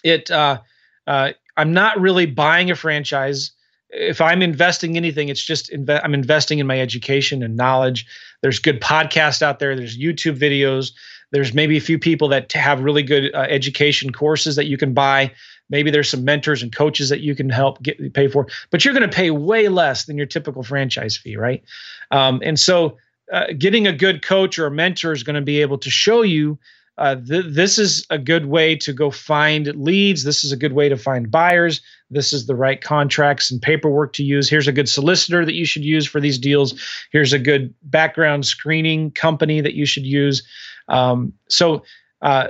it, 0.03 0.31
uh, 0.31 0.61
uh, 1.05 1.33
I'm 1.57 1.73
not 1.73 1.99
really 1.99 2.25
buying 2.25 2.71
a 2.71 2.75
franchise 2.75 3.51
if 3.95 4.21
I'm 4.21 4.41
investing 4.41 4.97
anything, 4.97 5.29
it's 5.29 5.43
just 5.43 5.71
inve- 5.71 6.01
I'm 6.03 6.13
investing 6.13 6.59
in 6.59 6.67
my 6.67 6.79
education 6.79 7.43
and 7.43 7.55
knowledge. 7.55 8.05
There's 8.41 8.59
good 8.59 8.81
podcasts 8.81 9.41
out 9.41 9.59
there. 9.59 9.75
There's 9.75 9.97
YouTube 9.97 10.37
videos. 10.37 10.91
There's 11.31 11.53
maybe 11.53 11.77
a 11.77 11.81
few 11.81 11.97
people 11.97 12.27
that 12.29 12.51
have 12.53 12.81
really 12.81 13.03
good 13.03 13.33
uh, 13.33 13.39
education 13.49 14.11
courses 14.11 14.55
that 14.55 14.65
you 14.65 14.77
can 14.77 14.93
buy. 14.93 15.31
Maybe 15.69 15.89
there's 15.89 16.09
some 16.09 16.23
mentors 16.23 16.61
and 16.61 16.73
coaches 16.73 17.09
that 17.09 17.21
you 17.21 17.35
can 17.35 17.49
help 17.49 17.81
get 17.81 18.13
pay 18.13 18.27
for, 18.27 18.47
but 18.69 18.85
you're 18.85 18.93
going 18.93 19.09
to 19.09 19.15
pay 19.15 19.31
way 19.31 19.67
less 19.67 20.05
than 20.05 20.17
your 20.17 20.27
typical 20.27 20.61
franchise 20.61 21.17
fee, 21.17 21.37
right? 21.37 21.63
Um, 22.11 22.41
and 22.43 22.59
so, 22.59 22.97
uh, 23.31 23.47
getting 23.57 23.87
a 23.87 23.93
good 23.93 24.21
coach 24.21 24.59
or 24.59 24.67
a 24.67 24.71
mentor 24.71 25.11
is 25.11 25.23
going 25.23 25.35
to 25.35 25.41
be 25.41 25.61
able 25.61 25.77
to 25.79 25.89
show 25.89 26.21
you 26.21 26.59
uh, 26.97 27.15
th- 27.15 27.45
this 27.49 27.77
is 27.77 28.05
a 28.09 28.17
good 28.17 28.45
way 28.45 28.75
to 28.75 28.93
go 28.93 29.11
find 29.11 29.67
leads. 29.75 30.23
This 30.23 30.43
is 30.43 30.51
a 30.51 30.57
good 30.57 30.73
way 30.73 30.87
to 30.87 30.97
find 30.97 31.29
buyers. 31.29 31.81
This 32.09 32.31
is 32.31 32.45
the 32.45 32.55
right 32.55 32.81
contracts 32.81 33.51
and 33.51 33.61
paperwork 33.61 34.13
to 34.13 34.23
use. 34.23 34.49
Here's 34.49 34.67
a 34.67 34.71
good 34.71 34.87
solicitor 34.87 35.45
that 35.45 35.55
you 35.55 35.65
should 35.65 35.83
use 35.83 36.05
for 36.05 36.21
these 36.21 36.37
deals. 36.37 36.79
Here's 37.11 37.33
a 37.33 37.39
good 37.39 37.73
background 37.83 38.45
screening 38.45 39.11
company 39.11 39.59
that 39.59 39.73
you 39.73 39.85
should 39.85 40.05
use. 40.05 40.43
Um, 40.87 41.33
so, 41.49 41.83
uh, 42.21 42.49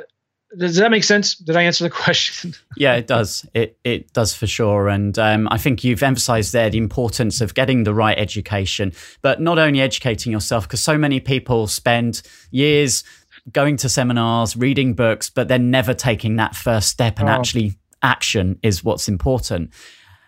does 0.58 0.76
that 0.78 0.92
make 0.92 1.04
sense? 1.04 1.36
Did 1.36 1.56
I 1.56 1.64
answer 1.64 1.84
the 1.84 1.90
question? 2.04 2.54
yeah, 2.78 2.96
it 2.96 3.08
does. 3.08 3.46
It 3.54 3.78
it 3.84 4.14
does 4.14 4.34
for 4.34 4.48
sure. 4.48 4.88
And 4.88 5.18
um, 5.20 5.48
I 5.52 5.58
think 5.58 5.84
you've 5.84 6.04
emphasised 6.04 6.54
there 6.54 6.70
the 6.70 6.78
importance 6.78 7.42
of 7.42 7.54
getting 7.54 7.84
the 7.84 7.94
right 7.94 8.18
education, 8.18 8.94
but 9.22 9.42
not 9.42 9.60
only 9.60 9.82
educating 9.82 10.32
yourself, 10.32 10.68
because 10.68 10.84
so 10.84 10.98
many 10.98 11.20
people 11.20 11.68
spend 11.68 12.22
years 12.52 13.04
going 13.52 13.78
to 13.78 13.90
seminars, 13.90 14.56
reading 14.56 14.94
books, 14.94 15.30
but 15.30 15.48
then 15.48 15.70
never 15.70 15.94
taking 15.94 16.38
that 16.38 16.56
first 16.56 16.90
step 16.90 17.20
and 17.20 17.30
oh. 17.30 17.32
actually 17.32 17.76
action 18.02 18.60
is 18.64 18.84
what's 18.84 19.08
important. 19.08 19.72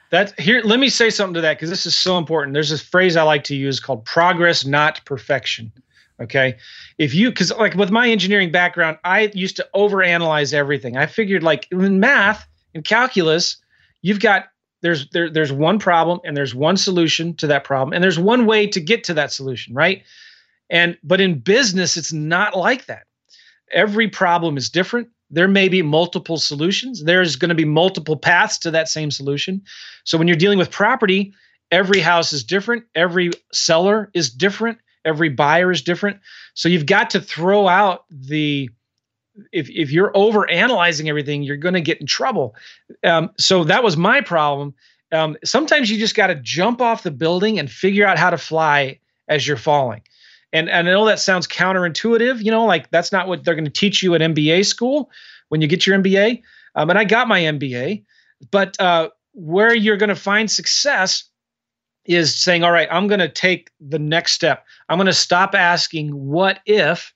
That 0.10 0.40
here, 0.40 0.62
let 0.63 0.80
me 0.80 0.90
say 0.90 1.10
something 1.10 1.34
to 1.34 1.42
that 1.42 1.58
because 1.58 1.70
this 1.70 1.86
is 1.86 1.96
so 1.96 2.18
important. 2.18 2.54
There's 2.54 2.70
this 2.70 2.82
phrase 2.82 3.18
I 3.18 3.24
like 3.24 3.44
to 3.46 3.56
use 3.56 3.80
called 3.80 4.06
progress, 4.06 4.66
not 4.66 5.04
perfection. 5.04 5.72
Okay. 6.21 6.58
If 6.97 7.13
you, 7.13 7.30
because 7.30 7.51
like 7.53 7.75
with 7.75 7.91
my 7.91 8.10
engineering 8.10 8.51
background, 8.51 8.97
I 9.03 9.32
used 9.34 9.58
to 9.58 9.67
overanalyze 9.75 10.53
everything. 10.53 10.97
I 10.97 11.06
figured 11.06 11.43
like 11.43 11.67
in 11.71 11.99
math 11.99 12.47
and 12.73 12.84
calculus, 12.84 13.58
you've 14.01 14.19
got 14.19 14.45
there's 14.82 15.10
there, 15.10 15.30
there's 15.30 15.51
one 15.51 15.80
problem 15.80 16.19
and 16.23 16.36
there's 16.36 16.56
one 16.56 16.77
solution 16.77 17.36
to 17.38 17.47
that 17.47 17.63
problem 17.63 17.93
and 17.93 18.03
there's 18.03 18.19
one 18.19 18.45
way 18.45 18.67
to 18.67 18.80
get 18.80 19.03
to 19.06 19.13
that 19.15 19.32
solution, 19.32 19.73
right? 19.73 20.03
And 20.69 20.97
but 21.03 21.21
in 21.21 21.39
business, 21.39 21.97
it's 21.97 22.13
not 22.13 22.56
like 22.56 22.86
that. 22.88 23.06
Every 23.71 24.08
problem 24.08 24.58
is 24.58 24.69
different. 24.69 25.10
There 25.30 25.47
may 25.47 25.67
be 25.67 25.82
multiple 25.82 26.38
solutions. 26.38 27.03
There's 27.03 27.36
going 27.36 27.49
to 27.49 27.56
be 27.56 27.65
multiple 27.65 28.15
paths 28.15 28.60
to 28.60 28.71
that 28.71 28.88
same 28.88 29.12
solution. 29.12 29.63
So 30.03 30.17
when 30.17 30.27
you're 30.27 30.38
dealing 30.38 30.58
with 30.58 30.71
property, 30.71 31.34
every 31.69 31.99
house 31.99 32.32
is 32.32 32.43
different. 32.43 32.86
Every 32.95 33.32
seller 33.51 34.10
is 34.13 34.30
different. 34.30 34.80
Every 35.08 35.30
buyer 35.30 35.72
is 35.72 35.82
different. 35.82 36.20
So 36.54 36.70
you've 36.70 36.86
got 36.86 37.12
to 37.12 37.22
throw 37.22 37.67
out 37.67 38.06
the 38.10 38.70
if 39.52 39.70
if 39.70 39.91
you're 39.91 40.15
over 40.15 40.50
analyzing 40.50 41.10
everything, 41.10 41.43
you're 41.43 41.58
going 41.58 41.76
to 41.76 41.82
get 41.82 42.02
in 42.02 42.08
trouble. 42.08 42.56
Um, 43.04 43.32
so 43.39 43.63
that 43.63 43.84
was 43.84 43.98
my 43.98 44.22
problem. 44.22 44.74
Um, 45.12 45.38
sometimes 45.43 45.89
you 45.89 45.98
just 45.98 46.15
got 46.15 46.28
to 46.28 46.36
jump 46.36 46.82
off 46.82 47.04
the 47.04 47.12
building 47.12 47.60
and 47.60 47.72
figure 47.72 48.06
out 48.06 48.17
how 48.17 48.30
to 48.30 48.38
fly 48.38 49.00
as 49.28 49.48
you're 49.48 49.58
falling. 49.58 50.02
And, 50.54 50.70
and 50.70 50.88
I 50.88 50.91
know 50.91 51.06
that 51.06 51.20
sounds 51.20 51.48
counterintuitive, 51.48 52.41
you 52.43 52.52
know, 52.52 52.65
like 52.65 52.89
that's 52.89 53.12
not 53.12 53.28
what 53.28 53.43
they're 53.43 53.56
going 53.56 53.65
to 53.65 53.72
teach 53.72 54.02
you 54.02 54.15
at 54.15 54.22
MBA 54.22 54.65
school 54.65 55.10
when 55.50 55.62
you 55.62 55.67
get 55.67 55.86
your 55.86 55.98
MBA. 55.98 56.41
Um, 56.76 56.89
and 56.89 57.00
I 57.00 57.04
got 57.04 57.28
my 57.28 57.41
MBA, 57.41 58.04
but 58.52 58.80
uh, 58.80 59.10
where 59.34 59.74
you're 59.74 59.98
going 59.98 60.10
to 60.10 60.15
find 60.15 60.50
success 60.50 61.26
is 62.08 62.38
saying, 62.38 62.63
all 62.63 62.72
right, 62.72 62.88
I'm 62.91 63.08
going 63.08 63.20
to 63.20 63.30
take 63.30 63.70
the 63.80 64.00
next 64.00 64.34
step. 64.34 64.65
I'm 64.89 64.98
going 64.98 65.08
to 65.08 65.13
stop 65.13 65.54
asking 65.54 66.10
what 66.10 66.60
if, 66.65 67.13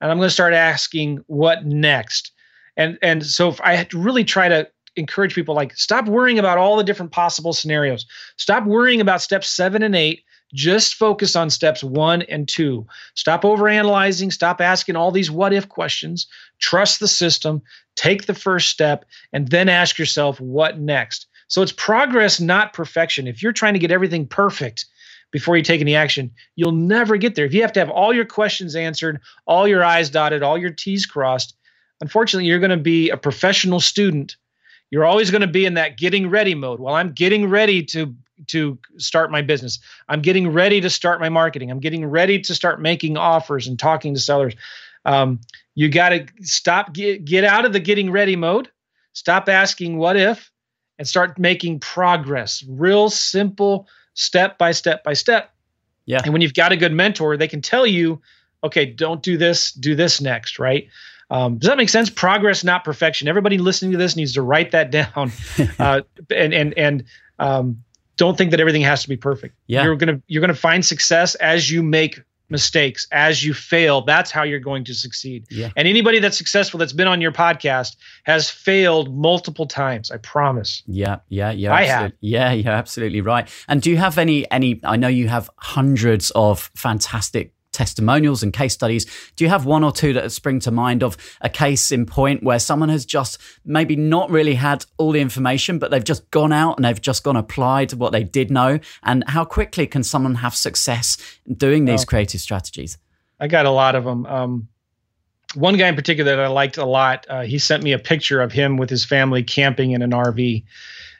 and 0.00 0.10
I'm 0.10 0.18
going 0.18 0.28
to 0.28 0.34
start 0.34 0.54
asking 0.54 1.22
what 1.26 1.64
next. 1.64 2.32
And 2.76 2.98
and 3.02 3.24
so 3.26 3.54
I 3.62 3.86
really 3.92 4.24
try 4.24 4.48
to 4.48 4.68
encourage 4.96 5.34
people 5.34 5.54
like 5.54 5.76
stop 5.76 6.06
worrying 6.06 6.38
about 6.38 6.58
all 6.58 6.76
the 6.76 6.84
different 6.84 7.12
possible 7.12 7.52
scenarios. 7.52 8.06
Stop 8.36 8.64
worrying 8.64 9.00
about 9.00 9.22
steps 9.22 9.48
seven 9.48 9.82
and 9.82 9.94
eight 9.94 10.24
just 10.52 10.94
focus 10.94 11.36
on 11.36 11.50
steps 11.50 11.84
one 11.84 12.22
and 12.22 12.48
two. 12.48 12.86
Stop 13.14 13.42
overanalyzing. 13.42 14.32
Stop 14.32 14.60
asking 14.60 14.96
all 14.96 15.12
these 15.12 15.30
what 15.30 15.52
if 15.52 15.68
questions. 15.68 16.26
Trust 16.58 17.00
the 17.00 17.08
system. 17.08 17.62
Take 17.96 18.26
the 18.26 18.34
first 18.34 18.68
step 18.68 19.04
and 19.32 19.48
then 19.48 19.68
ask 19.68 19.98
yourself 19.98 20.40
what 20.40 20.78
next. 20.78 21.26
So 21.50 21.62
it's 21.62 21.72
progress, 21.72 22.40
not 22.40 22.72
perfection. 22.72 23.26
If 23.26 23.42
you're 23.42 23.52
trying 23.52 23.74
to 23.74 23.80
get 23.80 23.90
everything 23.90 24.26
perfect 24.26 24.86
before 25.32 25.56
you 25.56 25.62
take 25.62 25.80
any 25.80 25.96
action, 25.96 26.30
you'll 26.54 26.72
never 26.72 27.16
get 27.16 27.34
there. 27.34 27.44
If 27.44 27.52
you 27.52 27.60
have 27.62 27.72
to 27.72 27.80
have 27.80 27.90
all 27.90 28.14
your 28.14 28.24
questions 28.24 28.76
answered, 28.76 29.20
all 29.46 29.66
your 29.66 29.84
I's 29.84 30.10
dotted, 30.10 30.44
all 30.44 30.56
your 30.56 30.70
T's 30.70 31.06
crossed, 31.06 31.54
unfortunately, 32.00 32.46
you're 32.46 32.60
going 32.60 32.70
to 32.70 32.76
be 32.76 33.10
a 33.10 33.16
professional 33.16 33.80
student. 33.80 34.36
You're 34.90 35.04
always 35.04 35.32
going 35.32 35.40
to 35.40 35.48
be 35.48 35.66
in 35.66 35.74
that 35.74 35.98
getting 35.98 36.30
ready 36.30 36.54
mode. 36.54 36.78
Well, 36.78 36.94
I'm 36.94 37.12
getting 37.12 37.50
ready 37.50 37.82
to 37.86 38.14
to 38.46 38.78
start 38.96 39.30
my 39.30 39.42
business. 39.42 39.78
I'm 40.08 40.22
getting 40.22 40.48
ready 40.50 40.80
to 40.80 40.88
start 40.88 41.20
my 41.20 41.28
marketing. 41.28 41.70
I'm 41.70 41.80
getting 41.80 42.06
ready 42.06 42.40
to 42.40 42.54
start 42.54 42.80
making 42.80 43.18
offers 43.18 43.66
and 43.66 43.78
talking 43.78 44.14
to 44.14 44.20
sellers. 44.20 44.54
Um, 45.04 45.40
you 45.74 45.90
got 45.90 46.10
to 46.10 46.26
stop, 46.40 46.94
get, 46.94 47.24
get 47.24 47.44
out 47.44 47.66
of 47.66 47.74
the 47.74 47.80
getting 47.80 48.10
ready 48.10 48.36
mode, 48.36 48.70
stop 49.12 49.48
asking 49.48 49.98
what 49.98 50.16
if, 50.16 50.49
and 51.00 51.08
start 51.08 51.38
making 51.38 51.80
progress. 51.80 52.62
Real 52.68 53.08
simple, 53.08 53.88
step 54.12 54.58
by 54.58 54.70
step 54.70 55.02
by 55.02 55.14
step. 55.14 55.50
Yeah. 56.04 56.20
And 56.22 56.34
when 56.34 56.42
you've 56.42 56.52
got 56.52 56.72
a 56.72 56.76
good 56.76 56.92
mentor, 56.92 57.38
they 57.38 57.48
can 57.48 57.62
tell 57.62 57.86
you, 57.86 58.20
okay, 58.62 58.84
don't 58.84 59.22
do 59.22 59.38
this, 59.38 59.72
do 59.72 59.94
this 59.94 60.20
next, 60.20 60.58
right? 60.58 60.88
Um, 61.30 61.56
does 61.56 61.68
that 61.68 61.78
make 61.78 61.88
sense? 61.88 62.10
Progress, 62.10 62.64
not 62.64 62.84
perfection. 62.84 63.28
Everybody 63.28 63.56
listening 63.56 63.92
to 63.92 63.96
this 63.96 64.14
needs 64.14 64.34
to 64.34 64.42
write 64.42 64.72
that 64.72 64.90
down, 64.90 65.32
uh, 65.78 66.02
and 66.28 66.52
and 66.52 66.74
and 66.76 67.04
um, 67.38 67.82
don't 68.18 68.36
think 68.36 68.50
that 68.50 68.60
everything 68.60 68.82
has 68.82 69.02
to 69.02 69.08
be 69.08 69.16
perfect. 69.16 69.56
Yeah. 69.68 69.84
You're 69.84 69.96
gonna 69.96 70.20
you're 70.26 70.42
gonna 70.42 70.54
find 70.54 70.84
success 70.84 71.34
as 71.36 71.70
you 71.70 71.82
make 71.82 72.20
mistakes, 72.50 73.06
as 73.12 73.44
you 73.44 73.54
fail. 73.54 74.02
That's 74.02 74.30
how 74.30 74.42
you're 74.42 74.60
going 74.60 74.84
to 74.84 74.94
succeed. 74.94 75.46
Yeah. 75.50 75.70
And 75.76 75.86
anybody 75.86 76.18
that's 76.18 76.36
successful 76.36 76.78
that's 76.78 76.92
been 76.92 77.08
on 77.08 77.20
your 77.20 77.32
podcast 77.32 77.96
has 78.24 78.50
failed 78.50 79.14
multiple 79.14 79.66
times. 79.66 80.10
I 80.10 80.18
promise. 80.18 80.82
Yeah, 80.86 81.18
yeah, 81.28 81.50
yeah. 81.50 81.74
I 81.74 81.84
have. 81.84 82.12
Yeah, 82.20 82.52
you're 82.52 82.72
absolutely 82.72 83.20
right. 83.20 83.48
And 83.68 83.80
do 83.80 83.90
you 83.90 83.96
have 83.96 84.18
any 84.18 84.50
any? 84.50 84.80
I 84.84 84.96
know 84.96 85.08
you 85.08 85.28
have 85.28 85.50
hundreds 85.56 86.30
of 86.32 86.70
fantastic 86.74 87.52
testimonials 87.80 88.42
and 88.42 88.52
case 88.52 88.74
studies. 88.74 89.06
Do 89.36 89.44
you 89.44 89.48
have 89.48 89.64
one 89.64 89.82
or 89.82 89.90
two 89.90 90.12
that 90.12 90.30
spring 90.32 90.60
to 90.60 90.70
mind 90.70 91.02
of 91.02 91.16
a 91.40 91.48
case 91.48 91.90
in 91.90 92.04
point 92.04 92.42
where 92.42 92.58
someone 92.58 92.90
has 92.90 93.06
just 93.06 93.40
maybe 93.64 93.96
not 93.96 94.28
really 94.28 94.54
had 94.54 94.84
all 94.98 95.12
the 95.12 95.20
information, 95.20 95.78
but 95.78 95.90
they've 95.90 96.04
just 96.04 96.30
gone 96.30 96.52
out 96.52 96.76
and 96.76 96.84
they've 96.84 97.00
just 97.00 97.24
gone 97.24 97.36
applied 97.36 97.94
what 97.94 98.12
they 98.12 98.22
did 98.22 98.50
know? 98.50 98.80
And 99.02 99.24
how 99.28 99.46
quickly 99.46 99.86
can 99.86 100.02
someone 100.02 100.34
have 100.34 100.54
success 100.54 101.16
doing 101.50 101.86
these 101.86 102.04
creative 102.04 102.42
strategies? 102.42 102.98
I 103.40 103.48
got 103.48 103.64
a 103.64 103.70
lot 103.70 103.94
of 103.94 104.04
them. 104.04 104.26
Um, 104.26 104.68
one 105.54 105.78
guy 105.78 105.88
in 105.88 105.96
particular 105.96 106.36
that 106.36 106.44
I 106.44 106.48
liked 106.48 106.76
a 106.76 106.84
lot, 106.84 107.24
uh, 107.30 107.44
he 107.44 107.58
sent 107.58 107.82
me 107.82 107.92
a 107.92 107.98
picture 107.98 108.42
of 108.42 108.52
him 108.52 108.76
with 108.76 108.90
his 108.90 109.06
family 109.06 109.42
camping 109.42 109.92
in 109.92 110.02
an 110.02 110.10
RV. 110.10 110.64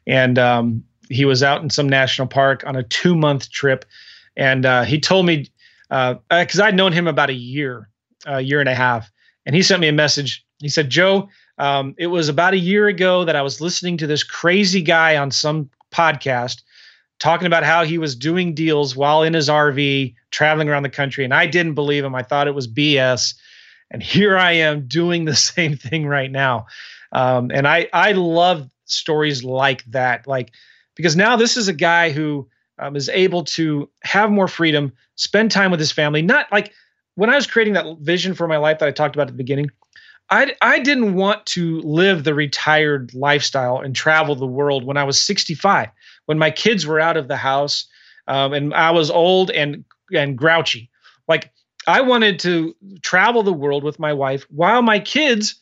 And 0.06 0.38
um, 0.38 0.84
he 1.08 1.24
was 1.24 1.42
out 1.42 1.62
in 1.62 1.70
some 1.70 1.88
national 1.88 2.28
park 2.28 2.64
on 2.66 2.76
a 2.76 2.82
two 2.82 3.16
month 3.16 3.50
trip. 3.50 3.86
And 4.36 4.66
uh, 4.66 4.82
he 4.82 5.00
told 5.00 5.24
me 5.24 5.50
because 5.90 6.60
uh, 6.60 6.64
I'd 6.64 6.76
known 6.76 6.92
him 6.92 7.06
about 7.06 7.30
a 7.30 7.34
year, 7.34 7.88
a 8.26 8.40
year 8.40 8.60
and 8.60 8.68
a 8.68 8.74
half, 8.74 9.10
and 9.44 9.54
he 9.54 9.62
sent 9.62 9.80
me 9.80 9.88
a 9.88 9.92
message. 9.92 10.44
He 10.58 10.68
said, 10.68 10.88
"Joe, 10.88 11.28
um, 11.58 11.94
it 11.98 12.06
was 12.06 12.28
about 12.28 12.54
a 12.54 12.58
year 12.58 12.86
ago 12.86 13.24
that 13.24 13.36
I 13.36 13.42
was 13.42 13.60
listening 13.60 13.96
to 13.98 14.06
this 14.06 14.22
crazy 14.22 14.82
guy 14.82 15.16
on 15.16 15.30
some 15.30 15.68
podcast." 15.92 16.62
Talking 17.18 17.46
about 17.46 17.64
how 17.64 17.84
he 17.84 17.98
was 17.98 18.16
doing 18.16 18.54
deals 18.54 18.96
while 18.96 19.22
in 19.22 19.34
his 19.34 19.50
RV 19.50 20.14
traveling 20.30 20.70
around 20.70 20.84
the 20.84 20.88
country. 20.88 21.22
And 21.22 21.34
I 21.34 21.44
didn't 21.44 21.74
believe 21.74 22.02
him. 22.02 22.14
I 22.14 22.22
thought 22.22 22.48
it 22.48 22.54
was 22.54 22.66
BS. 22.66 23.34
And 23.90 24.02
here 24.02 24.38
I 24.38 24.52
am 24.52 24.86
doing 24.86 25.26
the 25.26 25.36
same 25.50 25.76
thing 25.76 26.06
right 26.06 26.30
now. 26.30 26.66
Um, 27.12 27.50
and 27.52 27.66
I 27.66 27.88
I 27.92 28.12
love 28.12 28.70
stories 28.84 29.44
like 29.44 29.84
that, 29.86 30.26
like 30.26 30.52
because 30.94 31.16
now 31.16 31.36
this 31.36 31.56
is 31.56 31.68
a 31.68 31.72
guy 31.72 32.10
who 32.10 32.48
um, 32.80 32.96
is 32.96 33.08
able 33.08 33.44
to 33.44 33.88
have 34.02 34.30
more 34.30 34.48
freedom, 34.48 34.92
spend 35.16 35.50
time 35.50 35.70
with 35.70 35.80
his 35.80 35.92
family. 35.92 36.22
Not 36.22 36.50
like 36.50 36.72
when 37.14 37.30
I 37.30 37.36
was 37.36 37.46
creating 37.46 37.74
that 37.74 37.98
vision 38.00 38.34
for 38.34 38.48
my 38.48 38.56
life 38.56 38.78
that 38.78 38.88
I 38.88 38.92
talked 38.92 39.14
about 39.14 39.28
at 39.28 39.34
the 39.34 39.42
beginning. 39.42 39.70
I, 40.32 40.54
I 40.62 40.78
didn't 40.78 41.14
want 41.14 41.44
to 41.46 41.80
live 41.80 42.22
the 42.22 42.34
retired 42.34 43.12
lifestyle 43.14 43.80
and 43.80 43.96
travel 43.96 44.36
the 44.36 44.46
world 44.46 44.84
when 44.84 44.96
I 44.96 45.02
was 45.02 45.20
65, 45.20 45.88
when 46.26 46.38
my 46.38 46.52
kids 46.52 46.86
were 46.86 47.00
out 47.00 47.16
of 47.16 47.26
the 47.26 47.36
house 47.36 47.86
um, 48.28 48.52
and 48.52 48.72
I 48.72 48.90
was 48.92 49.10
old 49.10 49.50
and 49.50 49.84
and 50.12 50.38
grouchy. 50.38 50.88
Like 51.28 51.52
I 51.86 52.00
wanted 52.00 52.38
to 52.40 52.74
travel 53.02 53.42
the 53.42 53.52
world 53.52 53.82
with 53.82 53.98
my 53.98 54.12
wife 54.12 54.46
while 54.50 54.82
my 54.82 55.00
kids 55.00 55.56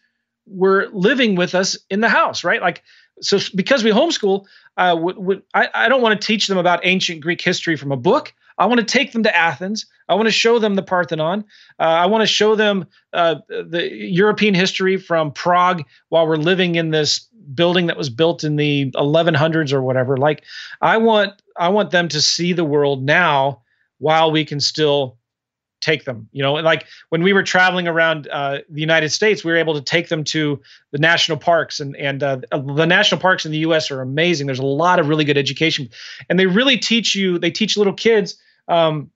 were 0.46 0.88
living 0.92 1.34
with 1.34 1.54
us 1.54 1.78
in 1.90 2.00
the 2.00 2.08
house, 2.08 2.44
right? 2.44 2.60
Like 2.60 2.82
so 3.20 3.38
because 3.54 3.84
we 3.84 3.90
homeschool, 3.90 4.46
uh, 4.76 4.94
w- 4.94 5.14
w- 5.14 5.42
I, 5.54 5.68
I 5.74 5.88
don't 5.88 6.02
want 6.02 6.20
to 6.20 6.26
teach 6.26 6.46
them 6.46 6.58
about 6.58 6.80
ancient 6.84 7.20
Greek 7.20 7.40
history 7.40 7.76
from 7.76 7.92
a 7.92 7.96
book. 7.96 8.32
I 8.58 8.66
want 8.66 8.80
to 8.80 8.86
take 8.86 9.12
them 9.12 9.22
to 9.22 9.36
Athens. 9.36 9.86
I 10.08 10.14
want 10.14 10.26
to 10.26 10.32
show 10.32 10.58
them 10.58 10.74
the 10.74 10.82
Parthenon. 10.82 11.44
Uh, 11.78 11.82
I 11.82 12.06
want 12.06 12.22
to 12.22 12.26
show 12.26 12.56
them 12.56 12.86
uh, 13.12 13.36
the 13.48 13.88
European 13.92 14.54
history 14.54 14.96
from 14.96 15.32
Prague 15.32 15.84
while 16.08 16.26
we're 16.26 16.36
living 16.36 16.74
in 16.74 16.90
this 16.90 17.20
building 17.54 17.86
that 17.86 17.96
was 17.96 18.10
built 18.10 18.44
in 18.44 18.56
the 18.56 18.90
1100s 18.92 19.72
or 19.72 19.82
whatever. 19.82 20.16
Like, 20.16 20.44
I 20.80 20.96
want 20.96 21.40
I 21.56 21.68
want 21.68 21.90
them 21.90 22.08
to 22.08 22.20
see 22.20 22.52
the 22.52 22.64
world 22.64 23.02
now 23.02 23.62
while 23.98 24.30
we 24.30 24.44
can 24.44 24.60
still 24.60 25.17
take 25.80 26.04
them 26.04 26.28
you 26.32 26.42
know 26.42 26.54
like 26.54 26.86
when 27.10 27.22
we 27.22 27.32
were 27.32 27.42
traveling 27.42 27.86
around 27.86 28.28
uh, 28.32 28.58
the 28.68 28.80
united 28.80 29.10
states 29.10 29.44
we 29.44 29.52
were 29.52 29.58
able 29.58 29.74
to 29.74 29.80
take 29.80 30.08
them 30.08 30.24
to 30.24 30.60
the 30.90 30.98
national 30.98 31.38
parks 31.38 31.80
and 31.80 31.96
and 31.96 32.22
uh, 32.22 32.38
the 32.50 32.86
national 32.86 33.20
parks 33.20 33.44
in 33.44 33.52
the 33.52 33.58
us 33.58 33.90
are 33.90 34.00
amazing. 34.00 34.46
There's 34.46 34.58
a 34.58 34.66
lot 34.66 34.98
of 34.98 35.08
really 35.08 35.24
good 35.24 35.38
education 35.38 35.88
and 36.28 36.38
they 36.38 36.46
really 36.46 36.78
teach 36.78 37.14
you 37.14 37.38
they 37.38 37.50
teach 37.50 37.76
little 37.76 37.92
kids 37.92 38.36
um, 38.68 39.10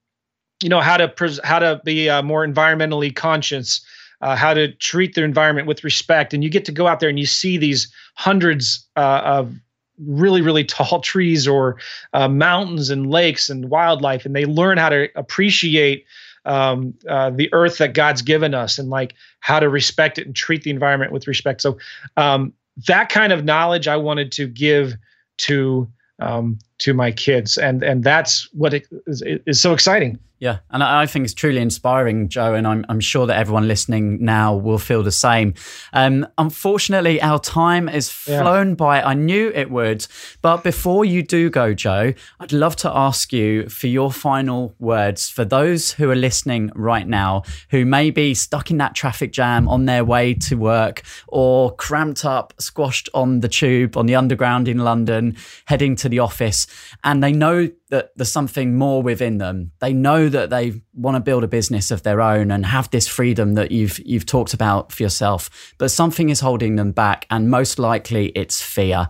you 0.63 0.69
know 0.69 0.81
how 0.81 0.97
to 0.97 1.09
pres- 1.09 1.41
how 1.45 1.59
to 1.59 1.81
be 1.85 2.09
uh, 2.09 2.23
more 2.23 2.47
environmentally 2.47 3.15
conscious 3.15 3.85
uh, 4.21 4.37
how 4.37 4.55
to 4.55 4.73
treat 4.75 5.15
their 5.15 5.25
environment 5.25 5.67
with 5.67 5.83
respect 5.83 6.33
and 6.33 6.45
you 6.45 6.51
get 6.51 6.65
to 6.65 6.73
go 6.73 6.87
out 6.87 7.01
there 7.01 7.09
and 7.09 7.19
you 7.19 7.27
see 7.27 7.57
these 7.57 7.93
hundreds 8.15 8.87
uh, 8.97 9.23
of 9.25 9.55
really 9.99 10.41
really 10.43 10.65
tall 10.65 11.01
trees 11.13 11.49
or 11.49 11.79
uh, 12.13 12.29
mountains 12.29 12.91
and 12.91 13.11
lakes 13.11 13.49
and 13.49 13.71
wildlife 13.71 14.25
and 14.25 14.37
they 14.37 14.45
learn 14.45 14.79
how 14.79 14.89
to 14.89 15.09
appreciate 15.17 16.05
um, 16.45 16.95
uh, 17.09 17.31
the 17.31 17.53
earth 17.53 17.79
that 17.79 17.95
God's 17.95 18.23
given 18.23 18.55
us 18.55 18.79
and 18.79 18.91
like 18.91 19.15
how 19.41 19.61
to 19.61 19.69
respect 19.69 20.19
it 20.19 20.27
and 20.27 20.35
treat 20.35 20.63
the 20.63 20.71
environment 20.71 21.13
with 21.13 21.27
respect. 21.27 21.63
So 21.63 21.79
um, 22.17 22.53
that 22.87 23.09
kind 23.09 23.33
of 23.33 23.45
knowledge 23.45 23.89
I 23.89 23.97
wanted 23.97 24.33
to 24.33 24.47
give 24.49 24.95
to 25.39 25.89
um, 26.19 26.59
to 26.83 26.95
my 26.95 27.13
kids, 27.13 27.57
and 27.59 27.83
and 27.83 28.05
that's 28.05 28.49
what 28.53 28.75
it 28.75 28.87
is, 29.07 29.23
is 29.27 29.61
so 29.61 29.73
exciting. 29.73 30.19
Yeah, 30.43 30.59
and 30.71 30.83
I 30.83 31.07
think 31.07 31.25
it's 31.25 31.35
truly 31.35 31.61
inspiring, 31.61 32.29
Joe, 32.29 32.55
and 32.55 32.67
I'm, 32.67 32.85
I'm 32.89 32.99
sure 32.99 33.29
that 33.29 33.39
everyone 33.39 33.69
listening 33.69 34.25
now 34.25 34.57
will 34.57 34.77
feel 34.77 35.05
the 35.05 35.13
same. 35.13 35.55
Um, 35.93 36.27
unfortunately, 36.37 37.23
our 37.23 37.39
time 37.39 37.89
is 37.89 38.11
flown 38.11 38.71
yeah. 38.71 38.75
by. 38.75 39.03
I 39.03 39.15
knew 39.15 39.53
it 39.55 39.71
would, 39.71 40.05
but 40.41 40.65
before 40.65 41.05
you 41.05 41.23
do 41.23 41.49
go, 41.49 41.75
Joe, 41.75 42.13
I'd 42.41 42.51
love 42.53 42.75
to 42.79 42.91
ask 42.93 43.33
you 43.33 43.69
for 43.69 43.87
your 43.87 44.11
final 44.11 44.75
words 44.81 45.29
for 45.29 45.45
those 45.45 45.93
who 45.93 46.11
are 46.11 46.17
listening 46.17 46.73
right 46.75 47.07
now 47.07 47.45
who 47.71 47.85
may 47.85 48.11
be 48.11 48.35
stuck 48.35 48.69
in 48.69 48.79
that 48.79 48.97
traffic 48.97 49.31
jam 49.31 49.69
on 49.69 49.85
their 49.85 50.05
way 50.05 50.35
to 50.35 50.57
work 50.57 51.03
or 51.29 51.73
cramped 51.77 52.25
up, 52.25 52.53
squashed 52.59 53.09
on 53.15 53.43
the 53.43 53.49
tube, 53.49 53.97
on 53.97 54.07
the 54.07 54.17
underground 54.17 54.67
in 54.67 54.79
London, 54.79 55.37
heading 55.67 55.95
to 55.95 56.09
the 56.09 56.19
office, 56.19 56.67
and 57.05 57.23
they 57.23 57.33
know 57.33 57.69
that 57.91 58.13
there's 58.17 58.33
something 58.33 58.77
more 58.77 59.03
within 59.03 59.39
them. 59.39 59.73
They 59.81 59.93
know 59.93 60.29
that 60.29 60.51
they 60.51 60.83
want 60.95 61.17
to 61.17 61.21
build 61.21 61.45
a 61.45 61.49
business 61.49 61.91
of 61.91 62.03
their 62.03 62.21
own 62.21 62.51
and 62.51 62.67
have 62.67 62.91
this 62.91 63.09
freedom 63.09 63.55
that 63.55 63.71
you've 63.71 63.99
you've 64.01 64.27
talked 64.27 64.55
about 64.55 64.93
for 64.93 65.03
yourself, 65.03 65.75
but 65.79 65.91
something 65.91 66.29
is 66.29 66.41
holding 66.41 66.77
them 66.77 66.93
back 66.93 67.27
and 67.31 67.51
most 67.51 67.79
likely 67.79 68.27
it's 68.31 68.61
fear. 68.61 69.09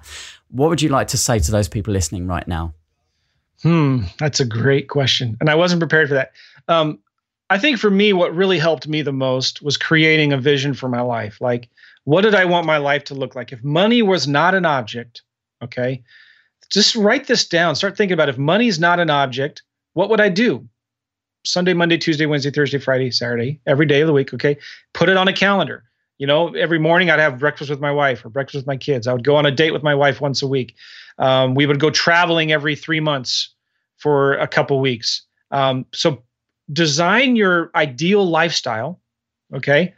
What 0.49 0.69
would 0.69 0.83
you 0.83 0.89
like 0.89 1.09
to 1.09 1.19
say 1.19 1.39
to 1.39 1.51
those 1.51 1.69
people 1.69 1.93
listening 1.93 2.27
right 2.27 2.47
now? 2.47 2.75
Hmm, 3.63 4.05
that's 4.19 4.41
a 4.41 4.45
great 4.45 4.89
question. 4.89 5.37
And 5.41 5.49
I 5.49 5.55
wasn't 5.55 5.81
prepared 5.81 6.09
for 6.09 6.15
that. 6.15 6.33
Um, 6.69 6.99
I 7.49 7.59
think 7.59 7.79
for 7.79 7.91
me, 7.91 8.13
what 8.13 8.35
really 8.35 8.59
helped 8.59 8.89
me 8.89 9.03
the 9.03 9.13
most 9.13 9.63
was 9.63 9.77
creating 9.77 10.33
a 10.33 10.39
vision 10.39 10.75
for 10.75 10.89
my 10.89 11.03
life. 11.03 11.41
Like, 11.41 11.69
what 12.05 12.23
did 12.23 12.35
I 12.35 12.47
want 12.47 12.67
my 12.67 12.79
life 12.79 13.05
to 13.05 13.15
look 13.15 13.35
like? 13.35 13.53
If 13.53 13.63
money 13.63 14.03
was 14.03 14.27
not 14.27 14.55
an 14.55 14.65
object, 14.65 15.23
okay, 15.63 16.03
just 16.73 16.97
write 16.97 17.27
this 17.27 17.47
down. 17.47 17.77
Start 17.77 17.97
thinking 17.97 18.15
about 18.15 18.29
if 18.29 18.39
money 18.39 18.67
is 18.67 18.81
not 18.81 18.99
an 18.99 19.11
object, 19.11 19.63
what 19.93 20.09
would 20.11 20.21
I 20.21 20.29
do? 20.29 20.67
Sunday, 21.45 21.75
Monday, 21.75 21.99
Tuesday, 21.99 22.27
Wednesday, 22.27 22.51
Thursday, 22.51 22.79
Friday, 22.79 23.11
Saturday, 23.11 23.61
every 23.67 23.87
day 23.87 24.01
of 24.01 24.07
the 24.07 24.13
week. 24.13 24.33
Okay. 24.33 24.57
Put 24.95 25.09
it 25.09 25.17
on 25.17 25.29
a 25.29 25.33
calendar. 25.33 25.85
You 26.19 26.27
know, 26.27 26.55
every 26.55 26.79
morning 26.79 27.11
I'd 27.11 27.19
have 27.19 27.39
breakfast 27.39 27.69
with 27.69 27.81
my 27.81 27.91
wife 27.91 28.25
or 28.25 28.29
breakfast 28.29 28.57
with 28.57 28.67
my 28.67 28.77
kids. 28.77 29.07
I 29.07 29.13
would 29.13 29.25
go 29.25 29.37
on 29.37 29.45
a 29.45 29.51
date 29.51 29.73
with 29.73 29.83
my 29.83 29.95
wife 29.95 30.21
once 30.21 30.41
a 30.41 30.47
week. 30.47 30.77
Um, 31.19 31.55
we 31.55 31.67
would 31.67 31.81
go 31.81 31.91
traveling 31.91 32.53
every 32.53 32.77
three 32.77 33.01
months 33.01 33.53
for 33.97 34.35
a 34.35 34.47
couple 34.47 34.79
weeks. 34.81 35.23
Um, 35.51 35.85
so 35.93 36.23
design 36.73 37.35
your 37.35 37.71
ideal 37.75 38.25
lifestyle. 38.25 39.01
Okay. 39.53 39.95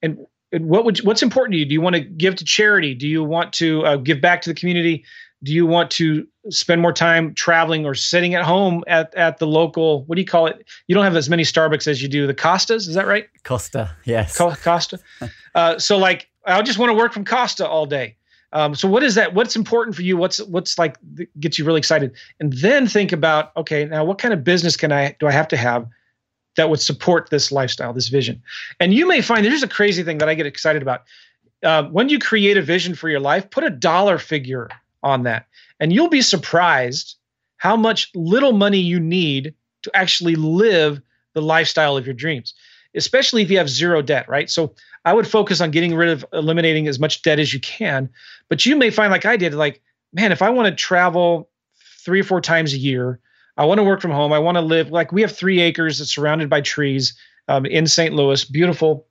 And 0.00 0.26
what 0.52 0.84
would 0.84 0.98
what's 0.98 1.22
important 1.22 1.54
to 1.54 1.58
you? 1.58 1.66
Do 1.66 1.74
you 1.74 1.80
want 1.80 1.96
to 1.96 2.00
give 2.00 2.36
to 2.36 2.44
charity? 2.44 2.94
Do 2.94 3.08
you 3.08 3.24
want 3.24 3.52
to 3.54 3.84
uh, 3.84 3.96
give 3.96 4.20
back 4.20 4.42
to 4.42 4.50
the 4.50 4.54
community? 4.54 5.04
Do 5.42 5.52
you 5.52 5.66
want 5.66 5.90
to 5.92 6.26
spend 6.50 6.80
more 6.80 6.92
time 6.92 7.34
traveling 7.34 7.86
or 7.86 7.94
sitting 7.94 8.34
at 8.34 8.44
home 8.44 8.82
at, 8.86 9.14
at 9.14 9.38
the 9.38 9.46
local 9.46 10.04
what 10.04 10.16
do 10.16 10.20
you 10.20 10.26
call 10.26 10.46
it? 10.46 10.66
You 10.86 10.94
don't 10.94 11.04
have 11.04 11.16
as 11.16 11.28
many 11.28 11.42
starbucks 11.42 11.86
as 11.86 12.02
you 12.02 12.08
do 12.08 12.26
the 12.26 12.34
costas 12.34 12.88
is 12.88 12.94
that 12.94 13.06
right? 13.06 13.28
Costa 13.44 13.94
yes. 14.04 14.36
Costa? 14.36 14.98
Uh, 15.54 15.76
so 15.76 15.96
like 15.96 16.28
i 16.46 16.62
just 16.62 16.78
want 16.78 16.88
to 16.88 16.94
work 16.94 17.12
from 17.12 17.24
costa 17.24 17.66
all 17.66 17.84
day. 17.84 18.14
Um, 18.52 18.74
so 18.74 18.86
what 18.86 19.02
is 19.02 19.16
that 19.16 19.34
what's 19.34 19.56
important 19.56 19.96
for 19.96 20.02
you? 20.02 20.16
What's 20.16 20.38
what's 20.42 20.78
like 20.78 20.96
gets 21.40 21.58
you 21.58 21.64
really 21.64 21.78
excited? 21.78 22.14
And 22.38 22.52
then 22.52 22.86
think 22.86 23.12
about 23.12 23.50
okay 23.56 23.84
now 23.84 24.04
what 24.04 24.18
kind 24.18 24.32
of 24.32 24.44
business 24.44 24.76
can 24.76 24.92
i 24.92 25.16
do 25.18 25.26
i 25.26 25.32
have 25.32 25.48
to 25.48 25.56
have 25.56 25.88
that 26.56 26.70
would 26.70 26.80
support 26.80 27.30
this 27.30 27.50
lifestyle 27.50 27.92
this 27.92 28.08
vision? 28.08 28.40
And 28.78 28.94
you 28.94 29.06
may 29.08 29.20
find 29.20 29.44
there's 29.44 29.62
a 29.62 29.68
crazy 29.68 30.04
thing 30.04 30.18
that 30.18 30.28
i 30.28 30.34
get 30.34 30.46
excited 30.46 30.82
about. 30.82 31.02
Uh, 31.64 31.84
when 31.84 32.08
you 32.08 32.20
create 32.20 32.56
a 32.56 32.62
vision 32.62 32.94
for 32.94 33.08
your 33.08 33.20
life 33.20 33.50
put 33.50 33.64
a 33.64 33.70
dollar 33.70 34.18
figure 34.18 34.68
on 35.02 35.24
that. 35.24 35.46
And 35.80 35.92
you'll 35.92 36.08
be 36.08 36.22
surprised 36.22 37.16
how 37.56 37.76
much 37.76 38.10
little 38.14 38.52
money 38.52 38.78
you 38.78 39.00
need 39.00 39.54
to 39.82 39.90
actually 39.94 40.34
live 40.34 41.00
the 41.34 41.42
lifestyle 41.42 41.96
of 41.96 42.06
your 42.06 42.14
dreams, 42.14 42.54
especially 42.94 43.42
if 43.42 43.50
you 43.50 43.58
have 43.58 43.68
zero 43.68 44.02
debt, 44.02 44.28
right? 44.28 44.50
So 44.50 44.74
I 45.04 45.12
would 45.12 45.26
focus 45.26 45.60
on 45.60 45.70
getting 45.70 45.94
rid 45.94 46.08
of 46.08 46.24
eliminating 46.32 46.88
as 46.88 46.98
much 46.98 47.22
debt 47.22 47.38
as 47.38 47.52
you 47.52 47.60
can. 47.60 48.08
But 48.48 48.66
you 48.66 48.76
may 48.76 48.90
find, 48.90 49.10
like 49.10 49.26
I 49.26 49.36
did, 49.36 49.54
like, 49.54 49.82
man, 50.12 50.32
if 50.32 50.42
I 50.42 50.50
want 50.50 50.66
to 50.66 50.74
travel 50.74 51.50
three 52.04 52.20
or 52.20 52.24
four 52.24 52.40
times 52.40 52.72
a 52.72 52.78
year, 52.78 53.20
I 53.56 53.64
want 53.64 53.78
to 53.78 53.84
work 53.84 54.00
from 54.00 54.12
home, 54.12 54.32
I 54.32 54.38
want 54.38 54.56
to 54.56 54.62
live, 54.62 54.90
like 54.90 55.12
we 55.12 55.22
have 55.22 55.36
three 55.36 55.60
acres 55.60 55.98
that's 55.98 56.14
surrounded 56.14 56.48
by 56.48 56.60
trees 56.60 57.18
um, 57.48 57.66
in 57.66 57.86
St. 57.86 58.14
Louis, 58.14 58.44
beautiful. 58.44 59.06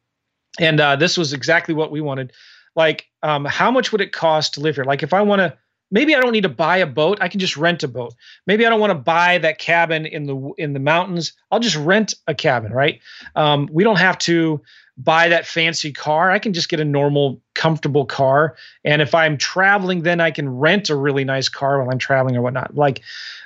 And 0.60 0.80
uh, 0.80 0.96
this 0.96 1.18
was 1.18 1.34
exactly 1.34 1.74
what 1.74 1.92
we 1.92 2.02
wanted. 2.02 2.32
Like, 2.76 3.08
um, 3.24 3.46
how 3.46 3.72
much 3.72 3.92
would 3.92 4.02
it 4.02 4.14
cost 4.14 4.54
to 4.54 4.62
live 4.62 4.76
here? 4.76 4.86
Like, 4.86 5.04
if 5.04 5.14
I 5.14 5.22
want 5.22 5.40
to, 5.40 5.58
maybe 5.92 6.16
I 6.16 6.20
don't 6.20 6.32
need 6.32 6.42
to 6.42 6.50
buy 6.50 6.78
a 6.78 6.88
boat. 6.88 7.18
I 7.22 7.28
can 7.28 7.40
just 7.40 7.58
rent 7.58 7.84
a 7.84 7.88
boat. 7.88 8.14
Maybe 8.46 8.66
I 8.66 8.70
don't 8.70 8.80
want 8.80 8.92
to 8.92 9.00
buy 9.00 9.38
that 9.40 9.60
cabin 9.60 10.06
in 10.06 10.26
the 10.26 10.52
in 10.58 10.74
the 10.74 10.80
mountains. 10.80 11.34
I'll 11.52 11.60
just 11.60 11.76
rent 11.76 12.14
a 12.28 12.36
cabin, 12.36 12.72
right? 12.72 13.02
Um, 13.36 13.70
we 13.72 13.84
don't 13.84 14.00
have 14.00 14.18
to 14.20 14.62
buy 14.98 15.30
that 15.30 15.46
fancy 15.46 15.94
car. 15.94 16.32
I 16.32 16.40
can 16.40 16.54
just 16.54 16.70
get 16.70 16.80
a 16.80 16.86
normal, 16.86 17.42
comfortable 17.54 18.06
car. 18.06 18.56
And 18.84 19.02
if 19.02 19.14
I'm 19.14 19.38
traveling, 19.38 20.02
then 20.02 20.20
I 20.20 20.32
can 20.32 20.50
rent 20.50 20.90
a 20.90 20.96
really 20.96 21.24
nice 21.24 21.50
car 21.50 21.80
while 21.80 21.92
I'm 21.92 22.00
traveling 22.00 22.36
or 22.36 22.42
whatnot. 22.42 22.76
Like, 22.76 23.02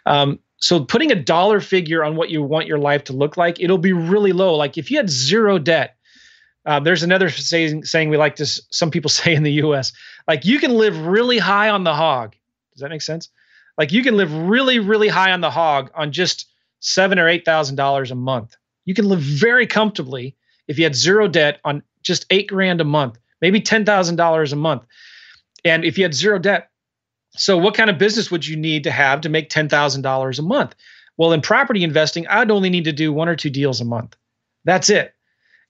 um, 0.06 0.39
so 0.62 0.86
putting 0.86 1.12
a 1.12 1.16
dollar 1.16 1.60
figure 1.60 2.04
on 2.04 2.16
what 2.16 2.30
you 2.30 2.42
want 2.42 2.68
your 2.68 2.78
life 2.78 3.04
to 3.06 3.14
look 3.14 3.36
like, 3.36 3.60
it'll 3.60 3.78
be 3.78 3.94
really 3.94 4.32
low. 4.32 4.56
Like 4.56 4.78
if 4.78 4.92
you 4.92 4.98
had 4.98 5.10
zero 5.10 5.58
debt, 5.60 5.98
uh, 6.66 6.80
there's 6.80 7.03
another 7.03 7.30
saying, 7.30 7.86
saying 7.86 8.09
we 8.09 8.18
like 8.18 8.36
to, 8.36 8.45
some 8.45 8.91
people 8.91 9.09
say 9.22 9.34
in 9.34 9.43
the 9.43 9.53
US, 9.64 9.93
like 10.28 10.45
you 10.45 10.59
can 10.59 10.72
live 10.72 10.97
really 11.05 11.38
high 11.38 11.70
on 11.70 11.84
the 11.84 11.93
hog. 11.93 12.36
Does 12.74 12.82
that 12.82 12.89
make 12.89 13.01
sense? 13.01 13.30
Like 13.78 13.91
you 13.91 14.03
can 14.03 14.16
live 14.16 14.34
really, 14.34 14.80
really 14.80 15.07
high 15.07 15.32
on 15.32 15.41
the 15.41 15.51
hog 15.51 15.91
on 15.95 16.12
just 16.12 16.51
seven 16.80 17.20
or 17.20 17.28
eight 17.28 17.45
thousand 17.45 17.76
dollars 17.76 18.12
a 18.12 18.16
month. 18.16 18.55
You 18.86 18.93
can 18.93 19.05
live 19.05 19.20
very 19.20 19.66
comfortably 19.68 20.36
if 20.68 20.78
you 20.78 20.84
had 20.84 20.95
zero 20.95 21.28
debt 21.28 21.59
on 21.64 21.84
just 22.03 22.26
eight 22.30 22.47
grand 22.47 22.82
a 22.82 22.86
month, 22.86 23.18
maybe 23.41 23.62
ten 23.62 23.86
thousand 23.86 24.18
dollars 24.18 24.53
a 24.53 24.57
month. 24.57 24.84
And 25.64 25.86
if 25.86 25.97
you 25.97 26.03
had 26.03 26.14
zero 26.14 26.38
debt, 26.38 26.70
so 27.32 27.57
what 27.57 27.76
kind 27.76 27.89
of 27.89 27.97
business 27.97 28.30
would 28.30 28.45
you 28.45 28.57
need 28.57 28.84
to 28.84 28.91
have 28.91 29.22
to 29.22 29.30
make 29.30 29.49
ten 29.49 29.70
thousand 29.70 30.01
dollars 30.01 30.38
a 30.38 30.43
month? 30.43 30.76
Well, 31.18 31.34
in 31.34 31.41
property 31.41 31.84
investing, 31.84 32.28
I'd 32.28 32.51
only 32.51 32.70
need 32.70 32.86
to 32.86 32.93
do 32.93 33.14
one 33.14 33.30
or 33.30 33.36
two 33.36 33.49
deals 33.49 33.82
a 33.82 33.86
month. 33.86 34.16
That's 34.64 34.89
it 34.89 35.14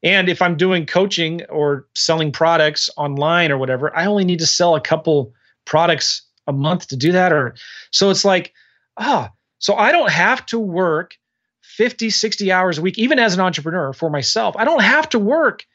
And 0.04 0.30
if 0.30 0.42
I'm 0.42 0.58
doing 0.58 0.86
coaching 0.86 1.44
or 1.46 1.88
selling 1.96 2.32
products 2.32 2.90
online 2.98 3.52
or 3.52 3.58
whatever, 3.58 3.96
I 3.96 4.06
only 4.06 4.26
need 4.26 4.40
to 4.40 4.48
sell 4.48 4.76
a 4.76 4.82
couple 4.82 5.34
products 5.66 6.24
a 6.48 6.54
month 6.54 6.88
to 6.88 6.98
do 6.98 7.12
that. 7.12 7.32
Or 7.32 7.56
so 7.92 8.10
it's 8.10 8.26
like, 8.26 8.54
ah, 8.98 9.32
so 9.60 9.76
I 9.76 9.92
don't 9.92 10.10
have 10.10 10.46
to 10.48 10.60
work 10.60 11.18
50, 11.62 12.10
60 12.10 12.52
hours 12.52 12.78
a 12.78 12.82
week, 12.82 12.98
even 12.98 13.20
as 13.20 13.34
an 13.34 13.42
entrepreneur 13.42 13.94
for 13.94 14.10
myself. 14.10 14.56
I 14.58 14.66
don't 14.66 14.82
have 14.82 15.08
to 15.10 15.20
work 15.20 15.66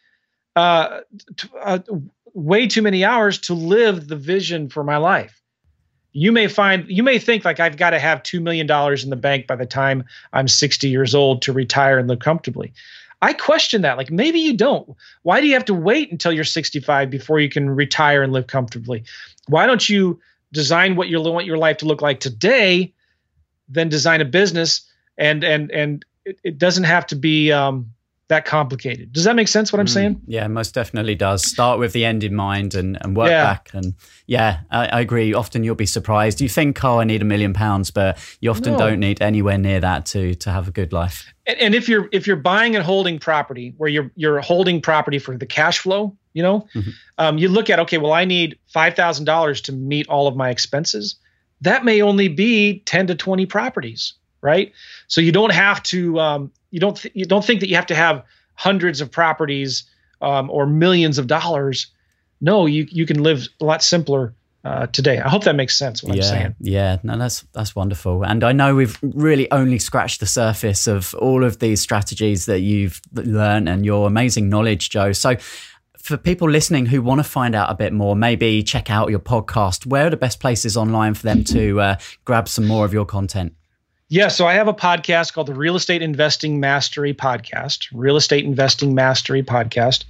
uh, 0.57 1.01
t- 1.37 1.49
uh, 1.63 1.79
way 2.35 2.67
too 2.67 2.83
many 2.83 3.05
hours 3.05 3.39
to 3.39 3.55
live 3.55 4.09
the 4.09 4.17
vision 4.17 4.69
for 4.69 4.83
my 4.83 4.97
life. 4.97 5.41
You 6.13 6.33
may 6.33 6.49
find, 6.49 6.87
you 6.89 7.03
may 7.03 7.19
think 7.19 7.45
like 7.45 7.61
I've 7.61 7.77
got 7.77 7.91
to 7.91 7.99
have 7.99 8.23
$2 8.23 8.41
million 8.43 8.71
in 8.71 9.11
the 9.11 9.17
bank 9.17 9.47
by 9.47 9.57
the 9.57 9.67
time 9.67 10.05
I'm 10.33 10.49
60 10.49 10.89
years 10.89 11.15
old 11.15 11.43
to 11.43 11.53
retire 11.53 11.99
and 11.99 12.09
live 12.09 12.21
comfortably. 12.21 12.73
I 13.23 13.33
question 13.33 13.83
that. 13.83 13.97
Like 13.97 14.11
maybe 14.11 14.41
you 14.41 14.57
don't. 14.57 14.95
Why 15.23 15.41
do 15.41 15.47
you 15.47 15.55
have 15.55 15.65
to 15.67 15.75
wait 15.75 16.13
until 16.13 16.33
you're 16.33 16.45
65 16.45 17.11
before 17.11 17.41
you 17.41 17.49
can 17.49 17.71
retire 17.71 18.23
and 18.23 18.33
live 18.33 18.47
comfortably? 18.47 19.05
Why 19.49 19.67
don't 19.67 19.89
you 19.89 20.21
design 20.53 20.97
what 20.97 21.09
you 21.09 21.21
want 21.21 21.47
your 21.47 21.59
life 21.59 21.79
to 21.79 21.87
look 21.87 22.03
like 22.03 22.21
today, 22.21 22.95
then 23.69 23.89
design 23.89 24.21
a 24.21 24.25
business 24.25 24.83
and 25.19 25.45
and 25.45 25.71
and 25.71 26.05
it, 26.25 26.39
it 26.43 26.59
doesn't 26.59 26.85
have 26.85 27.07
to 27.07 27.17
be 27.17 27.53
um, 27.53 27.93
that 28.29 28.45
complicated. 28.45 29.13
Does 29.13 29.25
that 29.25 29.37
make 29.37 29.47
sense? 29.47 29.73
What 29.73 29.79
I'm 29.79 29.87
mm, 29.87 29.91
saying? 29.91 30.21
Yeah, 30.27 30.49
most 30.49 30.75
definitely 30.75 31.15
does. 31.15 31.49
Start 31.49 31.79
with 31.79 31.93
the 31.93 32.05
end 32.05 32.25
in 32.25 32.35
mind 32.35 32.75
and, 32.75 32.99
and 33.01 33.17
work 33.17 33.31
yeah. 33.31 33.45
back. 33.45 33.71
And 33.73 33.95
yeah, 34.27 34.61
I, 34.71 34.87
I, 34.87 35.01
agree. 35.01 35.33
Often 35.33 35.63
you'll 35.63 35.77
be 35.77 35.87
surprised. 35.87 36.41
You 36.41 36.49
think, 36.49 36.83
oh, 36.85 36.99
I 36.99 37.05
need 37.05 37.23
a 37.23 37.25
million 37.25 37.53
pounds, 37.53 37.93
but 37.93 38.19
you 38.41 38.51
often 38.51 38.73
no. 38.73 38.79
don't 38.79 39.01
need 39.01 39.23
anywhere 39.23 39.59
near 39.59 39.79
that 39.81 40.07
to 40.07 40.35
to 40.37 40.51
have 40.51 40.67
a 40.67 40.73
good 40.73 40.93
life. 40.93 41.33
And, 41.47 41.59
and, 41.61 41.75
if 41.75 41.89
you're 41.89 42.09
if 42.11 42.27
you're 42.27 42.37
buying 42.37 42.75
and 42.75 42.85
holding 42.85 43.21
property, 43.21 43.75
where 43.77 43.89
you're 43.89 44.11
you're 44.17 44.41
holding 44.41 44.81
property 44.81 45.21
for 45.21 45.37
the 45.37 45.47
cash 45.47 45.79
flow, 45.79 46.17
you 46.33 46.43
know, 46.43 46.67
mm-hmm. 46.75 46.91
um, 47.19 47.39
you 47.39 47.49
look 47.49 47.71
at 47.71 47.79
okay, 47.79 47.99
well, 47.99 48.13
I 48.13 48.25
need 48.25 48.59
five 48.67 48.95
thousand 48.95 49.27
dollars 49.27 49.61
to 49.63 49.73
meet 49.73 50.09
all 50.09 50.27
of 50.27 50.35
my 50.35 50.51
expenses. 50.51 51.15
That 51.61 51.85
may 51.85 52.03
only 52.03 52.27
be 52.27 52.81
ten 52.87 53.07
to 53.07 53.15
twenty 53.15 53.47
properties, 53.47 54.15
right? 54.41 54.73
So 55.07 55.21
you 55.21 55.31
don't 55.31 55.53
have 55.53 55.81
to. 55.85 56.19
Um, 56.19 56.53
you 56.77 56.81
don't 56.81 56.99
th- 56.99 57.15
you 57.17 57.25
don't 57.25 57.43
think 57.43 57.61
that 57.61 57.71
you 57.71 57.77
have 57.77 57.87
to 57.87 57.95
have 57.95 58.23
hundreds 58.53 59.01
of 59.01 59.11
properties 59.11 59.85
um, 60.21 60.51
or 60.51 60.67
millions 60.67 61.17
of 61.17 61.27
dollars. 61.27 61.87
No, 62.39 62.67
you 62.67 62.87
you 62.91 63.07
can 63.07 63.23
live 63.23 63.49
a 63.63 63.65
lot 63.65 63.83
simpler 63.83 64.35
uh, 64.63 64.87
today. 64.89 65.19
I 65.19 65.31
hope 65.31 65.45
that 65.45 65.57
makes 65.57 65.75
sense. 65.75 66.03
What 66.03 66.17
yeah, 66.17 66.23
I'm 66.23 66.29
saying. 66.29 66.55
Yeah, 66.61 66.99
no, 67.03 67.17
that's 67.17 67.47
that's 67.55 67.75
wonderful. 67.75 68.27
And 68.27 68.45
I 68.45 68.53
know 68.53 68.75
we've 68.75 68.99
really 69.01 69.51
only 69.51 69.79
scratched 69.79 70.21
the 70.21 70.27
surface 70.27 70.87
of 70.87 71.15
all 71.15 71.45
of 71.45 71.61
these 71.61 71.81
strategies 71.81 72.45
that 72.45 72.61
you've 72.61 73.01
learned 73.15 73.71
and 73.71 73.87
your 73.87 74.07
amazing 74.07 74.49
knowledge, 74.51 74.91
Joe. 74.91 75.13
So. 75.13 75.37
For 75.99 76.17
people 76.17 76.49
listening 76.49 76.87
who 76.87 77.03
want 77.03 77.19
to 77.19 77.25
find 77.25 77.57
out 77.57 77.69
a 77.69 77.75
bit 77.75 77.93
more, 77.93 78.15
maybe 78.15 78.63
check 78.63 78.93
out 78.93 79.11
your 79.11 79.19
podcast. 79.19 79.87
Where 79.87 80.07
are 80.07 80.11
the 80.11 80.17
best 80.17 80.39
places 80.39 80.77
online 80.77 81.15
for 81.15 81.25
them 81.25 81.43
to 81.43 81.81
uh, 81.81 81.97
grab 82.25 82.49
some 82.49 82.65
more 82.65 82.85
of 82.85 82.93
your 82.93 83.05
content? 83.05 83.55
Yeah, 84.09 84.29
so 84.29 84.47
I 84.47 84.53
have 84.53 84.69
a 84.69 84.75
podcast 84.75 85.33
called 85.33 85.49
the 85.49 85.55
Real 85.55 85.75
Estate 85.75 86.01
Investing 86.01 86.61
Mastery 86.61 87.13
Podcast. 87.13 87.89
Real 87.93 88.17
Estate 88.17 88.45
Investing 88.45 88.95
Mastery 88.95 89.43
Podcast. 89.43 90.05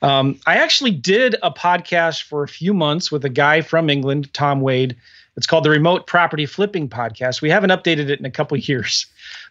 Um, 0.00 0.40
I 0.46 0.56
actually 0.56 0.92
did 0.92 1.36
a 1.42 1.50
podcast 1.50 2.22
for 2.22 2.42
a 2.42 2.48
few 2.48 2.72
months 2.72 3.12
with 3.12 3.26
a 3.26 3.28
guy 3.28 3.60
from 3.60 3.90
England, 3.90 4.32
Tom 4.32 4.62
Wade. 4.62 4.96
It's 5.36 5.46
called 5.46 5.64
the 5.64 5.70
Remote 5.70 6.06
Property 6.06 6.46
Flipping 6.46 6.88
Podcast. 6.88 7.42
We 7.42 7.50
haven't 7.50 7.68
updated 7.68 8.08
it 8.08 8.18
in 8.18 8.24
a 8.24 8.30
couple 8.30 8.56
years, 8.68 9.04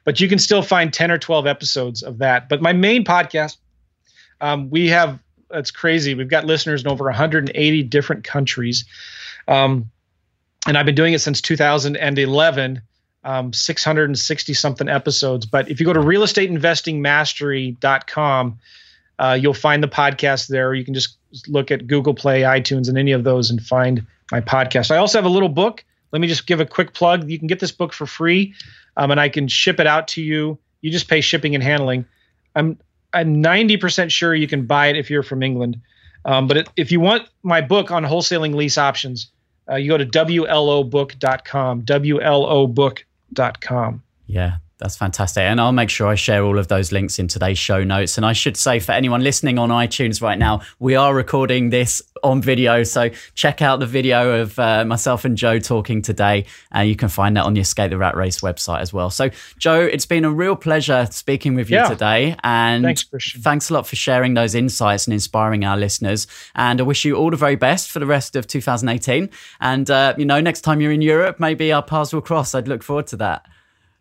but 0.03 0.19
you 0.19 0.27
can 0.27 0.39
still 0.39 0.63
find 0.63 0.91
10 0.91 1.11
or 1.11 1.19
12 1.19 1.45
episodes 1.45 2.01
of 2.01 2.17
that. 2.17 2.49
But 2.49 2.59
my 2.59 2.73
main 2.73 3.03
podcast, 3.03 3.57
um, 4.41 4.71
we 4.71 4.87
have, 4.87 5.19
it's 5.51 5.69
crazy. 5.69 6.15
We've 6.15 6.27
got 6.27 6.45
listeners 6.45 6.81
in 6.83 6.87
over 6.87 7.05
180 7.05 7.83
different 7.83 8.23
countries. 8.23 8.83
Um, 9.47 9.91
and 10.65 10.75
I've 10.75 10.87
been 10.87 10.95
doing 10.95 11.13
it 11.13 11.19
since 11.19 11.39
2011 11.39 12.81
um, 13.23 13.53
660 13.53 14.53
something 14.53 14.89
episodes. 14.89 15.45
But 15.45 15.69
if 15.69 15.79
you 15.79 15.85
go 15.85 15.93
to 15.93 15.99
realestateinvestingmastery.com, 15.99 18.59
uh, 19.19 19.37
you'll 19.39 19.53
find 19.53 19.83
the 19.83 19.87
podcast 19.87 20.47
there. 20.47 20.73
You 20.73 20.83
can 20.83 20.95
just 20.95 21.17
look 21.47 21.71
at 21.71 21.87
Google 21.87 22.13
Play, 22.13 22.41
iTunes, 22.41 22.89
and 22.89 22.97
any 22.97 23.11
of 23.11 23.23
those 23.23 23.51
and 23.51 23.61
find 23.61 24.05
my 24.31 24.41
podcast. 24.41 24.91
I 24.91 24.97
also 24.97 25.17
have 25.17 25.25
a 25.25 25.29
little 25.29 25.49
book. 25.49 25.83
Let 26.11 26.21
me 26.21 26.27
just 26.27 26.47
give 26.47 26.59
a 26.59 26.65
quick 26.65 26.93
plug. 26.93 27.29
You 27.29 27.37
can 27.37 27.47
get 27.47 27.59
this 27.59 27.71
book 27.71 27.93
for 27.93 28.05
free, 28.05 28.53
um, 28.97 29.11
and 29.11 29.19
I 29.19 29.29
can 29.29 29.47
ship 29.47 29.79
it 29.79 29.87
out 29.87 30.09
to 30.09 30.21
you. 30.21 30.57
You 30.81 30.91
just 30.91 31.07
pay 31.07 31.21
shipping 31.21 31.55
and 31.55 31.63
handling. 31.63 32.05
I'm 32.55 32.77
I'm 33.13 33.43
90% 33.43 34.09
sure 34.09 34.33
you 34.33 34.47
can 34.47 34.65
buy 34.65 34.87
it 34.87 34.95
if 34.95 35.09
you're 35.09 35.23
from 35.23 35.43
England. 35.43 35.81
Um, 36.23 36.47
but 36.47 36.57
it, 36.57 36.69
if 36.77 36.91
you 36.91 36.99
want 36.99 37.27
my 37.43 37.61
book 37.61 37.91
on 37.91 38.03
wholesaling 38.03 38.55
lease 38.55 38.77
options, 38.77 39.31
uh, 39.69 39.75
you 39.75 39.89
go 39.89 39.97
to 39.97 40.05
wlobook.com. 40.05 41.83
WLObook.com 41.83 43.05
com. 43.61 44.01
Yeah, 44.27 44.57
that's 44.81 44.97
fantastic. 44.97 45.43
And 45.43 45.61
I'll 45.61 45.71
make 45.71 45.91
sure 45.91 46.07
I 46.07 46.15
share 46.15 46.43
all 46.43 46.57
of 46.57 46.67
those 46.67 46.91
links 46.91 47.19
in 47.19 47.27
today's 47.27 47.59
show 47.59 47.83
notes. 47.83 48.17
And 48.17 48.25
I 48.25 48.33
should 48.33 48.57
say 48.57 48.79
for 48.79 48.93
anyone 48.93 49.21
listening 49.21 49.59
on 49.59 49.69
iTunes 49.69 50.21
right 50.23 50.39
now, 50.39 50.61
we 50.79 50.95
are 50.95 51.13
recording 51.13 51.69
this 51.69 52.01
on 52.23 52.41
video. 52.41 52.81
So 52.81 53.09
check 53.35 53.61
out 53.61 53.79
the 53.79 53.85
video 53.85 54.41
of 54.41 54.57
uh, 54.57 54.83
myself 54.83 55.23
and 55.23 55.37
Joe 55.37 55.59
talking 55.59 56.01
today. 56.01 56.45
Uh, 56.75 56.79
you 56.79 56.95
can 56.95 57.09
find 57.09 57.37
that 57.37 57.45
on 57.45 57.53
the 57.53 57.61
Escape 57.61 57.91
the 57.91 57.97
Rat 57.97 58.15
Race 58.15 58.41
website 58.41 58.79
as 58.79 58.91
well. 58.91 59.11
So, 59.11 59.29
Joe, 59.59 59.81
it's 59.81 60.07
been 60.07 60.25
a 60.25 60.31
real 60.31 60.55
pleasure 60.55 61.07
speaking 61.11 61.53
with 61.53 61.69
you 61.69 61.77
yeah. 61.77 61.89
today. 61.89 62.35
And 62.43 62.83
thanks, 62.83 63.03
Christian. 63.03 63.41
thanks 63.41 63.69
a 63.69 63.75
lot 63.75 63.85
for 63.85 63.95
sharing 63.95 64.33
those 64.33 64.55
insights 64.55 65.05
and 65.05 65.13
inspiring 65.13 65.63
our 65.63 65.77
listeners. 65.77 66.25
And 66.55 66.79
I 66.79 66.83
wish 66.83 67.05
you 67.05 67.15
all 67.15 67.29
the 67.29 67.37
very 67.37 67.55
best 67.55 67.91
for 67.91 67.99
the 67.99 68.07
rest 68.07 68.35
of 68.35 68.47
2018. 68.47 69.29
And, 69.59 69.91
uh, 69.91 70.15
you 70.17 70.25
know, 70.25 70.41
next 70.41 70.61
time 70.61 70.81
you're 70.81 70.91
in 70.91 71.03
Europe, 71.03 71.39
maybe 71.39 71.71
our 71.71 71.83
paths 71.83 72.13
will 72.13 72.21
cross. 72.21 72.55
I'd 72.55 72.67
look 72.67 72.81
forward 72.81 73.05
to 73.07 73.17
that. 73.17 73.45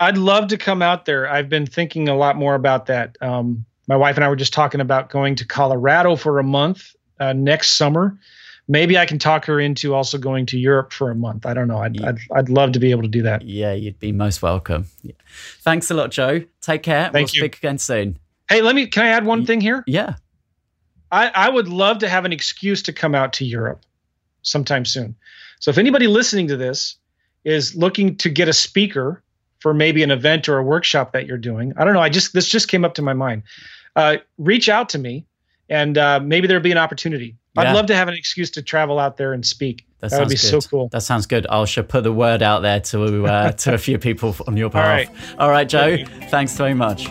I'd 0.01 0.17
love 0.17 0.49
to 0.49 0.57
come 0.57 0.81
out 0.81 1.05
there. 1.05 1.29
I've 1.29 1.51
been 1.51 1.67
thinking 1.67 2.09
a 2.09 2.17
lot 2.17 2.37
more 2.37 2.55
about 2.55 2.87
that. 2.87 3.17
Um, 3.21 3.67
my 3.87 3.97
wife 3.97 4.17
and 4.17 4.25
I 4.25 4.29
were 4.29 4.37
just 4.37 4.55
talking 4.55 4.81
about 4.81 5.11
going 5.11 5.35
to 5.37 5.45
Colorado 5.45 6.17
for 6.17 6.39
a 6.39 6.43
month 6.43 6.97
uh, 7.21 7.35
next 7.35 7.73
summer. 7.73 8.19
Maybe 8.67 8.97
I 8.97 9.05
can 9.05 9.19
talk 9.19 9.45
her 9.47 9.61
into 9.61 9.95
also 9.95 10.17
going 10.17 10.47
to 10.47 10.59
Europe 10.59 10.93
for 10.93 11.11
a 11.11 11.15
month. 11.15 11.45
I 11.45 11.55
don't 11.55 11.69
know. 11.69 11.79
I'd, 11.79 12.01
I'd, 12.03 12.19
I'd 12.35 12.49
love 12.49 12.73
to 12.73 12.79
be 12.79 12.93
able 12.93 13.03
to 13.03 13.09
do 13.09 13.23
that. 13.23 13.43
Yeah, 13.43 13.73
you'd 13.73 13.99
be 13.99 14.13
most 14.13 14.43
welcome. 14.43 14.87
Yeah. 15.03 15.13
Thanks 15.59 15.91
a 15.91 15.95
lot, 15.95 16.13
Joe. 16.13 16.45
Take 16.63 16.83
care. 16.83 17.11
Thank 17.13 17.15
we'll 17.15 17.35
you. 17.35 17.41
speak 17.41 17.59
again 17.59 17.79
soon. 17.79 18.19
Hey, 18.49 18.63
let 18.63 18.75
me. 18.75 18.87
Can 18.87 19.05
I 19.05 19.09
add 19.09 19.27
one 19.27 19.45
thing 19.45 19.61
here? 19.61 19.85
Yeah. 19.87 20.15
I, 21.13 21.29
I 21.35 21.51
would 21.51 21.69
love 21.69 21.99
to 21.99 22.09
have 22.09 22.25
an 22.25 22.33
excuse 22.33 22.83
to 22.83 22.93
come 22.93 23.15
out 23.15 23.35
to 23.35 23.45
Europe 23.45 23.83
sometime 24.43 24.85
soon. 24.85 25.17
So 25.59 25.71
if 25.71 25.79
anybody 25.79 26.07
listening 26.07 26.49
to 26.49 26.57
this 26.57 26.97
is 27.45 27.75
looking 27.75 28.17
to 28.19 28.31
get 28.31 28.49
a 28.49 28.53
speaker 28.53 29.23
for 29.61 29.73
maybe 29.73 30.03
an 30.03 30.11
event 30.11 30.49
or 30.49 30.59
a 30.59 30.63
workshop 30.63 31.13
that 31.13 31.27
you're 31.27 31.39
doing. 31.39 31.73
I 31.77 31.85
don't 31.85 31.95
know. 31.95 32.01
I 32.01 32.09
just 32.09 32.33
this 32.33 32.49
just 32.49 32.69
came 32.69 32.85
up 32.85 32.95
to 32.95 33.03
my 33.03 33.15
mind. 33.15 33.45
Uh, 33.97 34.17
reach 34.39 34.69
out 34.69 34.89
to 34.91 34.99
me, 34.99 35.27
and 35.69 35.97
uh, 35.97 36.21
maybe 36.21 36.47
there'll 36.47 36.63
be 36.63 36.73
an 36.73 36.79
opportunity. 36.79 37.37
Yeah. 37.55 37.63
I'd 37.63 37.75
love 37.75 37.87
to 37.87 37.97
have 37.97 38.09
an 38.09 38.15
excuse 38.15 38.51
to 38.53 38.63
travel 38.63 38.99
out 38.99 39.17
there 39.17 39.33
and 39.33 39.45
speak. 39.45 39.87
That, 40.01 40.11
that 40.13 40.21
would 40.21 40.29
be 40.29 40.35
good. 40.35 40.39
so 40.39 40.61
cool. 40.61 40.89
That 40.89 41.03
sounds 41.03 41.27
good. 41.27 41.47
I'll 41.51 41.67
should 41.67 41.89
put 41.89 42.05
the 42.05 42.13
word 42.13 42.43
out 42.43 42.61
there 42.61 42.81
to 42.81 43.27
uh, 43.27 43.53
to 43.53 43.75
a 43.75 43.79
few 43.79 43.99
people 43.99 44.35
on 44.47 44.57
your 44.57 44.71
behalf. 44.71 45.09
All 45.09 45.19
right, 45.19 45.39
All 45.39 45.51
right 45.51 45.69
Joe. 45.69 46.05
Thanks 46.29 46.57
very 46.57 46.75
much. 46.75 47.09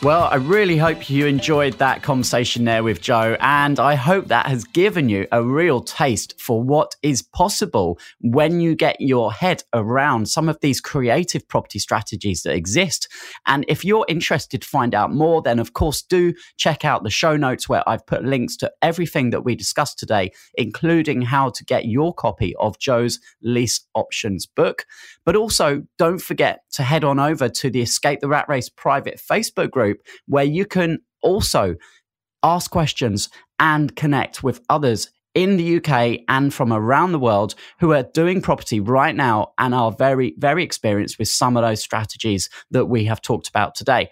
Well, 0.00 0.28
I 0.30 0.36
really 0.36 0.76
hope 0.76 1.10
you 1.10 1.26
enjoyed 1.26 1.74
that 1.74 2.04
conversation 2.04 2.64
there 2.64 2.84
with 2.84 3.00
Joe, 3.00 3.36
and 3.40 3.80
I 3.80 3.96
hope 3.96 4.28
that 4.28 4.46
has 4.46 4.62
given 4.62 5.08
you 5.08 5.26
a 5.32 5.42
real 5.42 5.80
taste 5.80 6.40
for 6.40 6.62
what 6.62 6.94
is 7.02 7.20
possible 7.20 7.98
when 8.20 8.60
you 8.60 8.76
get 8.76 9.00
your 9.00 9.32
head 9.32 9.64
around 9.72 10.28
some 10.28 10.48
of 10.48 10.60
these 10.60 10.80
creative 10.80 11.48
property 11.48 11.80
strategies 11.80 12.44
that 12.44 12.54
exist. 12.54 13.08
And 13.44 13.64
if 13.66 13.84
you're 13.84 14.06
interested 14.08 14.62
to 14.62 14.68
find 14.68 14.94
out 14.94 15.12
more, 15.12 15.42
then 15.42 15.58
of 15.58 15.72
course 15.72 16.00
do 16.00 16.32
check 16.56 16.84
out 16.84 17.02
the 17.02 17.10
show 17.10 17.36
notes 17.36 17.68
where 17.68 17.82
I've 17.88 18.06
put 18.06 18.24
links 18.24 18.56
to 18.58 18.70
everything 18.80 19.30
that 19.30 19.44
we 19.44 19.56
discussed 19.56 19.98
today, 19.98 20.30
including 20.54 21.22
how 21.22 21.50
to 21.50 21.64
get 21.64 21.86
your 21.86 22.14
copy 22.14 22.54
of 22.60 22.78
Joe's 22.78 23.18
lease 23.42 23.80
options 23.96 24.46
book. 24.46 24.86
But 25.28 25.36
also 25.36 25.82
don't 25.98 26.22
forget 26.22 26.60
to 26.72 26.82
head 26.82 27.04
on 27.04 27.18
over 27.18 27.50
to 27.50 27.68
the 27.68 27.82
Escape 27.82 28.20
the 28.20 28.28
Rat 28.28 28.48
Race 28.48 28.70
private 28.70 29.20
Facebook 29.20 29.70
group 29.70 29.98
where 30.26 30.42
you 30.42 30.64
can 30.64 31.00
also 31.20 31.74
ask 32.42 32.70
questions 32.70 33.28
and 33.58 33.94
connect 33.94 34.42
with 34.42 34.62
others 34.70 35.10
in 35.34 35.58
the 35.58 35.76
UK 35.76 36.20
and 36.28 36.54
from 36.54 36.72
around 36.72 37.12
the 37.12 37.18
world 37.18 37.54
who 37.78 37.92
are 37.92 38.04
doing 38.14 38.40
property 38.40 38.80
right 38.80 39.14
now 39.14 39.52
and 39.58 39.74
are 39.74 39.92
very, 39.92 40.32
very 40.38 40.64
experienced 40.64 41.18
with 41.18 41.28
some 41.28 41.58
of 41.58 41.62
those 41.62 41.82
strategies 41.82 42.48
that 42.70 42.86
we 42.86 43.04
have 43.04 43.20
talked 43.20 43.48
about 43.48 43.74
today. 43.74 44.08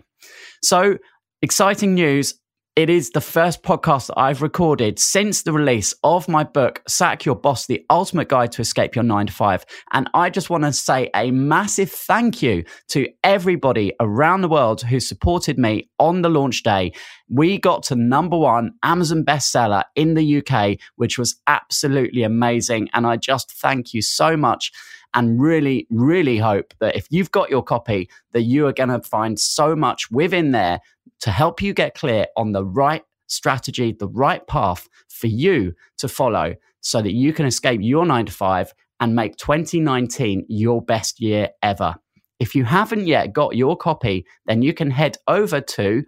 So, 0.63 0.99
exciting 1.41 1.95
news. 1.95 2.35
It 2.77 2.91
is 2.91 3.09
the 3.09 3.23
first 3.23 3.63
podcast 3.63 4.09
that 4.09 4.19
I've 4.19 4.43
recorded 4.43 4.99
since 4.99 5.43
the 5.43 5.53
release 5.55 5.95
of 6.05 6.29
my 6.29 6.45
book, 6.45 6.83
Sack 6.87 7.25
Your 7.25 7.35
Boss, 7.35 7.67
the 7.67 7.83
ultimate 7.89 8.29
guide 8.29 8.53
to 8.53 8.61
escape 8.61 8.95
your 8.95 9.03
nine 9.03 9.29
to 9.29 9.33
five. 9.33 9.65
And 9.95 10.11
I 10.13 10.29
just 10.29 10.51
want 10.51 10.65
to 10.65 10.75
say 10.75 11.09
a 11.15 11.31
massive 11.31 11.91
thank 11.91 12.43
you 12.43 12.65
to 12.89 13.09
everybody 13.25 13.95
around 13.99 14.43
the 14.43 14.51
world 14.51 14.83
who 14.83 15.01
supported 15.01 15.59
me 15.59 15.89
on 15.99 16.21
the 16.21 16.29
launch 16.29 16.65
day. 16.65 16.93
We 17.31 17.57
got 17.57 17.83
to 17.85 17.97
number 17.97 18.37
one 18.37 18.75
Amazon 18.83 19.25
bestseller 19.25 19.85
in 19.95 20.13
the 20.13 20.45
UK, 20.45 20.77
which 20.97 21.19
was 21.19 21.41
absolutely 21.47 22.25
amazing. 22.25 22.91
And 22.93 23.07
I 23.07 23.17
just 23.17 23.53
thank 23.53 23.95
you 23.95 24.03
so 24.03 24.37
much 24.37 24.71
and 25.15 25.41
really, 25.41 25.87
really 25.89 26.37
hope 26.37 26.75
that 26.81 26.95
if 26.95 27.07
you've 27.09 27.31
got 27.31 27.49
your 27.49 27.63
copy, 27.63 28.11
that 28.33 28.43
you 28.43 28.67
are 28.67 28.73
going 28.75 28.91
to 28.91 29.01
find 29.01 29.41
so 29.41 29.75
much 29.75 30.11
within 30.11 30.51
there 30.51 30.81
to 31.21 31.31
help 31.31 31.63
you 31.63 31.73
get 31.73 31.95
clear 31.95 32.27
on 32.37 32.53
the 32.53 32.65
right 32.65 33.03
strategy, 33.29 33.93
the 33.93 34.09
right 34.09 34.47
path 34.47 34.89
for 35.09 35.27
you 35.27 35.75
to 35.99 36.09
follow 36.09 36.55
so 36.81 37.03
that 37.03 37.13
you 37.13 37.33
can 37.33 37.47
escape 37.47 37.81
your 37.83 38.07
nine 38.07 38.27
to 38.27 38.33
five 38.33 38.73
and 39.01 39.15
make 39.15 39.37
2019 39.37 40.47
your 40.49 40.83
best 40.83 41.21
year 41.21 41.51
ever. 41.63 41.95
If 42.39 42.55
you 42.55 42.65
haven't 42.65 43.07
yet 43.07 43.33
got 43.33 43.57
your 43.57 43.77
copy, 43.77 44.27
then 44.47 44.63
you 44.63 44.75
can 44.75 44.91
head 44.91 45.17
over 45.27 45.61
to 45.61 46.05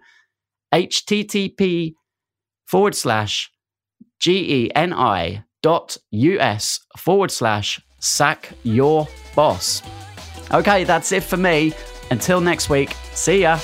http 0.73 1.93
forward 2.67 2.93
slash 2.93 3.51
geni 4.19 5.41
dot 5.61 5.97
us 6.11 6.79
forward 6.97 7.31
slash 7.31 7.81
sack 7.99 8.49
your 8.63 9.07
boss. 9.35 9.81
Okay, 10.51 10.83
that's 10.83 11.11
it 11.11 11.23
for 11.23 11.37
me. 11.37 11.73
Until 12.11 12.41
next 12.41 12.69
week, 12.69 12.95
see 13.13 13.41
ya. 13.41 13.59